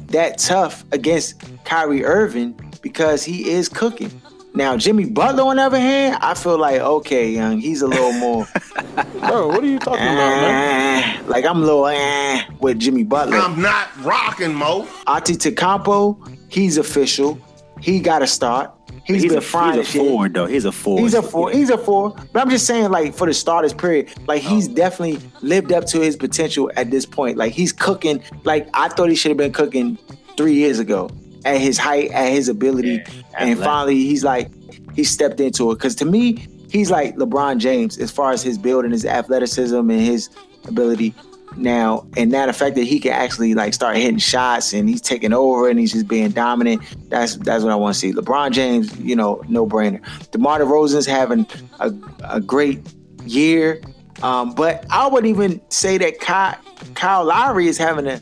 that 0.07 0.37
tough 0.39 0.83
against 0.91 1.35
Kyrie 1.65 2.03
Irving 2.03 2.59
because 2.81 3.23
he 3.23 3.49
is 3.49 3.69
cooking. 3.69 4.09
Now 4.53 4.75
Jimmy 4.77 5.05
Butler, 5.05 5.43
on 5.43 5.57
the 5.57 5.63
other 5.63 5.79
hand, 5.79 6.17
I 6.21 6.33
feel 6.33 6.57
like 6.57 6.81
okay, 6.81 7.31
young, 7.31 7.59
he's 7.59 7.81
a 7.81 7.87
little 7.87 8.13
more 8.13 8.47
Bro, 9.19 9.47
what 9.49 9.63
are 9.63 9.67
you 9.67 9.79
talking 9.79 10.03
about, 10.03 10.41
man? 10.41 11.03
eh, 11.03 11.21
like 11.27 11.45
I'm 11.45 11.57
a 11.61 11.65
little 11.65 11.87
eh, 11.87 12.43
with 12.59 12.79
Jimmy 12.79 13.03
Butler. 13.03 13.37
I'm 13.37 13.61
not 13.61 13.89
rocking, 14.03 14.53
Mo. 14.53 14.83
Antetokounmpo, 15.07 16.37
he's 16.49 16.77
official. 16.77 17.39
He 17.79 17.99
got 17.99 18.19
to 18.19 18.27
start. 18.27 18.71
He's, 19.05 19.23
he's 19.23 19.31
been 19.31 19.37
a, 19.39 19.41
frying 19.41 19.77
he's 19.77 19.87
a 19.87 19.91
shit. 19.91 20.01
forward 20.01 20.33
though. 20.33 20.45
He's 20.45 20.65
a 20.65 20.71
forward. 20.71 21.01
He's 21.01 21.13
a 21.13 21.21
four. 21.21 21.51
He's 21.51 21.69
a 21.69 21.77
four. 21.77 22.15
But 22.31 22.41
I'm 22.41 22.49
just 22.49 22.65
saying, 22.65 22.91
like 22.91 23.13
for 23.13 23.27
the 23.27 23.33
starters 23.33 23.73
period, 23.73 24.09
like 24.27 24.41
he's 24.41 24.67
definitely 24.67 25.19
lived 25.41 25.71
up 25.71 25.85
to 25.87 25.99
his 25.99 26.15
potential 26.15 26.71
at 26.75 26.91
this 26.91 27.05
point. 27.05 27.37
Like 27.37 27.53
he's 27.53 27.71
cooking. 27.73 28.21
Like 28.43 28.67
I 28.73 28.89
thought 28.89 29.09
he 29.09 29.15
should 29.15 29.29
have 29.29 29.37
been 29.37 29.53
cooking 29.53 29.97
three 30.37 30.53
years 30.53 30.79
ago 30.79 31.09
at 31.45 31.59
his 31.59 31.77
height, 31.77 32.11
at 32.11 32.31
his 32.31 32.49
ability, 32.49 33.03
and 33.37 33.57
finally 33.59 33.95
he's 33.95 34.23
like 34.23 34.51
he 34.93 35.03
stepped 35.03 35.39
into 35.39 35.71
it. 35.71 35.75
Because 35.75 35.95
to 35.95 36.05
me, 36.05 36.47
he's 36.69 36.91
like 36.91 37.15
LeBron 37.15 37.57
James 37.57 37.97
as 37.97 38.11
far 38.11 38.31
as 38.31 38.43
his 38.43 38.57
build 38.57 38.83
and 38.83 38.93
his 38.93 39.05
athleticism 39.05 39.77
and 39.77 40.01
his 40.01 40.29
ability. 40.67 41.13
now, 41.55 42.05
and 42.15 42.31
the 42.31 42.53
fact 42.53 42.75
that 42.75 42.83
he 42.83 42.99
can 42.99 43.11
actually 43.11 43.53
like 43.55 43.73
start 43.73 43.97
hitting 43.97 44.19
shots 44.19 44.71
and 44.73 44.87
he's 44.87 45.01
taking 45.01 45.33
over 45.33 45.69
and 45.69 45.79
he's 45.79 45.93
just 45.93 46.07
being 46.07 46.29
dominant. 46.29 46.81
That's 47.09 47.37
that's 47.37 47.63
what 47.63 47.71
I 47.71 47.75
want 47.75 47.95
to 47.95 47.99
see. 47.99 48.13
LeBron 48.13 48.51
James, 48.51 48.97
you 48.99 49.15
know, 49.15 49.41
no 49.47 49.65
brainer. 49.65 50.01
DeMar 50.31 50.59
DeRozan's 50.59 51.05
having 51.05 51.47
a, 51.79 51.91
a 52.25 52.39
great 52.39 52.79
year, 53.25 53.81
um, 54.21 54.53
but 54.53 54.85
I 54.89 55.07
would 55.07 55.25
even 55.25 55.61
say 55.69 55.97
that 55.97 56.19
Kyle, 56.19 56.57
Kyle 56.93 57.25
Lowry 57.25 57.67
is 57.67 57.77
having 57.77 58.07
a 58.07 58.21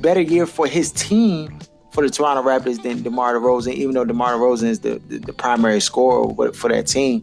better 0.00 0.20
year 0.20 0.46
for 0.46 0.66
his 0.66 0.92
team 0.92 1.58
for 1.94 2.02
the 2.02 2.10
Toronto 2.10 2.42
Raptors 2.42 2.82
than 2.82 3.02
DeMar 3.02 3.34
DeRozan, 3.34 3.72
even 3.74 3.94
though 3.94 4.04
DeMar 4.04 4.32
DeRozan 4.34 4.64
is 4.64 4.80
the, 4.80 5.00
the, 5.08 5.18
the 5.18 5.32
primary 5.32 5.80
scorer 5.80 6.52
for 6.52 6.68
that 6.68 6.86
team. 6.88 7.22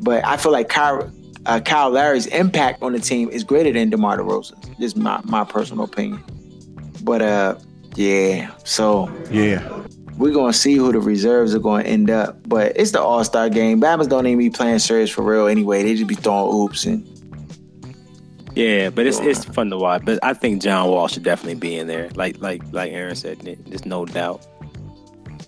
But 0.00 0.24
I 0.24 0.38
feel 0.38 0.50
like 0.50 0.68
Kyle, 0.70 1.12
uh, 1.44 1.60
Kyle 1.60 1.90
Lowry's 1.90 2.26
impact 2.26 2.82
on 2.82 2.92
the 2.94 2.98
team 3.00 3.28
is 3.28 3.44
greater 3.44 3.70
than 3.70 3.90
DeMar 3.90 4.16
DeRozan. 4.18 4.78
Just 4.80 4.96
my, 4.96 5.20
my 5.24 5.44
personal 5.44 5.84
opinion. 5.84 6.24
But 7.02 7.20
uh, 7.20 7.56
yeah, 7.96 8.50
so 8.64 9.10
Yeah. 9.30 9.84
we're 10.16 10.32
gonna 10.32 10.52
see 10.54 10.74
who 10.74 10.90
the 10.90 11.00
reserves 11.00 11.54
are 11.54 11.58
gonna 11.58 11.84
end 11.84 12.08
up. 12.10 12.36
But 12.48 12.72
it's 12.76 12.92
the 12.92 13.02
All 13.02 13.22
Star 13.24 13.50
game. 13.50 13.78
Bama's 13.80 14.06
don't 14.06 14.26
even 14.26 14.38
be 14.38 14.48
playing 14.50 14.78
serious 14.78 15.10
for 15.10 15.22
real 15.22 15.46
anyway. 15.46 15.82
They 15.82 15.94
just 15.94 16.08
be 16.08 16.14
throwing 16.14 16.54
oops 16.56 16.86
and 16.86 17.06
Yeah, 18.58 18.90
but 18.90 19.06
it's 19.06 19.20
it's 19.20 19.44
fun 19.44 19.70
to 19.70 19.76
watch. 19.78 20.04
But 20.04 20.18
I 20.22 20.34
think 20.34 20.62
John 20.62 20.88
Wall 20.88 21.06
should 21.06 21.22
definitely 21.22 21.54
be 21.60 21.76
in 21.76 21.86
there. 21.86 22.10
Like 22.16 22.38
like 22.40 22.60
like 22.72 22.90
Aaron 22.92 23.14
said, 23.14 23.38
there's 23.66 23.86
no 23.86 24.04
doubt. 24.04 24.44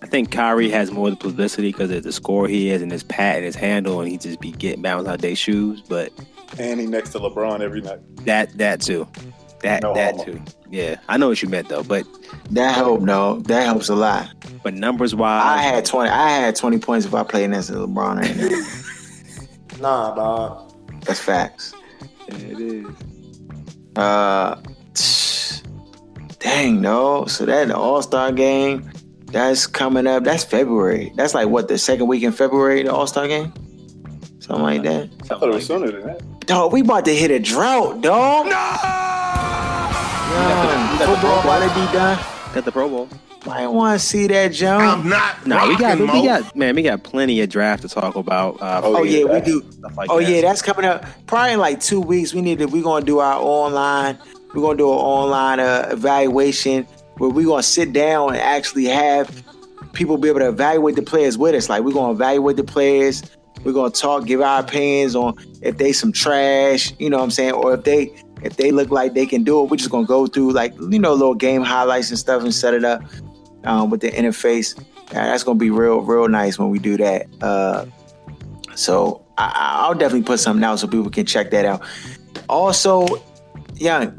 I 0.03 0.07
think 0.07 0.31
Kyrie 0.31 0.71
has 0.71 0.93
more 0.93 1.09
of 1.09 1.19
the 1.19 1.29
publicity 1.29 1.73
because 1.73 1.91
of 1.91 2.05
the 2.05 2.13
score 2.13 2.47
he 2.47 2.71
is 2.71 2.81
and 2.83 2.91
his 2.93 3.03
pat 3.03 3.37
and 3.37 3.45
his 3.45 3.57
handle, 3.57 4.01
and 4.01 4.09
he 4.09 4.17
just 4.17 4.41
be 4.41 4.53
getting 4.53 4.81
bounced 4.81 5.09
out 5.09 5.21
their 5.21 5.35
shoes. 5.35 5.83
But 5.83 6.13
And 6.59 6.79
he 6.81 6.87
next 6.87 7.11
to 7.11 7.19
LeBron 7.19 7.61
every 7.61 7.81
night. 7.81 7.99
that 8.27 8.57
that 8.59 8.81
too, 8.81 9.09
that 9.63 9.83
No 9.83 9.93
that 9.95 10.13
homo. 10.15 10.25
too. 10.25 10.41
Yeah, 10.71 10.97
I 11.09 11.17
know 11.17 11.29
what 11.29 11.43
you 11.43 11.49
meant 11.49 11.69
though. 11.69 11.83
But 11.83 12.05
that 12.51 12.77
help 12.77 13.01
no, 13.01 13.41
that 13.41 13.65
helps 13.65 13.89
a 13.89 13.97
lot. 13.97 14.33
but 14.63 14.73
numbers 14.75 15.17
wise, 15.17 15.43
I 15.59 15.63
had 15.63 15.85
twenty. 15.85 16.11
I 16.11 16.29
had 16.31 16.55
twenty 16.55 16.79
points 16.79 17.07
if 17.07 17.13
I 17.15 17.25
played 17.25 17.47
against 17.47 17.73
LeBron 17.73 18.21
right 18.21 18.37
now. 18.37 19.81
Nah, 19.81 20.15
dog. 20.15 20.73
That's 21.07 21.19
facts. 21.21 21.75
It 22.35 22.61
is. 22.61 22.87
Uh, 23.97 24.61
dang 26.39 26.81
no. 26.81 27.27
So 27.27 27.45
that 27.47 27.69
the 27.69 27.77
All 27.77 28.03
Star 28.03 28.33
game, 28.33 28.91
that's 29.27 29.67
coming 29.67 30.07
up. 30.07 30.25
That's 30.25 30.45
February. 30.45 31.13
That's 31.17 31.35
like 31.35 31.49
what 31.49 31.69
the 31.69 31.79
second 31.79 32.07
week 32.07 32.23
in 32.23 32.33
February, 32.33 32.83
the 32.83 32.93
All 32.93 33.07
Star 33.07 33.27
game, 33.29 33.53
something 34.41 34.63
like 34.63 34.83
that. 34.83 35.09
I 35.23 35.27
thought 35.27 35.43
it 35.45 35.55
was 35.55 35.67
sooner 35.67 35.91
than 35.91 36.03
that. 36.03 36.21
Dog, 36.47 36.73
we 36.73 36.81
about 36.81 37.05
to 37.05 37.15
hit 37.15 37.31
a 37.31 37.39
drought, 37.39 38.01
dog. 38.01 38.47
No. 38.47 38.51
got 38.51 38.71
the 40.99 41.07
football 41.07 41.41
Pro 41.43 41.51
about 41.51 41.69
to 41.69 41.75
be 41.75 41.87
done. 41.93 42.19
Got 42.55 42.65
the 42.65 42.73
Pro 42.73 42.89
Bowl. 42.89 43.09
I 43.51 43.67
want 43.67 44.01
to 44.01 44.05
see 44.07 44.27
that, 44.29 44.49
John. 44.53 44.81
I'm 44.81 45.09
not. 45.09 45.47
No, 45.47 45.69
we 45.69 45.77
got 45.77 45.99
rocking, 45.99 46.21
we 46.21 46.27
got 46.27 46.57
man, 46.57 46.75
we 46.77 46.83
got 46.83 47.03
plenty 47.03 47.41
of 47.41 47.49
draft 47.49 47.83
to 47.83 47.89
talk 47.89 48.17
about. 48.17 48.61
Uh, 48.61 48.81
Oh 48.85 49.03
yeah, 49.03 49.25
we 49.25 49.41
do. 49.41 49.63
like 49.97 50.11
Oh 50.11 50.21
that. 50.21 50.31
yeah, 50.31 50.41
that's 50.43 50.63
coming 50.63 50.85
up. 50.85 51.05
Probably 51.27 51.53
in 51.55 51.61
like 51.61 51.81
two 51.81 52.01
weeks. 52.01 52.33
We 52.35 52.41
need 52.43 52.59
to. 52.59 52.67
We're 52.67 52.83
gonna 52.83 53.05
do 53.05 53.19
our 53.19 53.41
online. 53.41 54.19
We're 54.55 54.63
gonna 54.63 54.79
do 54.79 54.89
an 54.91 54.99
online 54.99 55.61
uh, 55.61 55.89
evaluation 55.91 56.85
where 57.19 57.31
we're 57.31 57.47
gonna 57.47 57.63
sit 57.63 57.93
down 57.93 58.31
and 58.31 58.39
actually 58.39 58.85
have 58.87 59.43
people 59.93 60.17
be 60.17 60.29
able 60.29 60.41
to 60.41 60.49
evaluate 60.49 60.97
the 60.97 61.03
players 61.03 61.37
with 61.37 61.55
us. 61.55 61.69
Like 61.69 61.83
we're 61.83 61.93
gonna 61.93 62.13
evaluate 62.13 62.57
the 62.57 62.65
players. 62.65 63.23
We're 63.65 63.73
gonna 63.73 63.91
talk, 63.91 64.25
give 64.27 64.41
our 64.41 64.61
opinions 64.61 65.15
on 65.15 65.37
if 65.63 65.77
they 65.77 65.93
some 65.93 66.13
trash. 66.13 66.93
You 66.99 67.11
know 67.11 67.19
what 67.19 67.25
I'm 67.25 67.31
saying, 67.31 67.53
or 67.53 67.75
if 67.75 67.85
they 67.85 68.13
if 68.43 68.57
they 68.57 68.71
look 68.71 68.91
like 68.91 69.13
they 69.15 69.27
can 69.27 69.45
do 69.45 69.63
it. 69.63 69.71
We're 69.71 69.77
just 69.77 69.91
gonna 69.91 70.07
go 70.07 70.27
through 70.27 70.53
like 70.53 70.73
you 70.81 70.99
know 70.99 71.13
little 71.13 71.35
game 71.35 71.63
highlights 71.63 72.09
and 72.11 72.19
stuff 72.19 72.43
and 72.43 72.55
set 72.55 72.73
it 72.75 72.85
up 72.85 73.03
um, 73.65 73.91
with 73.91 74.01
the 74.01 74.11
interface. 74.11 74.79
Yeah, 75.13 75.25
that's 75.27 75.43
gonna 75.45 75.59
be 75.59 75.71
real, 75.71 76.01
real 76.03 76.29
nice 76.29 76.59
when 76.59 76.71
we 76.71 76.79
do 76.79 76.97
that. 76.99 77.27
Uh, 77.43 77.87
so 78.75 79.25
I, 79.39 79.53
I'll 79.83 79.95
definitely 79.95 80.23
put 80.27 80.41
something 80.41 80.65
out 80.65 80.79
so 80.79 80.87
people 80.87 81.11
can 81.11 81.27
check 81.27 81.51
that 81.51 81.65
out. 81.65 81.83
Also, 82.49 83.07
young, 83.77 84.17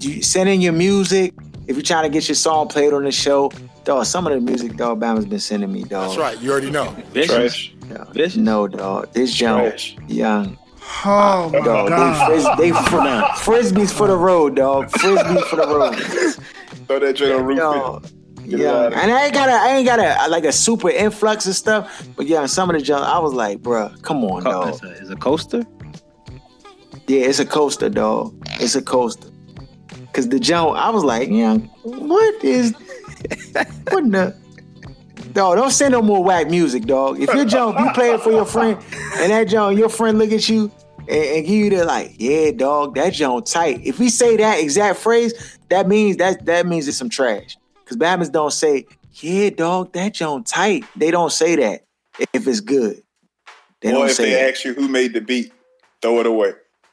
you 0.00 0.22
send 0.22 0.48
in 0.48 0.60
your 0.60 0.72
music 0.72 1.34
if 1.68 1.76
you're 1.76 1.82
trying 1.82 2.04
to 2.04 2.08
get 2.10 2.28
your 2.28 2.34
song 2.34 2.68
played 2.68 2.92
on 2.92 3.04
the 3.04 3.12
show. 3.12 3.50
Dog, 3.84 4.06
some 4.06 4.26
of 4.26 4.32
the 4.32 4.40
music 4.40 4.76
dog 4.76 5.00
Bama's 5.00 5.26
been 5.26 5.40
sending 5.40 5.72
me, 5.72 5.82
dog. 5.82 6.08
That's 6.08 6.16
right. 6.18 6.40
You 6.40 6.52
already 6.52 6.70
know. 6.70 6.90
Vicious. 7.12 7.66
Trash. 7.66 7.74
Dog. 8.14 8.36
No, 8.36 8.68
dog. 8.68 9.12
This 9.12 9.34
jump, 9.34 9.62
Trash. 9.64 9.96
young. 10.08 10.56
Oh 11.04 11.50
my 11.52 11.60
Dog, 11.60 11.88
god. 11.88 12.30
they, 12.30 12.34
fris- 12.42 12.56
they 12.58 12.70
fr- 12.70 12.96
frisbees 13.76 13.92
for 13.92 14.06
the 14.06 14.16
road, 14.16 14.56
dog. 14.56 14.88
Frisbees 14.90 15.42
for 15.44 15.56
the 15.56 15.66
road. 15.66 15.94
Throw 16.86 16.98
that 17.00 17.14
joint 17.14 17.32
on 17.32 17.44
roof. 17.44 18.12
Yo, 18.44 18.58
Get 18.58 18.60
it 18.60 18.62
yeah, 18.62 19.00
and 19.00 19.12
I 19.12 19.24
ain't 19.26 19.34
got 19.34 19.48
a, 19.48 19.52
I 19.52 19.68
ain't 19.76 19.86
got 19.86 20.00
a 20.00 20.22
uh, 20.22 20.28
like 20.28 20.44
a 20.44 20.52
super 20.52 20.90
influx 20.90 21.46
of 21.46 21.54
stuff, 21.54 22.08
but 22.16 22.26
yeah, 22.26 22.46
some 22.46 22.70
of 22.70 22.76
the 22.76 22.82
junk, 22.82 23.06
I 23.06 23.18
was 23.18 23.32
like, 23.32 23.58
bruh, 23.58 24.00
come 24.02 24.24
on, 24.24 24.42
Co- 24.42 24.50
dog. 24.50 24.68
It's 24.68 24.82
a, 24.82 24.90
it's 24.90 25.10
a 25.10 25.16
coaster. 25.16 25.64
Yeah, 27.06 27.20
it's 27.26 27.38
a 27.38 27.46
coaster, 27.46 27.88
dog. 27.88 28.34
It's 28.60 28.74
a 28.74 28.82
coaster. 28.82 29.28
Cause 30.12 30.28
the 30.28 30.38
junk, 30.38 30.76
I 30.76 30.90
was 30.90 31.04
like, 31.04 31.28
yeah, 31.30 31.56
what 31.82 32.44
is, 32.44 32.72
what 33.88 34.04
in 34.04 34.10
the, 34.10 34.36
dog? 35.32 35.56
Don't 35.56 35.70
send 35.70 35.92
no 35.92 36.02
more 36.02 36.22
whack 36.22 36.50
music, 36.50 36.84
dog. 36.84 37.20
If 37.20 37.32
your 37.34 37.44
junk, 37.44 37.78
you 37.78 37.90
play 37.92 38.10
it 38.10 38.20
for 38.20 38.30
your 38.30 38.44
friend, 38.44 38.78
and 39.16 39.32
that 39.32 39.48
junk, 39.48 39.78
your 39.78 39.88
friend 39.88 40.18
look 40.18 40.32
at 40.32 40.48
you 40.48 40.70
and, 41.08 41.10
and 41.10 41.46
give 41.46 41.54
you 41.54 41.70
the 41.70 41.84
like, 41.84 42.14
yeah, 42.18 42.50
dog, 42.50 42.94
that 42.96 43.12
junk 43.14 43.46
tight. 43.46 43.80
If 43.84 43.98
we 43.98 44.08
say 44.08 44.36
that 44.36 44.60
exact 44.60 44.98
phrase, 44.98 45.58
that 45.70 45.88
means 45.88 46.16
that 46.18 46.44
that 46.46 46.66
means 46.66 46.88
it's 46.88 46.98
some 46.98 47.08
trash. 47.08 47.56
Cause 47.86 47.96
Batmans 47.96 48.32
don't 48.32 48.52
say, 48.52 48.86
yeah, 49.14 49.50
dog, 49.50 49.92
that 49.92 50.14
junk 50.14 50.46
tight. 50.46 50.84
They 50.96 51.10
don't 51.10 51.32
say 51.32 51.56
that 51.56 51.84
if 52.32 52.46
it's 52.46 52.60
good. 52.60 53.02
They 53.80 53.90
Or 53.90 53.92
don't 53.92 54.10
if 54.10 54.16
they 54.16 54.30
that. 54.30 54.50
ask 54.50 54.64
you 54.64 54.74
who 54.74 54.88
made 54.88 55.12
the 55.12 55.20
beat, 55.20 55.52
throw 56.00 56.20
it 56.20 56.26
away. 56.26 56.52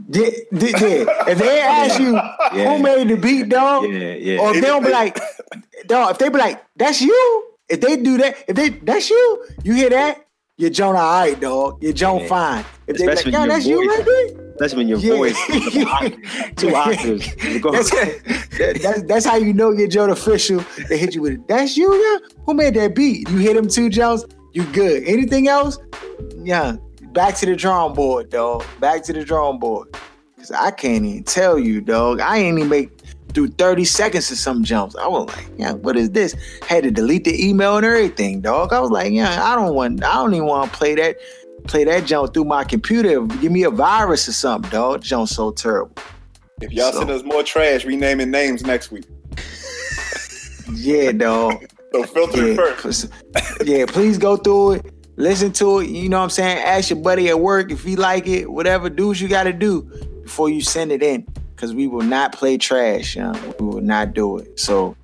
Did, 0.09 0.33
did, 0.53 0.75
did. 0.75 1.07
If 1.27 1.37
they 1.37 1.59
ask 1.61 1.99
you 1.99 2.13
Yeah. 2.13 2.75
who 2.77 2.83
made 2.83 3.07
the 3.09 3.15
beat, 3.17 3.49
dog, 3.49 3.83
Yeah, 3.83 4.13
yeah. 4.15 4.39
or 4.39 4.49
if 4.55 4.61
they 4.61 4.67
don't 4.67 4.83
be 4.83 4.89
like, 4.91 5.17
dog, 5.87 6.11
if 6.11 6.17
they 6.17 6.29
be 6.29 6.37
like, 6.37 6.63
that's 6.75 7.01
you. 7.01 7.45
If 7.69 7.81
they 7.81 7.97
do 7.97 8.17
that, 8.17 8.35
if 8.47 8.55
they 8.55 8.69
that's 8.69 9.09
you, 9.09 9.45
you 9.63 9.73
hear 9.73 9.89
that? 9.91 10.25
You're 10.57 10.71
Joan 10.71 10.95
all 10.95 11.01
right, 11.21 11.39
dog. 11.39 11.81
You're 11.83 11.93
Joan 11.93 12.21
Yeah. 12.21 12.27
fine. 12.27 12.65
If 12.87 12.97
they 12.97 13.03
be 13.03 13.07
like, 13.07 13.17
Especially 13.17 13.31
your 13.39 13.47
that's 13.47 13.65
you 13.67 13.87
right 13.87 14.05
there. 14.05 14.49
That's 14.60 14.74
when 14.76 14.88
your 14.88 14.99
Yeah. 14.99 15.16
voice 15.16 15.38
two 16.57 16.76
octaves. 16.76 17.26
That's, 17.36 17.89
that- 17.91 18.80
that's, 18.82 19.03
that's 19.03 19.26
how 19.26 19.38
you 19.38 19.53
know 19.53 19.72
you're 19.72 19.88
Joan 19.88 20.10
official. 20.10 20.64
They 20.89 20.97
hit 20.97 21.16
you 21.16 21.22
with 21.22 21.34
it. 21.34 21.47
That's 21.47 21.78
you, 21.78 21.93
yeah? 21.93 22.28
Who 22.45 22.53
made 22.53 22.74
that 22.76 22.93
beat? 22.95 23.30
You 23.30 23.38
hit 23.38 23.55
them 23.55 23.68
two 23.68 23.89
Jones, 23.89 24.26
you 24.53 24.64
good. 24.74 25.03
Anything 25.05 25.47
else? 25.47 25.80
Yeah. 26.38 26.76
Back 27.14 27.36
to 27.38 27.45
the 27.45 27.55
drawing 27.55 27.93
board, 27.95 28.30
dog. 28.30 28.64
Back 28.80 29.03
to 29.03 29.14
the 29.14 29.24
drawing 29.24 29.60
board. 29.60 29.88
Cause 30.38 30.51
I 30.51 30.72
can't 30.72 31.05
even 31.05 31.24
tell 31.24 31.57
you, 31.60 31.82
dog. 31.82 32.22
I 32.22 32.38
ain't 32.38 32.57
even 32.57 32.70
make 32.70 32.91
through 33.34 33.49
30 33.49 33.86
seconds 33.86 34.32
of 34.32 34.38
some 34.38 34.64
jumps. 34.64 34.95
I 34.95 35.07
was 35.07 35.28
like, 35.28 35.47
yeah, 35.57 35.74
what 35.74 35.95
is 35.97 36.12
this? 36.12 36.34
Had 36.68 36.84
to 36.84 36.91
delete 36.91 37.26
the 37.26 37.47
email 37.47 37.78
and 37.78 37.86
everything, 37.86 38.41
dog. 38.41 38.72
I 38.74 38.80
was 38.80 38.89
like, 38.89 39.12
yeah, 39.12 39.43
I 39.43 39.55
don't 39.55 39.76
want 39.76 40.03
I 40.03 40.14
don't 40.16 40.34
even 40.34 40.47
want 40.47 40.72
to 40.72 40.78
play 40.78 40.95
that 40.95 41.18
play 41.70 41.84
that 41.86 42.05
jump 42.05 42.34
through 42.34 42.45
my 42.45 42.63
computer. 42.63 43.22
Give 43.26 43.51
me 43.51 43.63
a 43.63 43.70
virus 43.70 44.28
or 44.28 44.34
something, 44.34 44.70
dog. 44.72 45.01
Jump's 45.03 45.36
so 45.36 45.51
terrible. 45.51 45.95
If 46.61 46.72
y'all 46.72 46.91
So- 46.91 46.99
send 46.99 47.11
us 47.11 47.24
more 47.24 47.43
trash, 47.43 47.86
renaming 47.86 48.32
names 48.32 48.63
next 48.65 48.91
week. 48.91 49.05
Yeah, 50.74 51.11
dog. 51.11 51.65
So 51.91 52.03
filter 52.03 52.45
it 52.45 52.49
Yeah, 52.55 52.76
first. 52.76 53.09
yeah, 53.65 53.84
please 53.88 54.20
go 54.20 54.38
through 54.38 54.74
it. 54.74 54.86
Listen 55.15 55.51
to 55.53 55.80
it. 55.80 55.89
You 55.89 56.07
know 56.07 56.17
what 56.20 56.26
I'm 56.26 56.30
saying? 56.30 56.59
Ask 56.59 56.91
your 56.91 56.99
buddy 56.99 57.30
at 57.30 57.39
work 57.39 57.72
if 57.72 57.84
he 57.84 57.95
like 57.95 58.28
it. 58.28 58.51
Whatever, 58.51 58.89
what 58.91 59.20
you 59.20 59.28
got 59.28 59.45
to 59.45 59.53
do 59.53 59.82
before 60.22 60.49
you 60.49 60.61
send 60.61 60.91
it 60.91 61.01
in. 61.01 61.22
Because 61.55 61.74
we 61.74 61.88
will 61.88 62.03
not 62.03 62.32
play 62.32 62.59
trash. 62.59 63.15
You 63.15 63.24
know? 63.24 63.55
We 63.59 63.65
will 63.65 63.82
not 63.82 64.13
do 64.13 64.38
it. 64.38 64.59
So, 64.59 64.95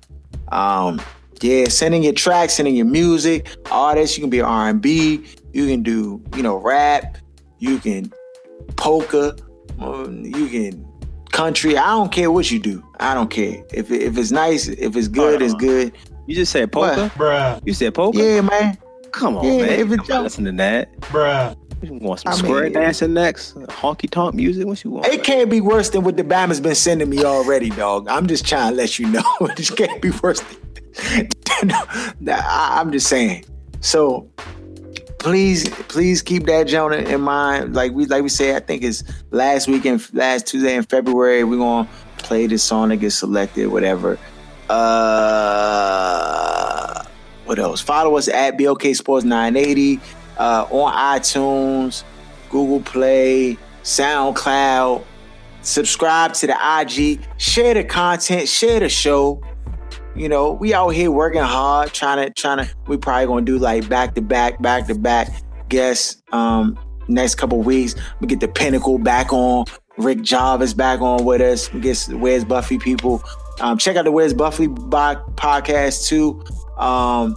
um, 0.52 1.02
yeah, 1.40 1.64
sending 1.64 2.04
your 2.04 2.12
tracks, 2.12 2.52
sending 2.54 2.76
your 2.76 2.86
music, 2.86 3.48
artists. 3.68 4.16
You 4.16 4.22
can 4.22 4.30
be 4.30 4.40
R&B. 4.40 5.24
You 5.56 5.66
can 5.66 5.82
do, 5.82 6.22
you 6.36 6.42
know, 6.42 6.56
rap. 6.58 7.16
You 7.60 7.78
can 7.78 8.12
polka. 8.76 9.34
um, 9.80 10.22
You 10.22 10.48
can 10.48 10.86
country. 11.32 11.78
I 11.78 11.86
don't 11.92 12.12
care 12.12 12.30
what 12.30 12.50
you 12.50 12.58
do. 12.58 12.84
I 13.00 13.14
don't 13.14 13.30
care. 13.30 13.64
If 13.72 13.90
it, 13.90 14.02
if 14.02 14.18
it's 14.18 14.30
nice, 14.30 14.68
if 14.68 14.94
it's 14.96 15.08
good, 15.08 15.40
it's 15.40 15.54
good. 15.54 15.92
You 16.26 16.34
just 16.34 16.52
said 16.52 16.70
polka? 16.72 17.10
Bruh, 17.14 17.58
You 17.64 17.72
said 17.72 17.94
polka? 17.94 18.18
Yeah, 18.18 18.42
man. 18.42 18.76
Come 19.12 19.38
on, 19.38 19.44
Yeah, 19.46 19.62
man. 19.62 19.68
if 19.80 19.90
it 19.92 19.96
Come 19.98 20.06
don't- 20.08 20.22
listen 20.24 20.44
to 20.44 20.52
that. 20.52 20.94
bruh. 21.00 21.56
You 21.82 21.94
want 21.94 22.20
some 22.20 22.32
I 22.32 22.36
square 22.36 22.64
mean- 22.64 22.72
dancing 22.74 23.14
next? 23.14 23.54
Honky 23.54 24.10
tonk 24.10 24.34
music? 24.34 24.66
What 24.66 24.84
you 24.84 24.90
want? 24.90 25.06
It 25.06 25.24
can't 25.24 25.48
be 25.48 25.62
worse 25.62 25.88
than 25.88 26.04
what 26.04 26.18
the 26.18 26.24
Bama's 26.24 26.60
been 26.60 26.74
sending 26.74 27.08
me 27.08 27.22
already, 27.24 27.70
dog. 27.70 28.08
I'm 28.08 28.26
just 28.26 28.46
trying 28.46 28.70
to 28.72 28.76
let 28.76 28.98
you 28.98 29.06
know. 29.08 29.22
it 29.40 29.70
can't 29.74 30.02
be 30.02 30.10
worse 30.22 30.40
than 30.40 31.28
Nah, 32.20 32.42
I'm 32.44 32.92
just 32.92 33.06
saying. 33.08 33.44
So 33.80 34.28
please, 35.26 35.68
please 35.88 36.22
keep 36.22 36.46
that 36.46 36.68
Jonah 36.68 36.98
in 36.98 37.20
mind. 37.20 37.74
Like 37.74 37.90
we 37.90 38.06
like 38.06 38.22
we 38.22 38.28
said, 38.28 38.62
I 38.62 38.64
think 38.64 38.84
it's 38.84 39.02
last 39.32 39.66
weekend, 39.66 40.08
last 40.14 40.46
Tuesday 40.46 40.76
in 40.76 40.84
February. 40.84 41.42
We're 41.42 41.58
gonna 41.58 41.88
play 42.18 42.46
this 42.46 42.62
song 42.62 42.90
that 42.90 42.98
gets 42.98 43.16
selected, 43.16 43.66
whatever. 43.66 44.20
Uh, 44.70 45.02
what 47.44 47.58
else? 47.58 47.80
Follow 47.80 48.16
us 48.16 48.28
at 48.28 48.56
BOK 48.56 48.84
Sports 48.94 49.24
980 49.24 49.98
uh, 50.38 50.68
on 50.70 50.92
iTunes, 50.92 52.04
Google 52.48 52.82
Play, 52.82 53.58
SoundCloud. 53.82 55.04
Subscribe 55.62 56.34
to 56.34 56.46
the 56.46 56.54
IG, 56.54 57.20
share 57.36 57.74
the 57.74 57.82
content, 57.82 58.48
share 58.48 58.78
the 58.78 58.88
show. 58.88 59.42
You 60.16 60.30
know, 60.30 60.52
we 60.52 60.72
out 60.72 60.90
here 60.90 61.10
working 61.10 61.42
hard, 61.42 61.92
trying 61.92 62.24
to, 62.24 62.32
trying 62.32 62.64
to. 62.64 62.74
We 62.86 62.96
probably 62.96 63.26
gonna 63.26 63.44
do 63.44 63.58
like 63.58 63.88
back 63.88 64.14
to 64.14 64.22
back, 64.22 64.60
back 64.62 64.86
to 64.86 64.94
back 64.94 65.28
guests. 65.68 66.22
Um, 66.32 66.78
next 67.08 67.34
couple 67.34 67.60
weeks, 67.60 67.94
we 68.20 68.26
get 68.26 68.40
the 68.40 68.48
Pinnacle 68.48 68.98
back 68.98 69.32
on. 69.32 69.66
Rick 69.98 70.22
Jarvis 70.22 70.74
back 70.74 71.00
on 71.00 71.24
with 71.24 71.40
us. 71.40 71.72
We 71.72 71.80
get 71.80 72.02
Where's 72.12 72.44
Buffy 72.44 72.78
people. 72.78 73.22
Um, 73.60 73.78
check 73.78 73.96
out 73.96 74.04
the 74.04 74.12
Where's 74.12 74.34
Buffy 74.34 74.68
podcast 74.68 76.06
too. 76.06 76.42
Um, 76.78 77.36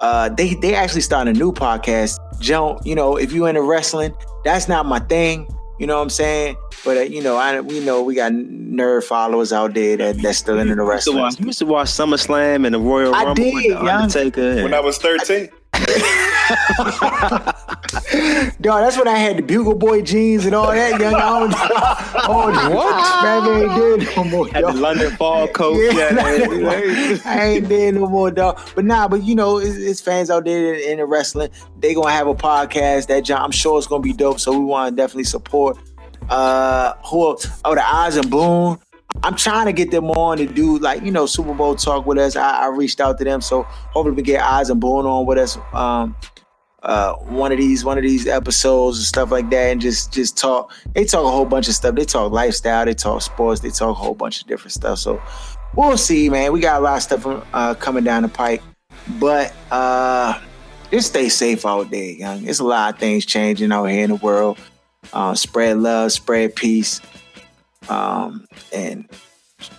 uh, 0.00 0.28
they 0.30 0.54
they 0.54 0.74
actually 0.74 1.00
started 1.02 1.36
a 1.36 1.38
new 1.38 1.52
podcast. 1.52 2.18
Joe, 2.40 2.78
you 2.84 2.94
know, 2.94 3.16
if 3.16 3.32
you 3.32 3.46
into 3.46 3.62
wrestling, 3.62 4.14
that's 4.44 4.68
not 4.68 4.86
my 4.86 4.98
thing. 5.00 5.46
You 5.78 5.86
know 5.86 5.96
what 5.96 6.02
I'm 6.02 6.10
saying? 6.10 6.56
But 6.84 6.96
uh, 6.96 7.00
you 7.02 7.22
know, 7.22 7.36
I 7.36 7.60
we 7.60 7.80
know 7.80 8.02
we 8.02 8.14
got 8.14 8.32
nerd 8.32 9.04
followers 9.04 9.52
out 9.52 9.74
there 9.74 9.96
that 9.96 10.18
that's 10.22 10.38
still 10.38 10.58
into 10.58 10.74
the 10.74 10.82
You 10.82 10.92
used, 10.92 11.04
to 11.06 11.12
wrestling. 11.12 11.18
watch, 11.18 11.40
you 11.40 11.46
used 11.46 11.58
to 11.60 11.66
watch 11.66 11.88
SummerSlam 11.88 12.64
and 12.66 12.74
the 12.74 12.80
Royal 12.80 13.14
I 13.14 13.24
Rumble 13.24 13.44
did, 13.44 13.54
with 13.54 13.62
the 13.64 13.68
young. 13.70 13.88
Undertaker. 13.88 14.62
When 14.62 14.74
I 14.74 14.80
was 14.80 14.98
13. 14.98 15.48
Dog, 18.60 18.82
that's 18.82 18.96
when 18.96 19.08
I 19.08 19.16
had 19.16 19.36
the 19.38 19.42
Bugle 19.42 19.74
Boy 19.74 20.02
jeans 20.02 20.44
and 20.46 20.54
all 20.54 20.72
that. 20.72 21.00
Young, 21.00 21.14
I 21.14 21.20
don't, 21.20 21.54
oh, 22.28 22.74
what? 22.74 23.22
Man, 23.22 23.48
I 23.48 23.60
ain't 23.60 24.00
did 24.00 24.16
no 24.16 24.24
more. 24.24 24.48
had 24.48 24.64
the. 24.64 24.72
London 24.72 25.10
Fog 25.16 25.52
coat. 25.52 25.78
Yeah, 25.78 26.12
Yeah, 26.12 27.18
I 27.24 27.44
ain't 27.44 27.68
there 27.68 27.92
no 27.92 28.08
more, 28.08 28.30
dog. 28.30 28.58
But 28.74 28.84
nah, 28.84 29.08
but 29.08 29.22
you 29.22 29.34
know, 29.34 29.58
it's, 29.58 29.76
it's 29.76 30.00
fans 30.00 30.30
out 30.30 30.44
there 30.44 30.74
in, 30.74 30.92
in 30.92 30.98
the 30.98 31.06
wrestling. 31.06 31.50
They 31.78 31.94
gonna 31.94 32.10
have 32.10 32.26
a 32.26 32.34
podcast 32.34 33.06
that 33.08 33.24
John, 33.24 33.42
I'm 33.42 33.50
sure 33.50 33.78
it's 33.78 33.86
gonna 33.86 34.02
be 34.02 34.12
dope. 34.12 34.40
So 34.40 34.52
we 34.58 34.64
want 34.64 34.90
to 34.90 34.96
definitely 34.96 35.24
support. 35.24 35.78
Uh, 36.28 36.94
who? 37.06 37.30
else? 37.30 37.46
Oh, 37.64 37.74
the 37.74 37.86
Eyes 37.86 38.16
and 38.16 38.30
Boone. 38.30 38.78
I'm 39.22 39.36
trying 39.36 39.66
to 39.66 39.72
get 39.72 39.90
them 39.90 40.10
on 40.10 40.38
to 40.38 40.46
do 40.46 40.78
like 40.78 41.02
you 41.02 41.10
know 41.10 41.26
Super 41.26 41.54
Bowl 41.54 41.74
talk 41.74 42.06
with 42.06 42.18
us. 42.18 42.36
I, 42.36 42.64
I 42.64 42.66
reached 42.66 43.00
out 43.00 43.18
to 43.18 43.24
them, 43.24 43.40
so 43.40 43.62
hopefully 43.62 44.14
we 44.14 44.22
get 44.22 44.42
Eyes 44.42 44.70
and 44.70 44.80
Boone 44.80 45.06
on 45.06 45.26
with 45.26 45.38
us. 45.38 45.58
Um, 45.72 46.16
uh, 46.82 47.14
one 47.14 47.50
of 47.50 47.58
these 47.58 47.84
one 47.84 47.98
of 47.98 48.04
these 48.04 48.26
episodes 48.26 48.98
and 48.98 49.06
stuff 49.06 49.30
like 49.30 49.50
that, 49.50 49.72
and 49.72 49.80
just 49.80 50.12
just 50.12 50.36
talk. 50.36 50.72
They 50.94 51.04
talk 51.04 51.24
a 51.24 51.30
whole 51.30 51.44
bunch 51.44 51.68
of 51.68 51.74
stuff. 51.74 51.94
They 51.94 52.04
talk 52.04 52.32
lifestyle. 52.32 52.84
They 52.84 52.94
talk 52.94 53.22
sports. 53.22 53.60
They 53.60 53.70
talk 53.70 53.90
a 53.90 53.94
whole 53.94 54.14
bunch 54.14 54.40
of 54.40 54.46
different 54.46 54.72
stuff. 54.72 54.98
So 54.98 55.20
we'll 55.74 55.96
see, 55.96 56.28
man. 56.28 56.52
We 56.52 56.60
got 56.60 56.80
a 56.80 56.84
lot 56.84 56.96
of 56.98 57.02
stuff 57.02 57.46
uh, 57.52 57.74
coming 57.74 58.04
down 58.04 58.22
the 58.22 58.28
pike, 58.28 58.62
but 59.18 59.52
uh, 59.70 60.38
just 60.90 61.08
stay 61.08 61.28
safe 61.28 61.66
out 61.66 61.90
there, 61.90 62.10
young. 62.12 62.44
There's 62.44 62.60
a 62.60 62.64
lot 62.64 62.94
of 62.94 63.00
things 63.00 63.26
changing 63.26 63.72
out 63.72 63.86
here 63.86 64.04
in 64.04 64.10
the 64.10 64.16
world. 64.16 64.58
Uh, 65.12 65.34
spread 65.34 65.78
love, 65.78 66.12
spread 66.12 66.54
peace, 66.54 67.00
um, 67.88 68.46
and 68.72 69.08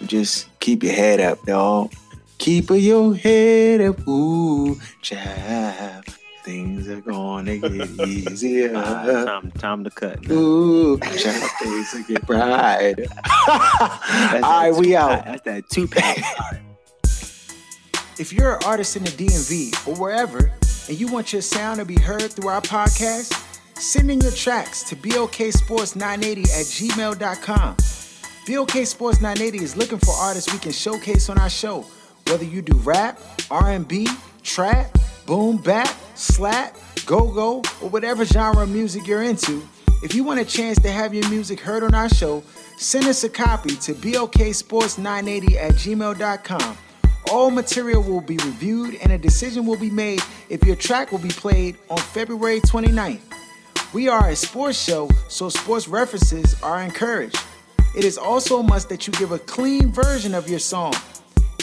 just 0.05 0.47
keep 0.59 0.83
your 0.83 0.93
head 0.93 1.19
up, 1.19 1.43
dog. 1.45 1.93
Keep 2.37 2.69
your 2.71 3.15
head 3.15 3.81
up, 3.81 4.07
ooh, 4.07 4.79
child. 5.01 6.05
Things 6.43 6.87
are 6.87 7.01
gonna 7.01 7.57
get 7.57 7.89
easier. 8.07 8.71
time, 8.73 9.51
time 9.51 9.83
to 9.83 9.89
cut. 9.89 10.21
man. 10.21 10.31
Ooh, 10.31 10.97
child, 11.17 11.51
things 11.61 11.93
will 11.93 12.03
get 12.03 12.25
brighter. 12.25 13.05
All 13.47 14.39
right, 14.41 14.73
we 14.75 14.95
out. 14.95 15.25
That's 15.25 15.41
that 15.43 15.69
two 15.69 15.87
pack. 15.91 16.17
If 18.17 18.33
you're 18.33 18.55
an 18.55 18.63
artist 18.65 18.95
in 18.95 19.03
the 19.03 19.11
DMV 19.11 19.87
or 19.87 19.95
wherever, 19.99 20.51
and 20.87 20.99
you 20.99 21.07
want 21.07 21.31
your 21.31 21.41
sound 21.41 21.79
to 21.79 21.85
be 21.85 21.97
heard 21.97 22.23
through 22.31 22.49
our 22.49 22.61
podcast, 22.61 23.31
send 23.79 24.11
in 24.11 24.19
your 24.21 24.31
tracks 24.31 24.83
to 24.83 24.95
BOKSports980 24.95 26.41
at 26.43 26.65
gmail.com. 26.65 27.77
BOK 28.47 28.85
Sports 28.85 29.21
980 29.21 29.63
is 29.63 29.77
looking 29.77 29.99
for 29.99 30.11
artists 30.15 30.51
we 30.51 30.59
can 30.59 30.71
showcase 30.71 31.29
on 31.29 31.37
our 31.37 31.49
show. 31.49 31.85
Whether 32.27 32.45
you 32.45 32.61
do 32.61 32.75
rap, 32.77 33.19
R&B, 33.49 34.07
trap, 34.43 34.97
boom 35.25 35.57
bap, 35.57 35.95
slap, 36.15 36.75
go-go, 37.05 37.61
or 37.81 37.89
whatever 37.89 38.25
genre 38.25 38.63
of 38.63 38.69
music 38.69 39.07
you're 39.07 39.23
into, 39.23 39.61
if 40.01 40.15
you 40.15 40.23
want 40.23 40.39
a 40.39 40.45
chance 40.45 40.79
to 40.79 40.91
have 40.91 41.13
your 41.13 41.27
music 41.29 41.59
heard 41.59 41.83
on 41.83 41.93
our 41.93 42.09
show, 42.09 42.43
send 42.77 43.05
us 43.05 43.23
a 43.23 43.29
copy 43.29 43.75
to 43.77 43.93
BOKSports980 43.93 45.55
at 45.55 45.73
gmail.com. 45.73 46.77
All 47.31 47.51
material 47.51 48.01
will 48.01 48.21
be 48.21 48.37
reviewed 48.37 48.97
and 49.03 49.11
a 49.11 49.17
decision 49.17 49.65
will 49.65 49.77
be 49.77 49.91
made 49.91 50.21
if 50.49 50.63
your 50.63 50.75
track 50.75 51.11
will 51.11 51.19
be 51.19 51.29
played 51.29 51.77
on 51.89 51.99
February 51.99 52.61
29th. 52.61 53.19
We 53.91 54.07
are 54.07 54.29
a 54.29 54.35
sports 54.35 54.79
show, 54.79 55.09
so 55.29 55.49
sports 55.49 55.87
references 55.87 56.61
are 56.61 56.83
encouraged. 56.83 57.39
It 57.95 58.05
is 58.05 58.19
also 58.19 58.59
a 58.59 58.63
must 58.63 58.87
that 58.89 59.07
you 59.07 59.13
give 59.13 59.31
a 59.31 59.39
clean 59.39 59.91
version 59.91 60.35
of 60.35 60.47
your 60.47 60.59
song. 60.59 60.93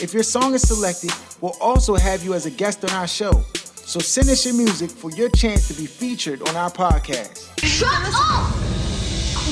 If 0.02 0.12
your 0.12 0.24
song 0.24 0.52
is 0.54 0.66
selected, 0.66 1.12
we'll 1.40 1.56
also 1.60 1.94
have 1.94 2.24
you 2.24 2.34
as 2.34 2.44
a 2.44 2.50
guest 2.50 2.82
on 2.82 2.90
our 2.90 3.06
show. 3.06 3.44
So 3.54 4.00
send 4.00 4.28
us 4.28 4.44
your 4.44 4.54
music 4.54 4.90
for 4.90 5.12
your 5.12 5.28
chance 5.28 5.68
to 5.68 5.74
be 5.74 5.86
featured 5.86 6.42
on 6.48 6.56
our 6.56 6.68
podcast. 6.68 7.46
Shut 7.60 7.88
up! 7.92 8.52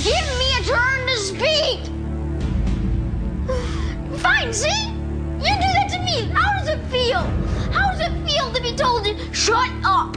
Give 0.03 0.27
me 0.37 0.51
a 0.59 0.64
turn 0.64 1.07
to 1.07 1.16
speak! 1.16 1.79
Fine, 4.20 4.53
see? 4.53 4.89
You 5.39 5.55
do 5.55 5.70
that 5.79 5.89
to 5.93 6.01
me. 6.01 6.29
How 6.35 6.59
does 6.59 6.66
it 6.66 6.85
feel? 6.87 7.20
How 7.70 7.93
does 7.93 8.01
it 8.01 8.29
feel 8.29 8.53
to 8.53 8.61
be 8.61 8.75
told 8.75 9.05
to 9.05 9.33
shut 9.33 9.70
up? 9.85 10.16